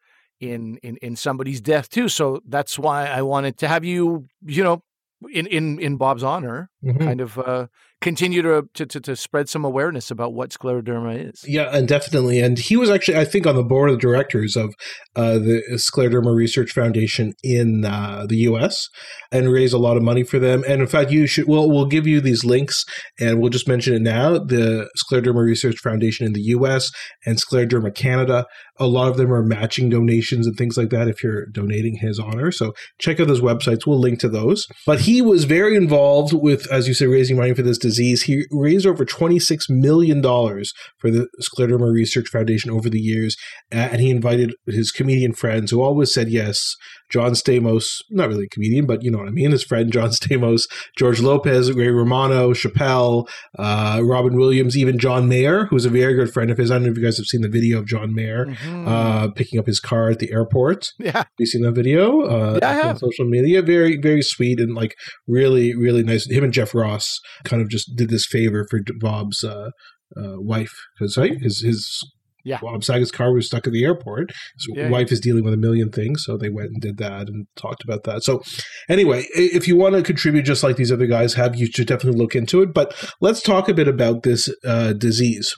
in 0.52 0.78
in 0.78 0.98
in 0.98 1.16
somebody's 1.16 1.62
death 1.62 1.90
too. 1.90 2.10
So 2.10 2.42
that's 2.48 2.78
why 2.78 3.08
I 3.08 3.22
wanted 3.22 3.58
to 3.60 3.68
have 3.68 3.84
you, 3.84 4.28
you 4.46 4.64
know, 4.64 4.84
in 5.32 5.48
in 5.48 5.80
in 5.80 5.98
Bob's 5.98 6.24
honor, 6.24 6.70
mm-hmm. 6.84 7.04
kind 7.04 7.22
of 7.22 7.38
uh, 7.38 7.68
continue 8.04 8.42
to, 8.42 8.68
to 8.74 8.86
to 8.86 9.16
spread 9.16 9.48
some 9.48 9.64
awareness 9.64 10.12
about 10.12 10.34
what 10.34 10.50
scleroderma 10.50 11.30
is. 11.30 11.44
Yeah, 11.48 11.76
and 11.76 11.88
definitely. 11.88 12.42
And 12.42 12.60
he 12.60 12.76
was 12.76 12.90
actually, 12.90 13.18
I 13.18 13.24
think, 13.24 13.48
on 13.48 13.56
the 13.56 13.64
board 13.64 13.90
of 13.90 14.00
directors 14.00 14.58
of 14.58 14.76
uh, 15.16 15.40
the 15.40 15.64
Scleroderma 15.72 16.36
Research 16.36 16.72
Foundation 16.72 17.34
in 17.44 17.86
uh, 17.86 18.26
the 18.28 18.36
U.S. 18.50 18.90
and 19.32 19.52
raised 19.52 19.74
a 19.74 19.78
lot 19.78 19.96
of 19.96 20.04
money 20.04 20.24
for 20.24 20.38
them. 20.38 20.64
And 20.68 20.82
in 20.82 20.88
fact, 20.88 21.12
you 21.12 21.26
should. 21.26 21.48
We'll 21.48 21.72
we'll 21.72 21.86
give 21.86 22.06
you 22.06 22.20
these 22.20 22.44
links, 22.44 22.84
and 23.20 23.40
we'll 23.40 23.50
just 23.50 23.68
mention 23.68 23.94
it 23.94 24.02
now. 24.02 24.34
The 24.34 24.90
Scleroderma 25.00 25.44
Research 25.44 25.78
Foundation 25.80 26.28
in 26.28 26.34
the 26.34 26.42
U.S. 26.42 26.92
and 27.26 27.38
Scleroderma 27.38 27.96
Canada. 27.96 28.46
A 28.80 28.88
lot 28.88 29.08
of 29.08 29.18
them 29.18 29.32
are 29.32 29.44
matching 29.44 29.90
donations 29.90 30.46
and 30.46 30.58
things 30.58 30.78
like 30.78 30.90
that. 30.90 31.08
If 31.08 31.24
you're 31.24 31.46
donating 31.46 31.98
his 32.02 32.20
honor, 32.20 32.52
so 32.52 32.74
check 33.00 33.20
out 33.20 33.28
those 33.28 33.40
websites. 33.40 33.88
We'll 33.88 34.00
link 34.00 34.20
to 34.20 34.30
those. 34.30 34.68
But 34.86 35.02
he 35.02 35.22
was 35.22 35.46
very 35.46 35.78
involved 35.78 36.34
with, 36.34 36.70
as 36.72 36.88
you 36.88 36.94
said, 36.94 37.08
raising 37.08 37.38
money 37.38 37.54
for 37.54 37.62
this 37.62 37.78
disease 37.78 37.93
disease. 37.94 38.24
He 38.24 38.46
raised 38.52 38.86
over 38.86 39.06
$26 39.06 39.70
million 39.70 40.22
for 40.22 41.12
the 41.12 41.28
Scleroderma 41.42 41.94
Research 41.94 42.28
Foundation 42.32 42.72
over 42.72 42.90
the 42.90 43.00
years, 43.00 43.36
and 43.72 44.02
he 44.02 44.10
invited 44.10 44.54
his 44.66 44.92
comedian 44.92 45.34
friends 45.34 45.72
who 45.72 45.82
always 45.82 46.14
said 46.14 46.30
yes. 46.30 46.76
John 47.12 47.34
Stamos, 47.34 47.98
not 48.10 48.30
really 48.30 48.46
a 48.46 48.50
comedian, 48.50 48.88
but 48.88 49.04
you 49.04 49.12
know 49.12 49.20
what 49.20 49.28
I 49.28 49.32
mean, 49.32 49.52
his 49.52 49.64
friend 49.64 49.92
John 49.92 50.10
Stamos, 50.10 50.64
George 50.98 51.22
Lopez, 51.22 51.72
Ray 51.72 51.90
Romano, 51.90 52.54
Chappelle, 52.54 53.28
uh, 53.60 54.02
Robin 54.04 54.36
Williams, 54.36 54.76
even 54.76 54.98
John 54.98 55.28
Mayer, 55.28 55.66
who's 55.66 55.86
a 55.86 55.90
very 55.90 56.16
good 56.16 56.34
friend 56.34 56.50
of 56.50 56.58
his. 56.58 56.72
I 56.72 56.76
don't 56.76 56.84
know 56.84 56.92
if 56.92 56.98
you 56.98 57.04
guys 57.04 57.18
have 57.18 57.28
seen 57.28 57.42
the 57.42 57.50
video 57.50 57.78
of 57.80 57.86
John 57.86 58.16
Mayer 58.16 58.48
mm-hmm. 58.48 58.88
uh, 58.88 59.30
picking 59.32 59.60
up 59.60 59.68
his 59.68 59.80
car 59.80 60.10
at 60.10 60.20
the 60.20 60.32
airport. 60.32 60.88
Yeah. 60.98 61.12
Have 61.12 61.28
you 61.38 61.46
seen 61.46 61.62
that 61.62 61.74
video? 61.74 62.22
Uh, 62.22 62.60
yeah, 62.62 62.70
I 62.70 62.74
have. 62.74 62.86
On 62.96 62.98
social 62.98 63.26
media. 63.26 63.62
Very, 63.62 63.98
very 63.98 64.24
sweet 64.24 64.60
and 64.60 64.74
like 64.74 64.96
really, 65.28 65.76
really 65.76 66.04
nice. 66.04 66.30
Him 66.30 66.44
and 66.44 66.54
Jeff 66.54 66.74
Ross 66.74 67.20
kind 67.44 67.62
of 67.62 67.70
just 67.70 67.83
did 67.86 68.10
this 68.10 68.26
favor 68.26 68.66
for 68.70 68.80
Bob's 69.00 69.44
uh, 69.44 69.70
uh, 70.18 70.40
wife 70.40 70.74
because 70.98 71.18
right? 71.18 71.40
his 71.40 71.62
his 71.62 72.04
yeah. 72.44 72.60
Bob 72.62 72.84
Saget's 72.84 73.12
car 73.12 73.34
was 73.34 73.48
stuck 73.48 73.68
at 73.68 73.74
the 73.74 73.86
airport. 73.86 74.32
His 74.56 74.68
yeah, 74.70 74.90
wife 74.90 75.08
yeah. 75.08 75.14
is 75.14 75.20
dealing 75.20 75.44
with 75.44 75.54
a 75.54 75.58
million 75.58 75.90
things, 75.92 76.24
so 76.26 76.38
they 76.38 76.50
went 76.50 76.70
and 76.70 76.82
did 76.82 76.98
that 76.98 77.28
and 77.30 77.48
talked 77.56 77.84
about 77.84 78.04
that. 78.04 78.24
So, 78.24 78.42
anyway, 78.90 79.26
if 79.34 79.68
you 79.68 79.76
want 79.76 79.96
to 79.96 80.04
contribute 80.04 80.44
just 80.44 80.64
like 80.64 80.76
these 80.76 80.92
other 80.92 81.08
guys 81.08 81.34
have, 81.36 81.56
you 81.56 81.68
should 81.68 81.88
definitely 81.88 82.20
look 82.20 82.36
into 82.36 82.62
it. 82.62 82.74
But 82.74 82.94
let's 83.22 83.42
talk 83.42 83.70
a 83.70 83.74
bit 83.74 83.88
about 83.88 84.24
this 84.24 84.50
uh, 84.66 84.94
disease. 84.94 85.56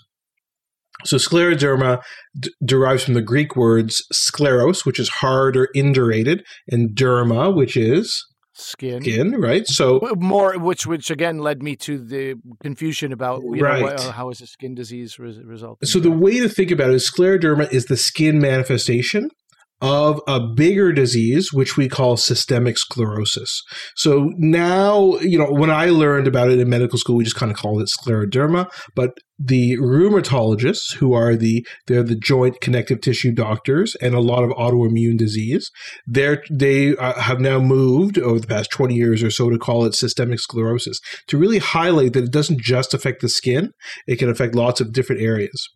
So, 1.06 1.18
scleroderma 1.18 2.02
d- 2.40 2.54
derives 2.64 3.04
from 3.04 3.16
the 3.16 3.22
Greek 3.22 3.56
words 3.56 4.06
scleros, 4.14 4.86
which 4.86 5.00
is 5.00 5.10
hard 5.10 5.58
or 5.58 5.70
indurated, 5.76 6.42
and 6.70 6.96
derma, 6.96 7.54
which 7.54 7.76
is 7.76 8.24
skin. 8.56 9.02
Skin 9.02 9.40
right? 9.40 9.68
So 9.68 10.00
more 10.18 10.58
which 10.58 10.88
which 10.88 11.12
again 11.12 11.40
led 11.40 11.62
me 11.62 11.76
to 11.78 11.98
the 11.98 12.36
confusion 12.62 13.12
about 13.12 13.42
right. 13.46 13.82
Know, 13.82 13.88
uh, 13.88 14.12
how 14.12 14.30
is 14.30 14.42
a 14.42 14.48
skin 14.48 14.76
disease 14.76 15.20
res- 15.20 15.40
result 15.40 15.80
so 15.84 16.00
the 16.00 16.12
way 16.12 16.40
to 16.40 16.48
think 16.48 16.72
about 16.72 16.90
it 16.90 16.96
is 16.96 17.10
scleroderma 17.10 17.72
is 17.72 17.86
the 17.86 17.98
skin 17.98 18.40
manifestation 18.40 19.30
of 19.82 20.22
a 20.28 20.40
bigger 20.40 20.94
disease, 20.94 21.52
which 21.52 21.76
we 21.76 21.90
call 21.90 22.18
systemic 22.18 22.78
sclerosis. 22.78 23.62
So 23.96 24.32
now, 24.38 25.18
you 25.20 25.38
know, 25.38 25.52
when 25.52 25.70
I 25.70 25.88
learned 25.88 26.28
about 26.28 26.50
it 26.50 26.60
in 26.60 26.70
medical 26.70 26.98
school, 26.98 27.18
we 27.18 27.24
just 27.24 27.36
kind 27.36 27.52
of 27.52 27.58
called 27.58 27.82
it 27.82 27.90
scleroderma. 27.90 28.68
But 28.96 29.18
the 29.38 29.78
rheumatologists, 29.78 30.96
who 30.96 31.14
are 31.14 31.36
the 31.36 31.68
they're 31.88 32.04
the 32.04 32.16
joint 32.16 32.62
connective 32.62 33.02
tissue 33.02 33.34
doctors, 33.34 33.96
and 33.96 34.16
a 34.16 34.22
lot 34.22 34.44
of 34.44 34.52
autoimmune 34.52 35.18
disease, 35.18 35.72
they 36.08 36.38
they 36.50 36.96
uh, 36.96 37.20
have 37.20 37.42
now 37.42 37.60
moved 37.60 38.18
over 38.18 38.40
the 38.40 38.48
past 38.48 38.72
twenty 38.72 38.96
years 38.96 39.22
or 39.22 39.30
so 39.30 39.50
to 39.50 39.58
call 39.58 39.84
it 39.84 39.94
systemic 39.94 40.40
sclerosis 40.40 41.02
to 41.28 41.38
really 41.38 41.58
highlight 41.58 42.14
that 42.14 42.24
it 42.24 42.32
doesn't 42.32 42.62
just 42.62 42.94
affect 42.94 43.22
the 43.22 43.28
skin; 43.28 43.72
it 44.08 44.18
can 44.18 44.30
affect 44.30 44.56
lots 44.56 44.80
of 44.80 44.94
different 44.94 45.22
areas. 45.22 45.68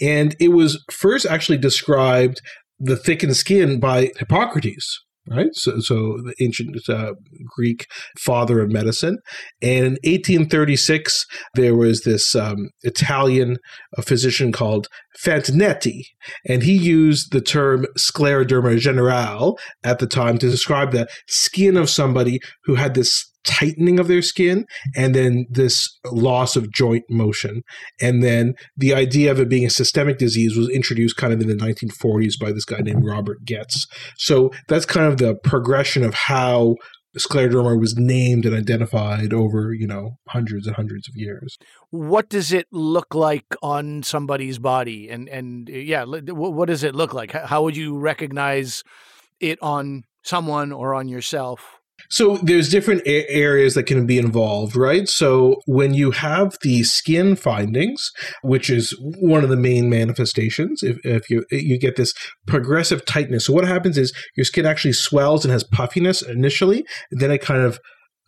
And 0.00 0.34
it 0.40 0.48
was 0.48 0.82
first 0.90 1.26
actually 1.26 1.58
described 1.58 2.40
the 2.78 2.96
thickened 2.96 3.36
skin 3.36 3.78
by 3.78 4.10
Hippocrates, 4.18 5.00
right? 5.28 5.50
So, 5.52 5.78
so 5.80 6.18
the 6.24 6.34
ancient 6.40 6.76
uh, 6.88 7.14
Greek 7.56 7.86
father 8.18 8.60
of 8.60 8.72
medicine. 8.72 9.18
And 9.60 9.98
in 10.02 10.12
1836, 10.12 11.26
there 11.54 11.74
was 11.74 12.02
this 12.02 12.34
um, 12.34 12.70
Italian 12.82 13.58
physician 14.00 14.52
called 14.52 14.88
Fantonetti, 15.24 16.02
and 16.48 16.62
he 16.62 16.76
used 16.76 17.32
the 17.32 17.40
term 17.40 17.86
scleroderma 17.96 18.78
generale 18.78 19.56
at 19.84 19.98
the 19.98 20.06
time 20.06 20.38
to 20.38 20.50
describe 20.50 20.92
the 20.92 21.08
skin 21.28 21.76
of 21.76 21.90
somebody 21.90 22.40
who 22.64 22.74
had 22.74 22.94
this 22.94 23.31
tightening 23.44 23.98
of 23.98 24.08
their 24.08 24.22
skin 24.22 24.66
and 24.96 25.14
then 25.14 25.46
this 25.50 25.98
loss 26.06 26.56
of 26.56 26.72
joint 26.72 27.04
motion. 27.10 27.62
And 28.00 28.22
then 28.22 28.54
the 28.76 28.94
idea 28.94 29.30
of 29.30 29.40
it 29.40 29.48
being 29.48 29.66
a 29.66 29.70
systemic 29.70 30.18
disease 30.18 30.56
was 30.56 30.68
introduced 30.68 31.16
kind 31.16 31.32
of 31.32 31.40
in 31.40 31.48
the 31.48 31.54
1940s 31.54 32.38
by 32.40 32.52
this 32.52 32.64
guy 32.64 32.78
named 32.78 32.98
mm-hmm. 32.98 33.10
Robert 33.10 33.44
Goetz. 33.44 33.86
So 34.16 34.50
that's 34.68 34.86
kind 34.86 35.06
of 35.06 35.18
the 35.18 35.34
progression 35.34 36.02
of 36.02 36.14
how 36.14 36.76
scleroderma 37.18 37.78
was 37.78 37.96
named 37.96 38.46
and 38.46 38.54
identified 38.54 39.32
over, 39.32 39.74
you 39.74 39.86
know, 39.86 40.18
hundreds 40.28 40.66
and 40.66 40.76
hundreds 40.76 41.08
of 41.08 41.14
years. 41.14 41.58
What 41.90 42.28
does 42.28 42.52
it 42.52 42.66
look 42.72 43.14
like 43.14 43.54
on 43.62 44.02
somebody's 44.02 44.58
body? 44.58 45.10
And, 45.10 45.28
and 45.28 45.68
yeah, 45.68 46.04
what 46.04 46.66
does 46.66 46.82
it 46.82 46.94
look 46.94 47.12
like? 47.12 47.32
How 47.32 47.62
would 47.64 47.76
you 47.76 47.98
recognize 47.98 48.82
it 49.40 49.58
on 49.60 50.04
someone 50.22 50.72
or 50.72 50.94
on 50.94 51.08
yourself? 51.08 51.81
So 52.12 52.36
there's 52.42 52.68
different 52.68 53.00
a- 53.06 53.26
areas 53.30 53.72
that 53.72 53.84
can 53.84 54.04
be 54.06 54.18
involved, 54.18 54.76
right? 54.76 55.08
So 55.08 55.62
when 55.64 55.94
you 55.94 56.10
have 56.10 56.58
the 56.60 56.82
skin 56.82 57.36
findings, 57.36 58.10
which 58.42 58.68
is 58.68 58.94
one 59.00 59.42
of 59.42 59.48
the 59.48 59.56
main 59.56 59.88
manifestations, 59.88 60.82
if, 60.82 60.98
if 61.04 61.30
you 61.30 61.44
you 61.50 61.78
get 61.78 61.96
this 61.96 62.12
progressive 62.46 63.06
tightness. 63.06 63.46
So 63.46 63.54
what 63.54 63.66
happens 63.66 63.96
is 63.96 64.12
your 64.36 64.44
skin 64.44 64.66
actually 64.66 64.92
swells 64.92 65.44
and 65.44 65.52
has 65.52 65.64
puffiness 65.64 66.20
initially, 66.20 66.84
then 67.10 67.30
it 67.30 67.40
kind 67.40 67.62
of 67.62 67.80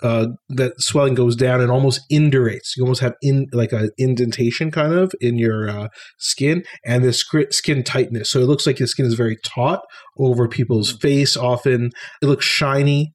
uh, 0.02 0.28
that 0.48 0.80
swelling 0.80 1.14
goes 1.14 1.36
down 1.36 1.60
and 1.60 1.70
almost 1.70 2.00
indurates. 2.10 2.76
You 2.76 2.84
almost 2.84 3.02
have 3.02 3.14
in 3.20 3.48
like 3.52 3.72
an 3.72 3.90
indentation 3.98 4.70
kind 4.70 4.94
of 4.94 5.12
in 5.20 5.38
your 5.38 5.68
uh, 5.68 5.88
skin 6.18 6.64
and 6.86 7.04
this 7.04 7.22
skin 7.50 7.84
tightness. 7.84 8.30
So 8.30 8.40
it 8.40 8.46
looks 8.46 8.66
like 8.66 8.78
your 8.78 8.88
skin 8.88 9.04
is 9.04 9.14
very 9.14 9.36
taut 9.44 9.82
over 10.18 10.48
people's 10.48 10.90
face. 10.90 11.36
Often 11.36 11.92
it 12.22 12.26
looks 12.26 12.46
shiny 12.46 13.12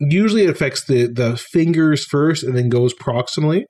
usually 0.00 0.44
it 0.44 0.50
affects 0.50 0.84
the 0.84 1.06
the 1.06 1.36
fingers 1.36 2.04
first 2.04 2.42
and 2.42 2.56
then 2.56 2.68
goes 2.68 2.94
proximally. 2.94 3.64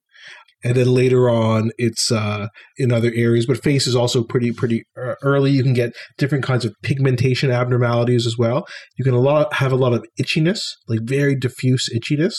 And 0.64 0.74
then 0.74 0.92
later 0.92 1.28
on 1.28 1.70
it's 1.76 2.10
uh, 2.10 2.48
in 2.78 2.90
other 2.90 3.12
areas 3.14 3.46
but 3.46 3.62
face 3.62 3.86
is 3.86 3.94
also 3.94 4.24
pretty 4.24 4.52
pretty 4.52 4.84
early. 5.22 5.52
You 5.52 5.62
can 5.62 5.74
get 5.74 5.92
different 6.18 6.44
kinds 6.44 6.64
of 6.64 6.74
pigmentation 6.82 7.50
abnormalities 7.50 8.26
as 8.26 8.36
well. 8.38 8.66
You 8.96 9.04
can 9.04 9.14
a 9.14 9.20
lot 9.20 9.52
have 9.54 9.70
a 9.70 9.76
lot 9.76 9.92
of 9.92 10.04
itchiness 10.20 10.60
like 10.88 11.00
very 11.02 11.36
diffuse 11.36 11.88
itchiness. 11.94 12.34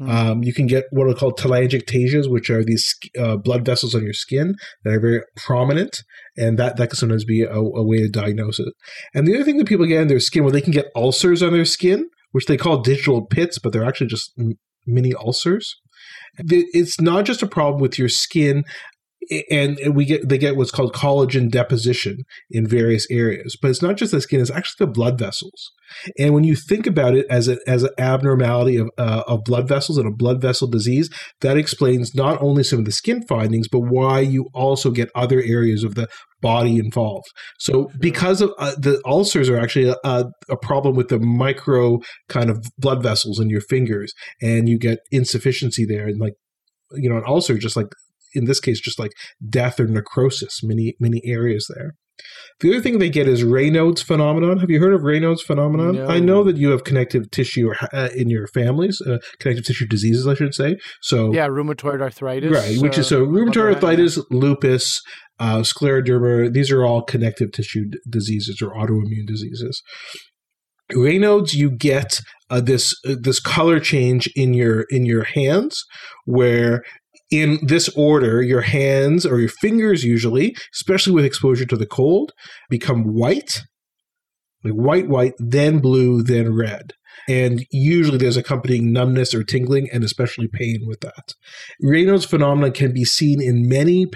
Mm. 0.00 0.08
um, 0.08 0.42
you 0.44 0.54
can 0.54 0.68
get 0.68 0.84
what 0.92 1.08
are 1.08 1.14
called 1.14 1.36
telangiectasias 1.36 2.30
which 2.30 2.48
are 2.48 2.62
these 2.62 2.94
uh, 3.18 3.36
blood 3.36 3.64
vessels 3.66 3.92
on 3.92 4.04
your 4.04 4.12
skin 4.12 4.54
that 4.84 4.94
are 4.94 5.00
very 5.00 5.22
prominent 5.34 6.04
and 6.36 6.60
that 6.60 6.76
that 6.76 6.90
can 6.90 6.96
sometimes 6.96 7.24
be 7.24 7.42
a, 7.42 7.50
a 7.50 7.84
way 7.84 7.98
to 7.98 8.08
diagnose 8.08 8.60
it. 8.60 8.72
And 9.14 9.26
the 9.26 9.34
other 9.34 9.44
thing 9.44 9.56
that 9.56 9.66
people 9.66 9.86
get 9.86 10.02
in 10.02 10.06
their 10.06 10.20
skin 10.20 10.44
where 10.44 10.52
they 10.52 10.60
can 10.60 10.72
get 10.72 10.92
ulcers 10.94 11.42
on 11.42 11.52
their 11.52 11.64
skin 11.64 12.08
which 12.32 12.46
they 12.46 12.56
call 12.56 12.82
digital 12.82 13.24
pits, 13.24 13.58
but 13.58 13.72
they're 13.72 13.84
actually 13.84 14.06
just 14.06 14.38
mini 14.86 15.14
ulcers. 15.14 15.76
It's 16.38 17.00
not 17.00 17.24
just 17.24 17.42
a 17.42 17.46
problem 17.46 17.80
with 17.80 17.98
your 17.98 18.08
skin 18.08 18.64
and 19.50 19.78
we 19.94 20.04
get 20.04 20.28
they 20.28 20.38
get 20.38 20.56
what's 20.56 20.70
called 20.70 20.92
collagen 20.92 21.50
deposition 21.50 22.18
in 22.50 22.66
various 22.66 23.06
areas. 23.10 23.56
But 23.60 23.70
it's 23.70 23.82
not 23.82 23.96
just 23.96 24.12
the 24.12 24.20
skin 24.20 24.40
it's 24.40 24.50
actually 24.50 24.86
the 24.86 24.92
blood 24.92 25.18
vessels. 25.18 25.72
And 26.18 26.34
when 26.34 26.44
you 26.44 26.54
think 26.54 26.86
about 26.86 27.14
it 27.14 27.26
as 27.30 27.48
a, 27.48 27.58
as 27.66 27.82
an 27.82 27.90
abnormality 27.96 28.76
of, 28.76 28.90
uh, 28.98 29.22
of 29.26 29.44
blood 29.44 29.66
vessels 29.66 29.96
and 29.96 30.06
a 30.06 30.14
blood 30.14 30.40
vessel 30.40 30.68
disease 30.68 31.08
that 31.40 31.56
explains 31.56 32.14
not 32.14 32.40
only 32.42 32.62
some 32.62 32.78
of 32.78 32.84
the 32.84 32.92
skin 32.92 33.22
findings 33.26 33.68
but 33.68 33.80
why 33.80 34.20
you 34.20 34.48
also 34.52 34.90
get 34.90 35.10
other 35.14 35.40
areas 35.42 35.84
of 35.84 35.94
the 35.94 36.08
body 36.40 36.76
involved. 36.76 37.26
So 37.58 37.90
because 37.98 38.40
of 38.40 38.52
uh, 38.58 38.74
the 38.78 39.00
ulcers 39.04 39.48
are 39.48 39.58
actually 39.58 39.94
a, 40.04 40.24
a 40.48 40.56
problem 40.56 40.94
with 40.94 41.08
the 41.08 41.18
micro 41.18 41.98
kind 42.28 42.50
of 42.50 42.64
blood 42.78 43.02
vessels 43.02 43.40
in 43.40 43.50
your 43.50 43.60
fingers 43.62 44.12
and 44.40 44.68
you 44.68 44.78
get 44.78 44.98
insufficiency 45.10 45.84
there 45.84 46.06
and 46.06 46.20
like 46.20 46.34
you 46.92 47.08
know 47.08 47.16
an 47.16 47.24
ulcer 47.26 47.58
just 47.58 47.76
like 47.76 47.88
in 48.34 48.44
this 48.44 48.60
case 48.60 48.80
just 48.80 48.98
like 48.98 49.12
death 49.48 49.80
or 49.80 49.86
necrosis, 49.86 50.60
many 50.62 50.94
many 51.00 51.20
areas 51.24 51.70
there. 51.74 51.94
The 52.60 52.72
other 52.72 52.80
thing 52.80 52.98
they 52.98 53.10
get 53.10 53.28
is 53.28 53.44
Raynaud's 53.44 54.02
phenomenon. 54.02 54.58
Have 54.58 54.70
you 54.70 54.80
heard 54.80 54.92
of 54.92 55.02
Raynaud's 55.02 55.42
phenomenon? 55.42 55.94
No. 55.94 56.06
I 56.08 56.18
know 56.18 56.42
that 56.42 56.56
you 56.56 56.70
have 56.70 56.82
connective 56.82 57.30
tissue 57.30 57.72
uh, 57.92 58.08
in 58.14 58.28
your 58.28 58.48
families, 58.48 59.00
uh, 59.00 59.18
connective 59.38 59.66
tissue 59.66 59.86
diseases, 59.86 60.26
I 60.26 60.34
should 60.34 60.54
say. 60.54 60.78
So 61.00 61.32
yeah, 61.32 61.46
rheumatoid 61.46 62.00
arthritis, 62.00 62.52
right? 62.52 62.78
Which 62.82 62.98
is 62.98 63.06
so 63.06 63.22
uh, 63.22 63.26
rheumatoid 63.26 63.74
arthritis, 63.74 64.18
lupus, 64.30 65.00
uh, 65.38 65.58
scleroderma. 65.58 66.52
These 66.52 66.72
are 66.72 66.84
all 66.84 67.02
connective 67.02 67.52
tissue 67.52 67.84
d- 67.90 67.98
diseases 68.08 68.60
or 68.60 68.70
autoimmune 68.70 69.26
diseases. 69.26 69.82
Raynaud's, 70.92 71.54
you 71.54 71.70
get 71.70 72.20
uh, 72.50 72.60
this 72.60 72.94
uh, 73.06 73.14
this 73.20 73.38
color 73.38 73.78
change 73.78 74.28
in 74.34 74.54
your 74.54 74.86
in 74.90 75.06
your 75.06 75.24
hands, 75.24 75.84
where 76.24 76.82
in 77.30 77.58
this 77.62 77.88
order, 77.90 78.42
your 78.42 78.62
hands 78.62 79.26
or 79.26 79.38
your 79.38 79.48
fingers, 79.48 80.04
usually, 80.04 80.56
especially 80.74 81.12
with 81.12 81.24
exposure 81.24 81.66
to 81.66 81.76
the 81.76 81.86
cold, 81.86 82.32
become 82.70 83.14
white, 83.14 83.62
like 84.64 84.74
white, 84.74 85.08
white, 85.08 85.34
then 85.38 85.78
blue, 85.78 86.22
then 86.22 86.54
red. 86.54 86.92
And 87.28 87.66
usually 87.70 88.16
there's 88.16 88.38
accompanying 88.38 88.90
numbness 88.90 89.34
or 89.34 89.44
tingling 89.44 89.88
and 89.92 90.02
especially 90.02 90.48
pain 90.48 90.84
with 90.86 91.00
that. 91.00 91.34
Raynaud's 91.82 92.24
phenomenon 92.24 92.72
can 92.72 92.92
be 92.92 93.04
seen 93.04 93.42
in 93.42 93.68
many 93.68 94.06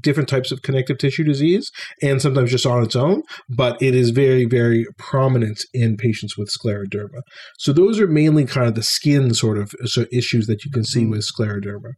different 0.00 0.28
types 0.28 0.50
of 0.50 0.62
connective 0.62 0.96
tissue 0.96 1.24
disease 1.24 1.70
and 2.02 2.22
sometimes 2.22 2.50
just 2.50 2.64
on 2.64 2.82
its 2.82 2.96
own, 2.96 3.22
but 3.54 3.80
it 3.82 3.94
is 3.94 4.10
very, 4.10 4.46
very 4.46 4.86
prominent 4.96 5.64
in 5.74 5.96
patients 5.96 6.38
with 6.38 6.48
scleroderma. 6.48 7.20
So 7.58 7.72
those 7.72 8.00
are 8.00 8.08
mainly 8.08 8.46
kind 8.46 8.66
of 8.66 8.74
the 8.74 8.82
skin 8.82 9.34
sort 9.34 9.58
of 9.58 9.72
so 9.84 10.06
issues 10.10 10.46
that 10.46 10.64
you 10.64 10.70
can 10.70 10.84
see 10.84 11.04
mm. 11.04 11.10
with 11.10 11.28
scleroderma. 11.28 11.92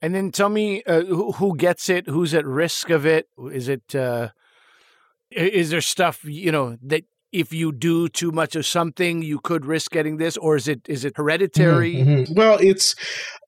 And 0.00 0.14
then 0.14 0.30
tell 0.30 0.48
me 0.48 0.82
uh, 0.84 1.02
who, 1.02 1.32
who 1.32 1.56
gets 1.56 1.88
it, 1.88 2.06
who's 2.06 2.34
at 2.34 2.46
risk 2.46 2.90
of 2.90 3.04
it. 3.04 3.26
Is 3.52 3.68
it 3.68 3.94
uh, 3.94 4.28
is 5.30 5.70
there 5.70 5.80
stuff 5.80 6.24
you 6.24 6.52
know 6.52 6.76
that 6.82 7.04
if 7.32 7.52
you 7.52 7.72
do 7.72 8.08
too 8.08 8.32
much 8.32 8.56
of 8.56 8.64
something, 8.66 9.22
you 9.22 9.38
could 9.38 9.66
risk 9.66 9.90
getting 9.90 10.16
this, 10.16 10.36
or 10.36 10.56
is 10.56 10.68
it 10.68 10.80
is 10.88 11.04
it 11.04 11.16
hereditary? 11.16 11.96
Mm-hmm. 11.96 12.34
Well, 12.34 12.58
it's 12.60 12.94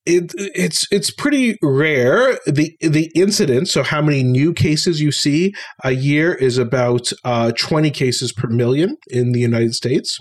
it, 0.07 0.33
it's 0.37 0.87
it's 0.91 1.11
pretty 1.11 1.57
rare. 1.63 2.39
the 2.47 2.77
The 2.81 3.11
incidence, 3.15 3.73
so 3.73 3.83
how 3.83 4.03
many 4.03 4.23
new 4.23 4.53
cases 4.53 5.01
you 5.01 5.13
see 5.13 5.55
a 5.83 5.93
year, 5.93 6.35
is 6.35 6.59
about 6.59 7.13
uh, 7.25 7.53
twenty 7.53 7.91
cases 7.91 8.33
per 8.33 8.49
million 8.49 8.97
in 9.09 9.33
the 9.33 9.41
United 9.41 9.75
States. 9.75 10.19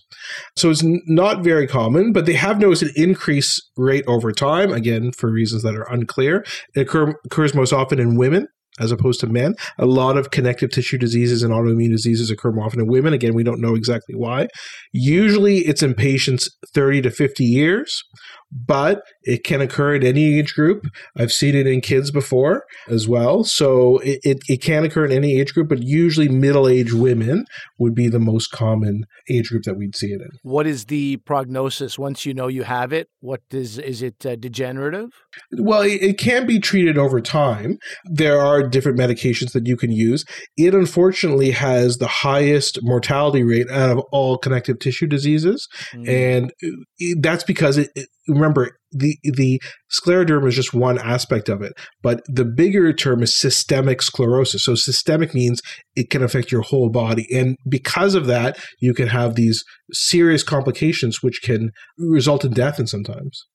So 0.56 0.70
it's 0.70 0.84
not 0.84 1.44
very 1.44 1.68
common, 1.68 2.14
but 2.14 2.26
they 2.26 2.34
have 2.34 2.60
noticed 2.60 2.84
an 2.84 2.92
increase 2.96 3.60
rate 3.78 4.06
over 4.08 4.32
time. 4.32 4.72
Again, 4.72 5.12
for 5.12 5.32
reasons 5.32 5.64
that 5.64 5.76
are 5.76 5.92
unclear, 5.92 6.46
it 6.76 6.82
occur, 6.82 7.14
occurs 7.26 7.54
most 7.54 7.74
often 7.74 8.00
in 8.00 8.16
women 8.16 8.48
as 8.80 8.92
opposed 8.92 9.20
to 9.22 9.28
men. 9.28 9.56
A 9.78 9.86
lot 9.86 10.18
of 10.18 10.32
connective 10.32 10.72
tissue 10.72 10.98
diseases 10.98 11.44
and 11.44 11.54
autoimmune 11.54 11.92
diseases 11.92 12.32
occur 12.32 12.52
more 12.52 12.66
often 12.66 12.82
in 12.82 12.88
women. 12.88 13.14
Again, 13.14 13.34
we 13.34 13.44
don't 13.44 13.62
know 13.62 13.76
exactly 13.76 14.16
why. 14.16 14.48
Usually 14.92 15.60
it's 15.60 15.84
in 15.84 15.94
patients 15.94 16.50
30 16.74 17.02
to 17.04 17.12
50 17.12 17.44
years 17.44 18.04
but 18.52 19.02
it 19.24 19.44
can 19.44 19.62
occur 19.62 19.96
at 19.96 20.04
any 20.04 20.40
age 20.40 20.54
group. 20.54 20.86
I've 21.16 21.32
seen 21.32 21.56
it 21.56 21.68
in 21.68 21.82
kids 21.82 22.12
before 22.12 22.64
as 22.88 23.08
well. 23.08 23.44
So 23.44 24.00
it, 24.00 24.20
it, 24.24 24.38
it 24.48 24.62
can 24.62 24.84
occur 24.84 25.06
in 25.06 25.12
any 25.12 25.40
age 25.40 25.54
group, 25.54 25.70
but 25.70 25.84
usually 25.84 26.30
middle 26.30 26.68
aged 26.68 26.94
women 26.94 27.46
would 27.78 27.94
be 27.94 28.08
the 28.08 28.20
most 28.20 28.52
common 28.52 29.06
age 29.30 29.50
group 29.50 29.64
that 29.64 29.78
we'd 29.78 29.96
see 29.96 30.08
it 30.08 30.22
in. 30.22 30.30
What 30.42 30.68
is 30.68 30.86
the 30.86 31.18
prognosis 31.18 32.00
once 32.00 32.26
you 32.26 32.34
know 32.34 32.48
you 32.48 32.64
have 32.64 32.92
it? 32.92 33.08
What 33.20 33.42
is, 33.52 33.78
is 33.78 34.02
it 34.02 34.26
uh, 34.26 34.36
degenerative? 34.36 35.10
Well, 35.58 35.82
it, 35.82 36.02
it 36.02 36.18
can 36.18 36.48
be 36.48 36.60
treated 36.60 36.98
over 36.98 37.22
time. 37.22 37.78
There 38.06 38.40
are 38.40 38.68
different 38.68 38.98
medications 38.98 39.52
that 39.54 39.68
you 39.68 39.78
can 39.78 39.92
use. 39.92 40.26
It 40.58 40.74
unfortunately 40.74 41.52
has 41.52 41.98
the 41.98 42.08
highest 42.08 42.80
mortality 42.82 43.44
rate 43.44 43.70
out 43.70 43.92
of 43.92 44.04
all 44.12 44.38
connective 44.38 44.80
tissue 44.80 45.08
diseases. 45.08 45.68
Mm. 45.94 46.10
And 46.10 46.54
uh, 46.64 47.16
that's 47.20 47.44
because 47.44 47.78
it, 47.78 47.90
it 47.96 48.08
remember 48.30 48.78
the 48.92 49.18
the 49.24 49.62
scleroderma 49.92 50.48
is 50.48 50.56
just 50.56 50.74
one 50.74 50.98
aspect 50.98 51.50
of 51.50 51.62
it, 51.62 51.74
but 52.02 52.22
the 52.28 52.46
bigger 52.46 52.92
term 52.94 53.22
is 53.22 53.36
systemic 53.36 54.02
sclerosis. 54.02 54.64
So 54.64 54.76
systemic 54.76 55.34
means 55.34 55.62
it 55.96 56.10
can 56.10 56.24
affect 56.24 56.52
your 56.52 56.62
whole 56.62 56.90
body, 56.90 57.28
and 57.36 57.56
because 57.68 58.16
of 58.16 58.26
that, 58.28 58.58
you 58.80 58.94
can 58.94 59.08
have 59.08 59.36
these 59.36 59.64
serious 59.92 60.44
complications 60.44 61.22
which 61.22 61.42
can 61.42 61.72
result 61.98 62.46
in 62.46 62.52
death, 62.52 62.80
and 62.80 62.90
sometimes. 62.90 63.46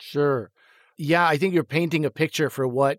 Sure, 0.00 0.50
yeah, 0.96 1.26
I 1.26 1.36
think 1.36 1.54
you're 1.54 1.64
painting 1.64 2.04
a 2.04 2.10
picture 2.10 2.50
for 2.50 2.66
what 2.66 2.98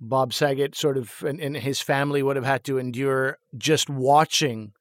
Bob 0.00 0.32
Saget 0.32 0.74
sort 0.74 0.96
of 0.96 1.22
and, 1.26 1.40
and 1.40 1.56
his 1.56 1.80
family 1.80 2.22
would 2.22 2.36
have 2.36 2.44
had 2.44 2.64
to 2.64 2.78
endure 2.78 3.38
just 3.56 3.88
watching 3.88 4.72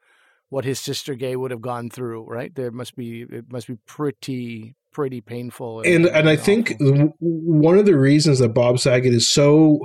what 0.49 0.65
his 0.65 0.79
sister 0.79 1.15
Gay 1.15 1.35
would 1.35 1.51
have 1.51 1.61
gone 1.61 1.89
through, 1.89 2.25
right? 2.25 2.53
There 2.53 2.71
must 2.71 2.95
be 2.95 3.21
it 3.21 3.51
must 3.51 3.67
be 3.67 3.77
pretty 3.87 4.75
pretty 4.93 5.21
painful. 5.21 5.81
And 5.81 6.05
and, 6.05 6.15
and 6.15 6.29
I 6.29 6.35
think 6.35 6.75
one 7.19 7.77
of 7.77 7.85
the 7.85 7.97
reasons 7.97 8.39
that 8.39 8.49
Bob 8.49 8.79
Saget 8.79 9.13
is 9.13 9.29
so 9.29 9.79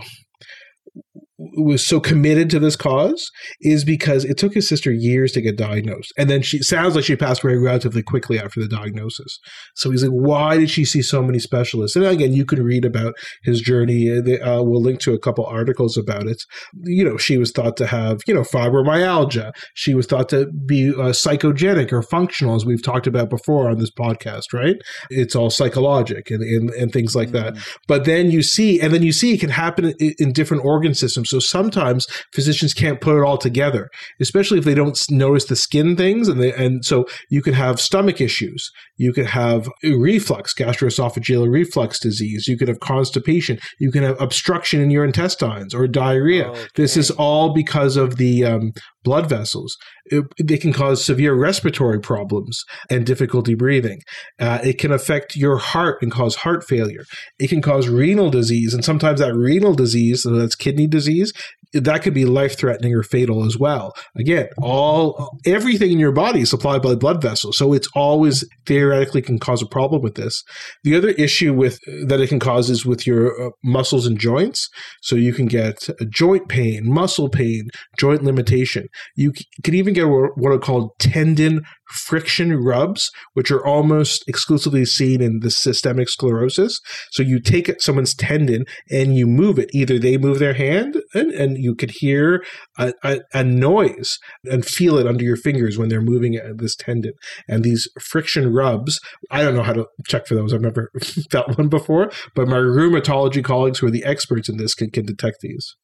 was 1.38 1.86
so 1.86 2.00
committed 2.00 2.50
to 2.50 2.58
this 2.58 2.74
cause 2.74 3.30
is 3.60 3.84
because 3.84 4.24
it 4.24 4.36
took 4.36 4.54
his 4.54 4.68
sister 4.68 4.90
years 4.90 5.30
to 5.32 5.40
get 5.40 5.56
diagnosed. 5.56 6.12
And 6.18 6.28
then 6.28 6.42
she 6.42 6.58
sounds 6.62 6.96
like 6.96 7.04
she 7.04 7.14
passed 7.14 7.44
away 7.44 7.54
relatively 7.54 8.02
quickly 8.02 8.40
after 8.40 8.60
the 8.60 8.68
diagnosis. 8.68 9.38
So 9.76 9.90
he's 9.90 10.02
like, 10.02 10.10
why 10.10 10.56
did 10.56 10.68
she 10.68 10.84
see 10.84 11.00
so 11.00 11.22
many 11.22 11.38
specialists? 11.38 11.94
And 11.94 12.04
again, 12.04 12.32
you 12.32 12.44
can 12.44 12.62
read 12.62 12.84
about 12.84 13.14
his 13.44 13.60
journey. 13.60 14.10
Uh, 14.10 14.62
we'll 14.62 14.82
link 14.82 14.98
to 15.00 15.14
a 15.14 15.18
couple 15.18 15.46
articles 15.46 15.96
about 15.96 16.26
it. 16.26 16.42
You 16.84 17.04
know, 17.04 17.16
she 17.16 17.38
was 17.38 17.52
thought 17.52 17.76
to 17.76 17.86
have, 17.86 18.20
you 18.26 18.34
know, 18.34 18.42
fibromyalgia. 18.42 19.52
She 19.74 19.94
was 19.94 20.06
thought 20.06 20.28
to 20.30 20.46
be 20.66 20.88
uh, 20.90 21.12
psychogenic 21.12 21.92
or 21.92 22.02
functional, 22.02 22.56
as 22.56 22.66
we've 22.66 22.82
talked 22.82 23.06
about 23.06 23.30
before 23.30 23.70
on 23.70 23.78
this 23.78 23.92
podcast, 23.92 24.52
right? 24.52 24.76
It's 25.10 25.36
all 25.36 25.50
psychologic 25.50 26.30
and, 26.30 26.42
and, 26.42 26.70
and 26.70 26.92
things 26.92 27.14
like 27.14 27.28
mm-hmm. 27.28 27.54
that. 27.54 27.66
But 27.86 28.06
then 28.06 28.32
you 28.32 28.42
see, 28.42 28.80
and 28.80 28.92
then 28.92 29.04
you 29.04 29.12
see 29.12 29.34
it 29.34 29.40
can 29.40 29.50
happen 29.50 29.94
in, 30.00 30.14
in 30.18 30.32
different 30.32 30.64
organ 30.64 30.94
systems. 30.94 31.27
So 31.28 31.38
sometimes 31.38 32.06
physicians 32.32 32.74
can't 32.74 33.00
put 33.00 33.16
it 33.16 33.24
all 33.24 33.38
together, 33.38 33.88
especially 34.20 34.58
if 34.58 34.64
they 34.64 34.74
don't 34.74 34.98
notice 35.10 35.44
the 35.46 35.56
skin 35.56 35.96
things. 35.96 36.28
And 36.28 36.40
they, 36.40 36.52
and 36.52 36.84
so 36.84 37.06
you 37.30 37.42
can 37.42 37.54
have 37.54 37.80
stomach 37.80 38.20
issues. 38.20 38.70
You 38.96 39.12
could 39.12 39.26
have 39.26 39.68
reflux, 39.82 40.54
gastroesophageal 40.54 41.50
reflux 41.50 42.00
disease. 42.00 42.48
You 42.48 42.56
could 42.56 42.68
have 42.68 42.80
constipation. 42.80 43.58
You 43.78 43.92
can 43.92 44.02
have 44.02 44.20
obstruction 44.20 44.80
in 44.80 44.90
your 44.90 45.04
intestines 45.04 45.74
or 45.74 45.86
diarrhea. 45.86 46.48
Okay. 46.48 46.66
This 46.74 46.96
is 46.96 47.10
all 47.12 47.54
because 47.54 47.96
of 47.96 48.16
the 48.16 48.44
um, 48.44 48.72
blood 49.04 49.28
vessels. 49.28 49.76
It, 50.06 50.24
can 50.60 50.72
cause 50.72 51.04
severe 51.04 51.34
respiratory 51.34 52.00
problems 52.00 52.64
and 52.90 53.04
difficulty 53.06 53.54
breathing. 53.54 54.00
Uh, 54.38 54.58
it 54.64 54.78
can 54.78 54.90
affect 54.90 55.36
your 55.36 55.58
heart 55.58 55.98
and 56.02 56.10
cause 56.10 56.36
heart 56.36 56.64
failure. 56.64 57.04
It 57.38 57.48
can 57.48 57.62
cause 57.62 57.88
renal 57.88 58.30
disease, 58.30 58.74
and 58.74 58.84
sometimes 58.84 59.20
that 59.20 59.34
renal 59.34 59.74
disease, 59.74 60.22
so 60.22 60.30
that's 60.30 60.54
kidney 60.54 60.86
disease, 60.86 61.32
that 61.72 62.02
could 62.02 62.14
be 62.14 62.24
life 62.24 62.58
threatening 62.58 62.94
or 62.94 63.02
fatal 63.02 63.44
as 63.44 63.58
well. 63.58 63.92
Again, 64.16 64.48
all 64.56 65.38
everything 65.44 65.92
in 65.92 65.98
your 65.98 66.12
body 66.12 66.40
is 66.40 66.50
supplied 66.50 66.82
by 66.82 66.94
blood 66.94 67.20
vessels, 67.20 67.58
so 67.58 67.72
it's 67.72 67.88
always 67.94 68.44
theoretically 68.66 69.22
can 69.22 69.38
cause 69.38 69.62
a 69.62 69.66
problem 69.66 70.02
with 70.02 70.14
this. 70.14 70.42
The 70.84 70.96
other 70.96 71.10
issue 71.10 71.52
with 71.52 71.78
that 72.06 72.20
it 72.20 72.28
can 72.28 72.40
cause 72.40 72.70
is 72.70 72.86
with 72.86 73.06
your 73.06 73.48
uh, 73.48 73.50
muscles 73.62 74.06
and 74.06 74.18
joints. 74.18 74.68
So 75.02 75.16
you 75.16 75.32
can 75.32 75.46
get 75.46 75.86
joint 76.08 76.48
pain, 76.48 76.90
muscle 76.90 77.28
pain, 77.28 77.68
joint 77.98 78.22
limitation. 78.22 78.87
You 79.16 79.32
can 79.62 79.74
even 79.74 79.94
get 79.94 80.08
what 80.08 80.52
are 80.52 80.58
called 80.58 80.90
tendon 80.98 81.62
friction 81.90 82.54
rubs, 82.62 83.10
which 83.32 83.50
are 83.50 83.64
almost 83.64 84.24
exclusively 84.28 84.84
seen 84.84 85.22
in 85.22 85.40
the 85.40 85.50
systemic 85.50 86.08
sclerosis. 86.08 86.78
So 87.12 87.22
you 87.22 87.40
take 87.40 87.80
someone's 87.80 88.14
tendon 88.14 88.64
and 88.90 89.16
you 89.16 89.26
move 89.26 89.58
it. 89.58 89.70
Either 89.72 89.98
they 89.98 90.18
move 90.18 90.38
their 90.38 90.54
hand 90.54 91.02
and, 91.14 91.32
and 91.32 91.56
you 91.58 91.74
could 91.74 91.92
hear 91.92 92.44
a, 92.78 92.92
a, 93.02 93.20
a 93.32 93.44
noise 93.44 94.18
and 94.44 94.64
feel 94.64 94.98
it 94.98 95.06
under 95.06 95.24
your 95.24 95.36
fingers 95.36 95.78
when 95.78 95.88
they're 95.88 96.00
moving 96.00 96.38
this 96.56 96.76
tendon. 96.76 97.12
And 97.48 97.64
these 97.64 97.88
friction 98.00 98.52
rubs, 98.52 99.00
I 99.30 99.42
don't 99.42 99.54
know 99.54 99.62
how 99.62 99.72
to 99.72 99.86
check 100.06 100.26
for 100.26 100.34
those. 100.34 100.52
I've 100.52 100.60
never 100.60 100.90
felt 101.30 101.56
one 101.56 101.68
before, 101.68 102.10
but 102.34 102.48
my 102.48 102.58
rheumatology 102.58 103.42
colleagues 103.42 103.78
who 103.78 103.86
are 103.86 103.92
the 103.92 104.04
experts 104.04 104.48
in 104.48 104.58
this 104.58 104.74
can, 104.74 104.90
can 104.90 105.06
detect 105.06 105.38
these. 105.40 105.74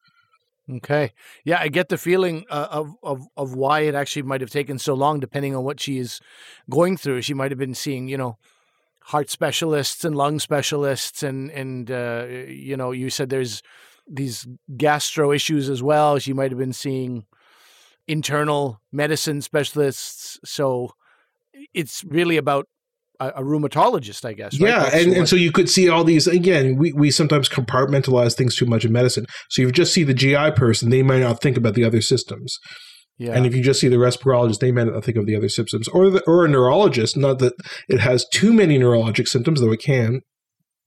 Okay. 0.71 1.13
Yeah, 1.45 1.59
I 1.61 1.69
get 1.69 1.91
the 1.91 1.99
feeling 1.99 2.47
uh, 2.49 2.69
of, 2.71 2.95
of 3.03 3.27
of 3.37 3.55
why 3.55 3.81
it 3.81 3.95
actually 3.95 4.23
might 4.23 4.41
have 4.41 4.49
taken 4.49 4.79
so 4.79 4.95
long, 4.95 5.21
depending 5.21 5.55
on 5.55 5.63
what 5.63 5.79
she 5.79 5.99
is 5.99 6.21
going 6.71 6.97
through. 6.97 7.21
She 7.21 7.35
might 7.35 7.51
have 7.51 7.59
been 7.59 7.75
seeing, 7.75 8.09
you 8.09 8.17
know, 8.17 8.39
heart 9.05 9.31
specialists 9.31 10.05
and 10.05 10.17
lung 10.17 10.39
specialists, 10.41 11.23
and 11.23 11.51
and 11.51 11.91
uh, 11.91 12.27
you 12.49 12.77
know, 12.79 12.93
you 12.93 13.11
said 13.11 13.31
there's 13.31 13.63
these 14.09 14.47
gastro 14.77 15.33
issues 15.33 15.69
as 15.69 15.83
well. 15.83 16.19
She 16.19 16.33
might 16.33 16.51
have 16.51 16.59
been 16.59 16.73
seeing 16.73 17.27
internal 18.09 18.81
medicine 18.93 19.43
specialists. 19.43 20.39
So 20.45 20.95
it's 21.75 22.05
really 22.05 22.37
about 22.37 22.69
a, 23.21 23.29
a 23.29 23.43
rheumatologist, 23.43 24.25
I 24.25 24.33
guess. 24.33 24.59
Right? 24.59 24.69
Yeah, 24.69 24.91
and, 24.93 25.13
and 25.13 25.29
so 25.29 25.37
you 25.37 25.53
could 25.53 25.69
see 25.69 25.89
all 25.89 26.05
these 26.05 26.27
again. 26.27 26.77
We 26.77 26.93
we 26.93 27.11
sometimes 27.11 27.49
compartmentalize 27.49 28.35
things 28.37 28.57
too 28.57 28.67
much 28.67 28.85
in 28.85 28.93
medicine. 28.93 29.27
So 29.51 29.63
you 29.63 29.73
just 29.73 29.93
see 29.93 30.05
the 30.05 30.15
GI 30.15 30.53
person, 30.53 30.91
they 30.91 31.03
might 31.03 31.21
not 31.21 31.41
think 31.41 31.57
about 31.57 31.75
the 31.75 31.85
other 31.85 32.01
systems. 32.01 32.57
Yeah. 33.17 33.33
And 33.33 33.47
if 33.47 33.55
you 33.55 33.63
just 33.63 33.81
see 33.81 33.89
the 33.89 33.97
respirologist, 33.97 34.59
they 34.59 34.73
might 34.73 34.89
not 34.89 35.05
think 35.05 35.17
of 35.17 35.27
the 35.27 35.37
other 35.37 35.49
symptoms, 35.49 35.87
or 35.89 36.11
the, 36.11 36.23
or 36.27 36.45
a 36.45 36.49
neurologist. 36.49 37.17
Not 37.17 37.39
that 37.39 37.55
it 37.89 38.01
has 38.01 38.27
too 38.33 38.53
many 38.53 38.79
neurologic 38.79 39.29
symptoms, 39.29 39.61
though 39.61 39.73
it 39.73 39.81
can 39.81 40.21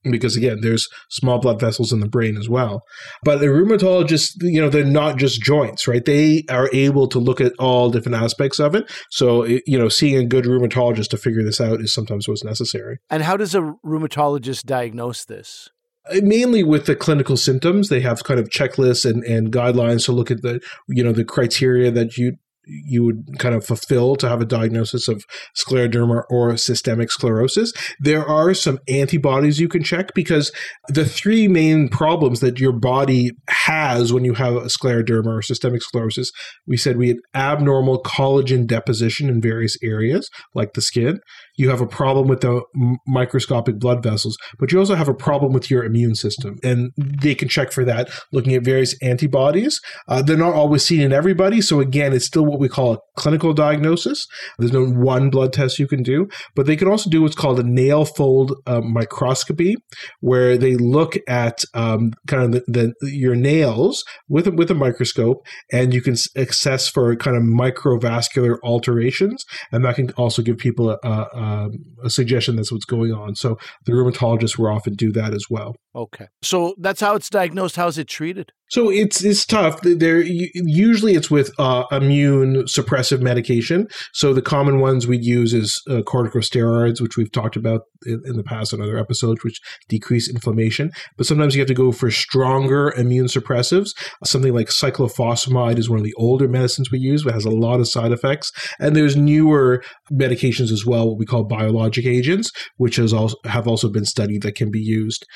because 0.04 0.36
again 0.36 0.58
there's 0.60 0.88
small 1.10 1.38
blood 1.38 1.60
vessels 1.60 1.92
in 1.92 2.00
the 2.00 2.08
brain 2.08 2.36
as 2.36 2.48
well. 2.48 2.82
But 3.24 3.38
the 3.38 3.46
rheumatologists 3.46 4.32
you 4.40 4.60
know 4.60 4.68
they're 4.68 4.84
not 4.84 5.16
just 5.16 5.42
joints 5.42 5.88
right? 5.88 6.04
They 6.04 6.44
are 6.48 6.70
able 6.72 7.08
to 7.08 7.18
look 7.18 7.40
at 7.40 7.52
all 7.58 7.90
different 7.90 8.16
aspects 8.16 8.58
of 8.58 8.74
it. 8.74 8.90
So 9.10 9.44
you 9.44 9.78
know 9.78 9.88
seeing 9.88 10.16
a 10.16 10.26
good 10.26 10.44
rheumatologist 10.44 11.08
to 11.10 11.16
figure 11.16 11.42
this 11.42 11.60
out 11.60 11.80
is 11.80 11.92
sometimes 11.92 12.28
what's 12.28 12.44
necessary. 12.44 12.98
And 13.10 13.22
how 13.22 13.36
does 13.36 13.54
a 13.54 13.74
rheumatologist 13.84 14.64
diagnose 14.64 15.24
this? 15.24 15.70
Uh, 16.10 16.20
mainly 16.22 16.62
with 16.62 16.86
the 16.86 16.96
clinical 16.96 17.36
symptoms. 17.36 17.88
They 17.88 18.00
have 18.00 18.24
kind 18.24 18.40
of 18.40 18.48
checklists 18.48 19.08
and, 19.08 19.24
and 19.24 19.52
guidelines 19.52 20.04
to 20.06 20.12
look 20.12 20.30
at 20.30 20.42
the 20.42 20.60
you 20.88 21.02
know 21.02 21.12
the 21.12 21.24
criteria 21.24 21.90
that 21.90 22.16
you 22.16 22.36
you 22.68 23.04
would 23.04 23.38
kind 23.38 23.54
of 23.54 23.64
fulfill 23.64 24.16
to 24.16 24.28
have 24.28 24.40
a 24.40 24.46
diagnosis 24.46 25.08
of 25.08 25.24
scleroderma 25.56 26.22
or 26.30 26.56
systemic 26.56 27.10
sclerosis. 27.10 27.72
There 27.98 28.26
are 28.26 28.54
some 28.54 28.78
antibodies 28.88 29.58
you 29.60 29.68
can 29.68 29.82
check 29.82 30.14
because 30.14 30.52
the 30.88 31.04
three 31.04 31.48
main 31.48 31.88
problems 31.88 32.40
that 32.40 32.60
your 32.60 32.72
body 32.72 33.32
has 33.48 34.12
when 34.12 34.24
you 34.24 34.34
have 34.34 34.54
a 34.54 34.62
scleroderma 34.62 35.38
or 35.38 35.42
systemic 35.42 35.82
sclerosis, 35.82 36.30
we 36.66 36.76
said 36.76 36.96
we 36.96 37.08
had 37.08 37.18
abnormal 37.34 38.02
collagen 38.02 38.66
deposition 38.66 39.28
in 39.28 39.40
various 39.40 39.76
areas 39.82 40.28
like 40.54 40.74
the 40.74 40.82
skin. 40.82 41.20
You 41.56 41.70
have 41.70 41.80
a 41.80 41.86
problem 41.86 42.28
with 42.28 42.40
the 42.40 42.62
microscopic 43.06 43.78
blood 43.78 44.02
vessels, 44.02 44.36
but 44.58 44.70
you 44.70 44.78
also 44.78 44.94
have 44.94 45.08
a 45.08 45.14
problem 45.14 45.52
with 45.52 45.70
your 45.70 45.84
immune 45.84 46.14
system. 46.14 46.58
And 46.62 46.92
they 46.96 47.34
can 47.34 47.48
check 47.48 47.72
for 47.72 47.84
that 47.84 48.10
looking 48.32 48.54
at 48.54 48.62
various 48.62 48.94
antibodies. 49.02 49.80
Uh, 50.06 50.22
they're 50.22 50.36
not 50.36 50.54
always 50.54 50.84
seen 50.84 51.00
in 51.00 51.12
everybody. 51.12 51.60
So, 51.60 51.80
again, 51.80 52.12
it's 52.12 52.26
still 52.26 52.46
what 52.58 52.62
we 52.62 52.68
call 52.68 52.94
a 52.94 52.98
clinical 53.16 53.52
diagnosis. 53.52 54.26
There's 54.58 54.72
no 54.72 54.84
one 54.84 55.30
blood 55.30 55.52
test 55.52 55.78
you 55.78 55.86
can 55.86 56.02
do, 56.02 56.28
but 56.56 56.66
they 56.66 56.76
can 56.76 56.88
also 56.88 57.08
do 57.08 57.22
what's 57.22 57.36
called 57.36 57.60
a 57.60 57.62
nail 57.62 58.04
fold 58.04 58.54
uh, 58.66 58.80
microscopy, 58.80 59.76
where 60.20 60.58
they 60.58 60.76
look 60.76 61.16
at 61.28 61.64
um, 61.74 62.12
kind 62.26 62.42
of 62.42 62.64
the, 62.66 62.94
the, 63.00 63.10
your 63.10 63.36
nails 63.36 64.04
with 64.28 64.48
a, 64.48 64.50
with 64.50 64.70
a 64.70 64.74
microscope, 64.74 65.46
and 65.72 65.94
you 65.94 66.02
can 66.02 66.16
assess 66.36 66.88
for 66.88 67.14
kind 67.16 67.36
of 67.36 67.42
microvascular 67.42 68.58
alterations, 68.64 69.44
and 69.70 69.84
that 69.84 69.94
can 69.94 70.10
also 70.12 70.42
give 70.42 70.58
people 70.58 70.90
a, 70.90 70.98
a, 71.04 71.68
a 72.04 72.10
suggestion 72.10 72.56
that's 72.56 72.72
what's 72.72 72.84
going 72.84 73.12
on. 73.12 73.36
So 73.36 73.56
the 73.86 73.92
rheumatologists 73.92 74.58
will 74.58 74.68
often 74.68 74.94
do 74.94 75.12
that 75.12 75.32
as 75.32 75.44
well. 75.48 75.76
Okay, 75.94 76.26
so 76.42 76.74
that's 76.78 77.00
how 77.00 77.14
it's 77.14 77.30
diagnosed. 77.30 77.76
How's 77.76 77.98
it 77.98 78.08
treated? 78.08 78.52
So 78.68 78.90
it's 78.90 79.24
it's 79.24 79.46
tough. 79.46 79.80
There 79.82 80.20
usually 80.20 81.14
it's 81.14 81.30
with 81.30 81.50
uh, 81.58 81.84
immune 81.90 82.64
suppressive 82.64 83.20
medication. 83.20 83.88
So 84.12 84.34
the 84.34 84.42
common 84.42 84.80
ones 84.80 85.06
we 85.06 85.16
use 85.18 85.54
is 85.54 85.82
uh, 85.88 86.02
corticosteroids, 86.02 87.00
which 87.00 87.16
we've 87.16 87.32
talked 87.32 87.56
about 87.56 87.82
in, 88.04 88.22
in, 88.26 88.36
the 88.36 88.42
past 88.42 88.74
on 88.74 88.82
other 88.82 88.98
episodes, 88.98 89.42
which 89.42 89.60
decrease 89.88 90.28
inflammation. 90.28 90.90
But 91.16 91.26
sometimes 91.26 91.54
you 91.54 91.60
have 91.60 91.68
to 91.68 91.74
go 91.74 91.92
for 91.92 92.10
stronger 92.10 92.92
immune 92.96 93.26
suppressives. 93.26 93.90
Something 94.24 94.54
like 94.54 94.68
cyclophosphamide 94.68 95.78
is 95.78 95.88
one 95.88 95.98
of 95.98 96.04
the 96.04 96.14
older 96.16 96.46
medicines 96.46 96.90
we 96.90 96.98
use, 96.98 97.24
but 97.24 97.34
has 97.34 97.46
a 97.46 97.50
lot 97.50 97.80
of 97.80 97.88
side 97.88 98.12
effects. 98.12 98.52
And 98.78 98.94
there's 98.94 99.16
newer 99.16 99.82
medications 100.12 100.70
as 100.70 100.84
well, 100.84 101.08
what 101.08 101.18
we 101.18 101.26
call 101.26 101.44
biologic 101.44 102.04
agents, 102.04 102.52
which 102.76 102.96
has 102.96 103.12
also 103.12 103.36
have 103.44 103.66
also 103.66 103.88
been 103.88 104.04
studied 104.04 104.42
that 104.42 104.54
can 104.54 104.70
be 104.70 104.80
used 104.80 105.26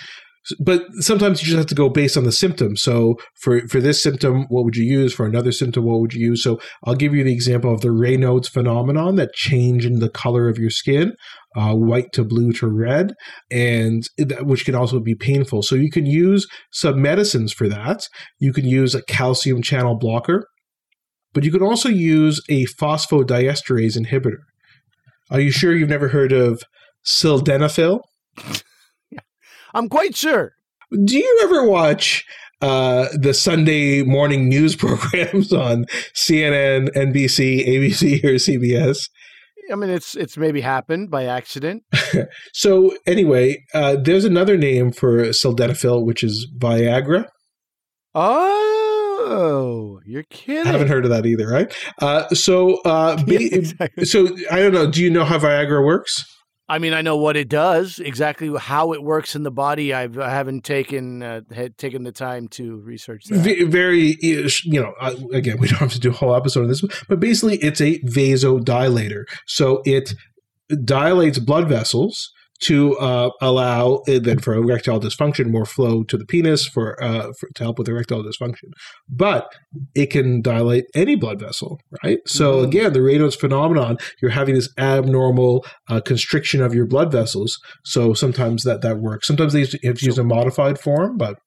but 0.59 0.84
sometimes 0.99 1.40
you 1.40 1.47
just 1.47 1.57
have 1.57 1.66
to 1.66 1.74
go 1.74 1.88
based 1.88 2.16
on 2.16 2.24
the 2.24 2.32
symptom. 2.32 2.76
So 2.76 3.16
for 3.40 3.66
for 3.68 3.80
this 3.80 4.03
symptom, 4.03 4.47
what 4.49 4.64
would 4.64 4.76
you 4.76 4.84
use? 4.84 5.12
For 5.12 5.26
another 5.26 5.53
symptom, 5.53 5.84
what 5.84 6.01
would 6.01 6.14
you 6.14 6.26
use? 6.30 6.43
So 6.43 6.61
I'll 6.84 6.95
give 6.95 7.14
you 7.14 7.22
the 7.22 7.32
example 7.32 7.72
of 7.72 7.80
the 7.80 7.88
Raynaud's 7.88 8.49
phenomenon, 8.49 9.16
that 9.16 9.34
change 9.34 9.86
in 9.86 10.01
the 10.01 10.11
color 10.11 10.49
of 10.49 10.59
your 10.59 10.70
skin, 10.70 11.12
uh, 11.57 11.74
white 11.74 12.12
to 12.14 12.24
blue 12.24 12.53
to 12.55 12.66
red, 12.66 13.12
and 13.51 14.03
which 14.40 14.64
can 14.64 14.74
also 14.74 14.99
be 15.01 15.14
painful. 15.14 15.62
So 15.62 15.76
you 15.76 15.90
can 15.90 16.07
use 16.07 16.47
some 16.72 17.01
medicines 17.01 17.53
for 17.53 17.68
that. 17.68 18.09
You 18.40 18.53
can 18.53 18.64
use 18.64 18.95
a 18.95 19.03
calcium 19.05 19.62
channel 19.62 19.97
blocker, 19.97 20.47
but 21.32 21.45
you 21.45 21.53
can 21.53 21.62
also 21.62 21.88
use 21.88 22.40
a 22.49 22.66
phosphodiesterase 22.66 23.97
inhibitor. 23.97 24.38
Are 25.30 25.40
you 25.40 25.51
sure 25.51 25.74
you've 25.74 25.88
never 25.88 26.09
heard 26.09 26.32
of 26.32 26.62
sildenafil? 27.07 28.01
I'm 29.74 29.88
quite 29.88 30.16
sure. 30.16 30.54
Do 31.04 31.16
you 31.16 31.40
ever 31.44 31.66
watch 31.66 32.24
uh, 32.60 33.08
the 33.14 33.34
Sunday 33.34 34.02
morning 34.02 34.48
news 34.48 34.76
programs 34.76 35.52
on 35.52 35.86
CNN, 36.14 36.88
NBC, 36.94 37.66
ABC, 37.66 38.24
or 38.24 38.34
CBS? 38.34 39.08
I 39.70 39.74
mean, 39.76 39.90
it's 39.90 40.16
it's 40.16 40.36
maybe 40.36 40.60
happened 40.60 41.10
by 41.10 41.24
accident. 41.24 41.84
so 42.52 42.94
anyway, 43.06 43.64
uh, 43.74 43.96
there's 43.96 44.24
another 44.24 44.56
name 44.56 44.92
for 44.92 45.26
sildenafil, 45.26 46.04
which 46.04 46.24
is 46.24 46.46
Viagra. 46.58 47.26
Oh, 48.14 50.00
you're 50.04 50.24
kidding! 50.24 50.66
I 50.66 50.72
haven't 50.72 50.88
heard 50.88 51.04
of 51.04 51.10
that 51.10 51.24
either, 51.24 51.46
right? 51.46 51.72
Uh, 52.00 52.28
so, 52.30 52.82
uh, 52.82 53.22
yeah, 53.26 53.38
exactly. 53.40 54.04
so 54.04 54.36
I 54.50 54.58
don't 54.58 54.74
know. 54.74 54.90
Do 54.90 55.02
you 55.02 55.10
know 55.10 55.24
how 55.24 55.38
Viagra 55.38 55.84
works? 55.84 56.24
I 56.72 56.78
mean, 56.78 56.94
I 56.94 57.02
know 57.02 57.18
what 57.18 57.36
it 57.36 57.50
does, 57.50 57.98
exactly 57.98 58.50
how 58.58 58.94
it 58.94 59.02
works 59.02 59.36
in 59.36 59.42
the 59.42 59.50
body. 59.50 59.92
I've, 59.92 60.18
I 60.18 60.30
haven't 60.30 60.64
taken 60.64 61.22
uh, 61.22 61.42
had 61.52 61.76
taken 61.76 62.02
the 62.02 62.12
time 62.12 62.48
to 62.48 62.78
research 62.78 63.24
that. 63.26 63.66
Very, 63.68 64.16
you 64.22 64.80
know, 64.80 64.94
uh, 64.98 65.14
again, 65.34 65.56
we 65.60 65.68
don't 65.68 65.80
have 65.80 65.92
to 65.92 66.00
do 66.00 66.08
a 66.08 66.14
whole 66.14 66.34
episode 66.34 66.62
on 66.62 66.68
this, 66.68 66.82
but 67.10 67.20
basically, 67.20 67.58
it's 67.58 67.82
a 67.82 67.98
vasodilator. 67.98 69.24
So 69.46 69.82
it 69.84 70.14
dilates 70.82 71.38
blood 71.38 71.68
vessels 71.68 72.32
to 72.62 72.96
uh, 72.98 73.30
allow 73.40 74.02
uh, 74.08 74.18
then 74.20 74.38
for 74.38 74.54
erectile 74.54 75.00
dysfunction 75.00 75.50
more 75.50 75.64
flow 75.64 76.02
to 76.04 76.16
the 76.16 76.24
penis 76.24 76.66
for, 76.66 77.02
uh, 77.02 77.32
for, 77.38 77.48
to 77.54 77.62
help 77.64 77.78
with 77.78 77.88
erectile 77.88 78.22
dysfunction. 78.22 78.70
But 79.08 79.52
it 79.94 80.06
can 80.06 80.42
dilate 80.42 80.84
any 80.94 81.16
blood 81.16 81.40
vessel, 81.40 81.80
right? 82.02 82.18
So 82.26 82.56
mm-hmm. 82.56 82.64
again, 82.68 82.92
the 82.92 83.00
Raynaud's 83.00 83.36
phenomenon, 83.36 83.98
you're 84.20 84.30
having 84.30 84.54
this 84.54 84.68
abnormal 84.78 85.64
uh, 85.88 86.00
constriction 86.00 86.62
of 86.62 86.74
your 86.74 86.86
blood 86.86 87.12
vessels. 87.12 87.58
So 87.84 88.14
sometimes 88.14 88.62
that 88.64 88.82
that 88.82 88.98
works. 88.98 89.26
Sometimes 89.26 89.52
they 89.52 89.60
have 89.60 89.98
to 89.98 90.06
use 90.06 90.18
a 90.18 90.24
modified 90.24 90.78
form, 90.78 91.16
but 91.16 91.38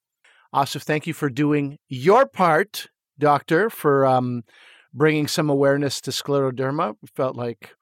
Asif, 0.53 0.83
thank 0.83 1.05
you 1.05 1.13
for 1.13 1.29
doing 1.29 1.77
your 1.89 2.25
part, 2.25 2.87
doctor, 3.19 3.69
for 3.69 4.05
um, 4.05 4.43
bringing 4.93 5.27
some 5.27 5.49
awareness 5.49 5.99
to 6.01 6.11
scleroderma. 6.11 6.95
We 7.01 7.09
felt 7.13 7.35
like 7.35 7.75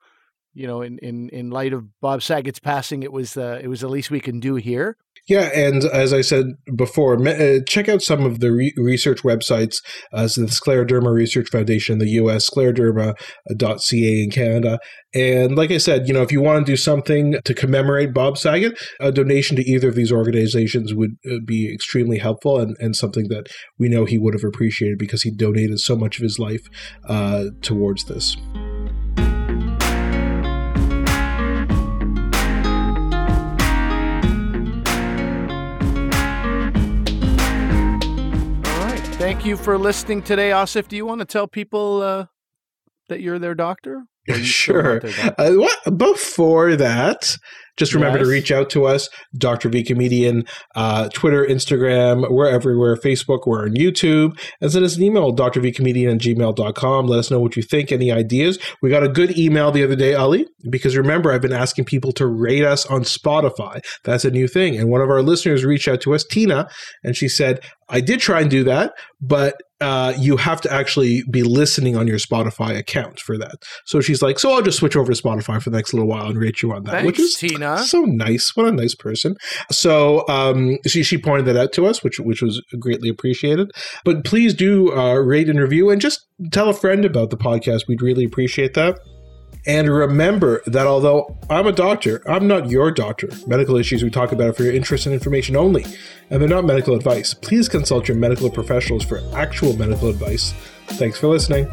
you 0.54 0.66
know, 0.66 0.82
in, 0.82 0.98
in, 0.98 1.28
in 1.30 1.50
light 1.50 1.72
of 1.72 1.84
Bob 2.00 2.22
Saget's 2.22 2.58
passing, 2.58 3.02
it 3.02 3.12
was 3.12 3.36
uh, 3.36 3.60
it 3.62 3.68
was 3.68 3.80
the 3.80 3.88
least 3.88 4.10
we 4.10 4.20
can 4.20 4.40
do 4.40 4.54
here. 4.54 4.96
Yeah, 5.26 5.50
and 5.54 5.84
as 5.84 6.12
I 6.12 6.20
said 6.20 6.46
before, 6.76 7.16
uh, 7.26 7.60
check 7.66 7.88
out 7.88 8.02
some 8.02 8.26
of 8.26 8.40
the 8.40 8.52
re- 8.52 8.74
research 8.76 9.22
websites, 9.22 9.76
uh, 10.12 10.28
so 10.28 10.42
the 10.42 10.48
Scleroderma 10.48 11.12
Research 11.12 11.48
Foundation 11.50 11.94
in 11.94 11.98
the 11.98 12.10
U.S., 12.10 12.50
scleroderma.ca 12.50 14.22
in 14.22 14.30
Canada, 14.30 14.78
and 15.14 15.56
like 15.56 15.70
I 15.70 15.78
said, 15.78 16.08
you 16.08 16.12
know, 16.12 16.22
if 16.22 16.32
you 16.32 16.42
want 16.42 16.66
to 16.66 16.72
do 16.72 16.76
something 16.76 17.36
to 17.44 17.54
commemorate 17.54 18.12
Bob 18.12 18.36
Saget, 18.36 18.78
a 19.00 19.12
donation 19.12 19.56
to 19.56 19.62
either 19.62 19.88
of 19.88 19.94
these 19.94 20.12
organizations 20.12 20.92
would 20.92 21.16
uh, 21.30 21.36
be 21.44 21.72
extremely 21.72 22.18
helpful 22.18 22.58
and, 22.58 22.76
and 22.80 22.96
something 22.96 23.28
that 23.28 23.46
we 23.78 23.88
know 23.88 24.04
he 24.04 24.18
would 24.18 24.34
have 24.34 24.44
appreciated 24.44 24.98
because 24.98 25.22
he 25.22 25.30
donated 25.30 25.78
so 25.78 25.96
much 25.96 26.18
of 26.18 26.22
his 26.22 26.38
life 26.38 26.66
uh, 27.08 27.44
towards 27.62 28.04
this. 28.04 28.36
Thank 39.24 39.46
you 39.46 39.56
for 39.56 39.78
listening 39.78 40.20
today, 40.20 40.50
Asif. 40.50 40.86
Do 40.86 40.96
you 40.96 41.06
want 41.06 41.20
to 41.20 41.24
tell 41.24 41.48
people 41.48 42.02
uh, 42.02 42.26
that 43.08 43.22
you're 43.22 43.38
their 43.38 43.54
doctor? 43.54 44.04
Sure. 44.42 45.00
Uh, 45.38 45.52
what, 45.52 45.96
before 45.96 46.76
that, 46.76 47.38
just 47.76 47.94
remember 47.94 48.18
yes. 48.18 48.26
to 48.26 48.30
reach 48.30 48.52
out 48.52 48.70
to 48.70 48.86
us, 48.86 49.08
Dr. 49.36 49.68
V 49.68 49.82
Comedian, 49.82 50.44
uh, 50.74 51.08
Twitter, 51.10 51.44
Instagram, 51.44 52.30
we're 52.30 52.48
everywhere, 52.48 52.96
Facebook, 52.96 53.46
we're 53.46 53.64
on 53.64 53.74
YouTube, 53.74 54.38
and 54.60 54.70
send 54.70 54.84
us 54.84 54.96
an 54.96 55.02
email, 55.02 55.32
dr 55.32 55.60
drvcomedian 55.60 56.14
at 56.14 56.20
gmail.com. 56.20 57.06
Let 57.06 57.18
us 57.18 57.30
know 57.30 57.40
what 57.40 57.56
you 57.56 57.62
think, 57.62 57.90
any 57.90 58.12
ideas. 58.12 58.58
We 58.82 58.90
got 58.90 59.02
a 59.02 59.08
good 59.08 59.36
email 59.36 59.70
the 59.70 59.82
other 59.82 59.96
day, 59.96 60.14
Ali, 60.14 60.46
because 60.70 60.96
remember, 60.96 61.32
I've 61.32 61.42
been 61.42 61.52
asking 61.52 61.86
people 61.86 62.12
to 62.12 62.26
rate 62.26 62.64
us 62.64 62.86
on 62.86 63.02
Spotify. 63.02 63.80
That's 64.04 64.24
a 64.24 64.30
new 64.30 64.48
thing. 64.48 64.76
And 64.76 64.90
one 64.90 65.00
of 65.00 65.10
our 65.10 65.22
listeners 65.22 65.64
reached 65.64 65.88
out 65.88 66.00
to 66.02 66.14
us, 66.14 66.24
Tina, 66.24 66.68
and 67.02 67.16
she 67.16 67.28
said, 67.28 67.60
I 67.88 68.00
did 68.00 68.20
try 68.20 68.40
and 68.40 68.50
do 68.50 68.64
that, 68.64 68.94
but 69.20 69.56
uh, 69.80 70.14
you 70.18 70.36
have 70.36 70.60
to 70.62 70.72
actually 70.72 71.22
be 71.30 71.42
listening 71.42 71.96
on 71.96 72.06
your 72.06 72.16
Spotify 72.16 72.76
account 72.78 73.20
for 73.20 73.36
that. 73.36 73.56
So 73.84 74.00
she's 74.00 74.22
like, 74.22 74.38
so 74.38 74.52
I'll 74.52 74.62
just 74.62 74.78
switch 74.78 74.96
over 74.96 75.12
to 75.12 75.22
Spotify 75.22 75.62
for 75.62 75.70
the 75.70 75.76
next 75.76 75.92
little 75.92 76.08
while 76.08 76.26
and 76.26 76.38
rate 76.38 76.62
you 76.62 76.72
on 76.72 76.84
that, 76.84 76.92
Thanks, 76.92 77.06
which 77.06 77.20
is 77.20 77.34
Tina. 77.34 77.63
So 77.78 78.02
nice. 78.02 78.56
What 78.56 78.66
a 78.66 78.72
nice 78.72 78.94
person. 78.94 79.36
So 79.70 80.26
um, 80.28 80.78
she 80.86 81.02
she 81.02 81.18
pointed 81.18 81.46
that 81.46 81.56
out 81.56 81.72
to 81.74 81.86
us, 81.86 82.02
which 82.02 82.18
which 82.20 82.42
was 82.42 82.62
greatly 82.78 83.08
appreciated. 83.08 83.70
But 84.04 84.24
please 84.24 84.54
do 84.54 84.92
uh, 84.96 85.14
rate 85.14 85.48
and 85.48 85.58
review, 85.58 85.90
and 85.90 86.00
just 86.00 86.26
tell 86.52 86.68
a 86.68 86.74
friend 86.74 87.04
about 87.04 87.30
the 87.30 87.36
podcast. 87.36 87.88
We'd 87.88 88.02
really 88.02 88.24
appreciate 88.24 88.74
that. 88.74 88.98
And 89.66 89.88
remember 89.88 90.62
that 90.66 90.86
although 90.86 91.38
I'm 91.48 91.66
a 91.66 91.72
doctor, 91.72 92.22
I'm 92.28 92.46
not 92.46 92.68
your 92.68 92.90
doctor. 92.90 93.28
Medical 93.46 93.76
issues 93.76 94.02
we 94.02 94.10
talk 94.10 94.32
about 94.32 94.48
are 94.48 94.52
for 94.52 94.62
your 94.62 94.74
interest 94.74 95.06
and 95.06 95.14
information 95.14 95.56
only, 95.56 95.86
and 96.30 96.40
they're 96.40 96.48
not 96.48 96.64
medical 96.64 96.94
advice. 96.94 97.32
Please 97.32 97.68
consult 97.68 98.06
your 98.06 98.16
medical 98.16 98.50
professionals 98.50 99.04
for 99.04 99.20
actual 99.34 99.74
medical 99.76 100.08
advice. 100.08 100.52
Thanks 100.88 101.18
for 101.18 101.28
listening. 101.28 101.66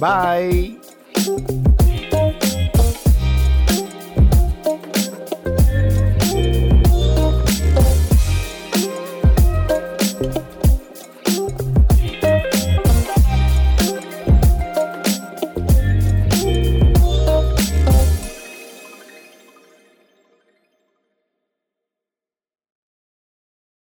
Bye. 0.00 0.76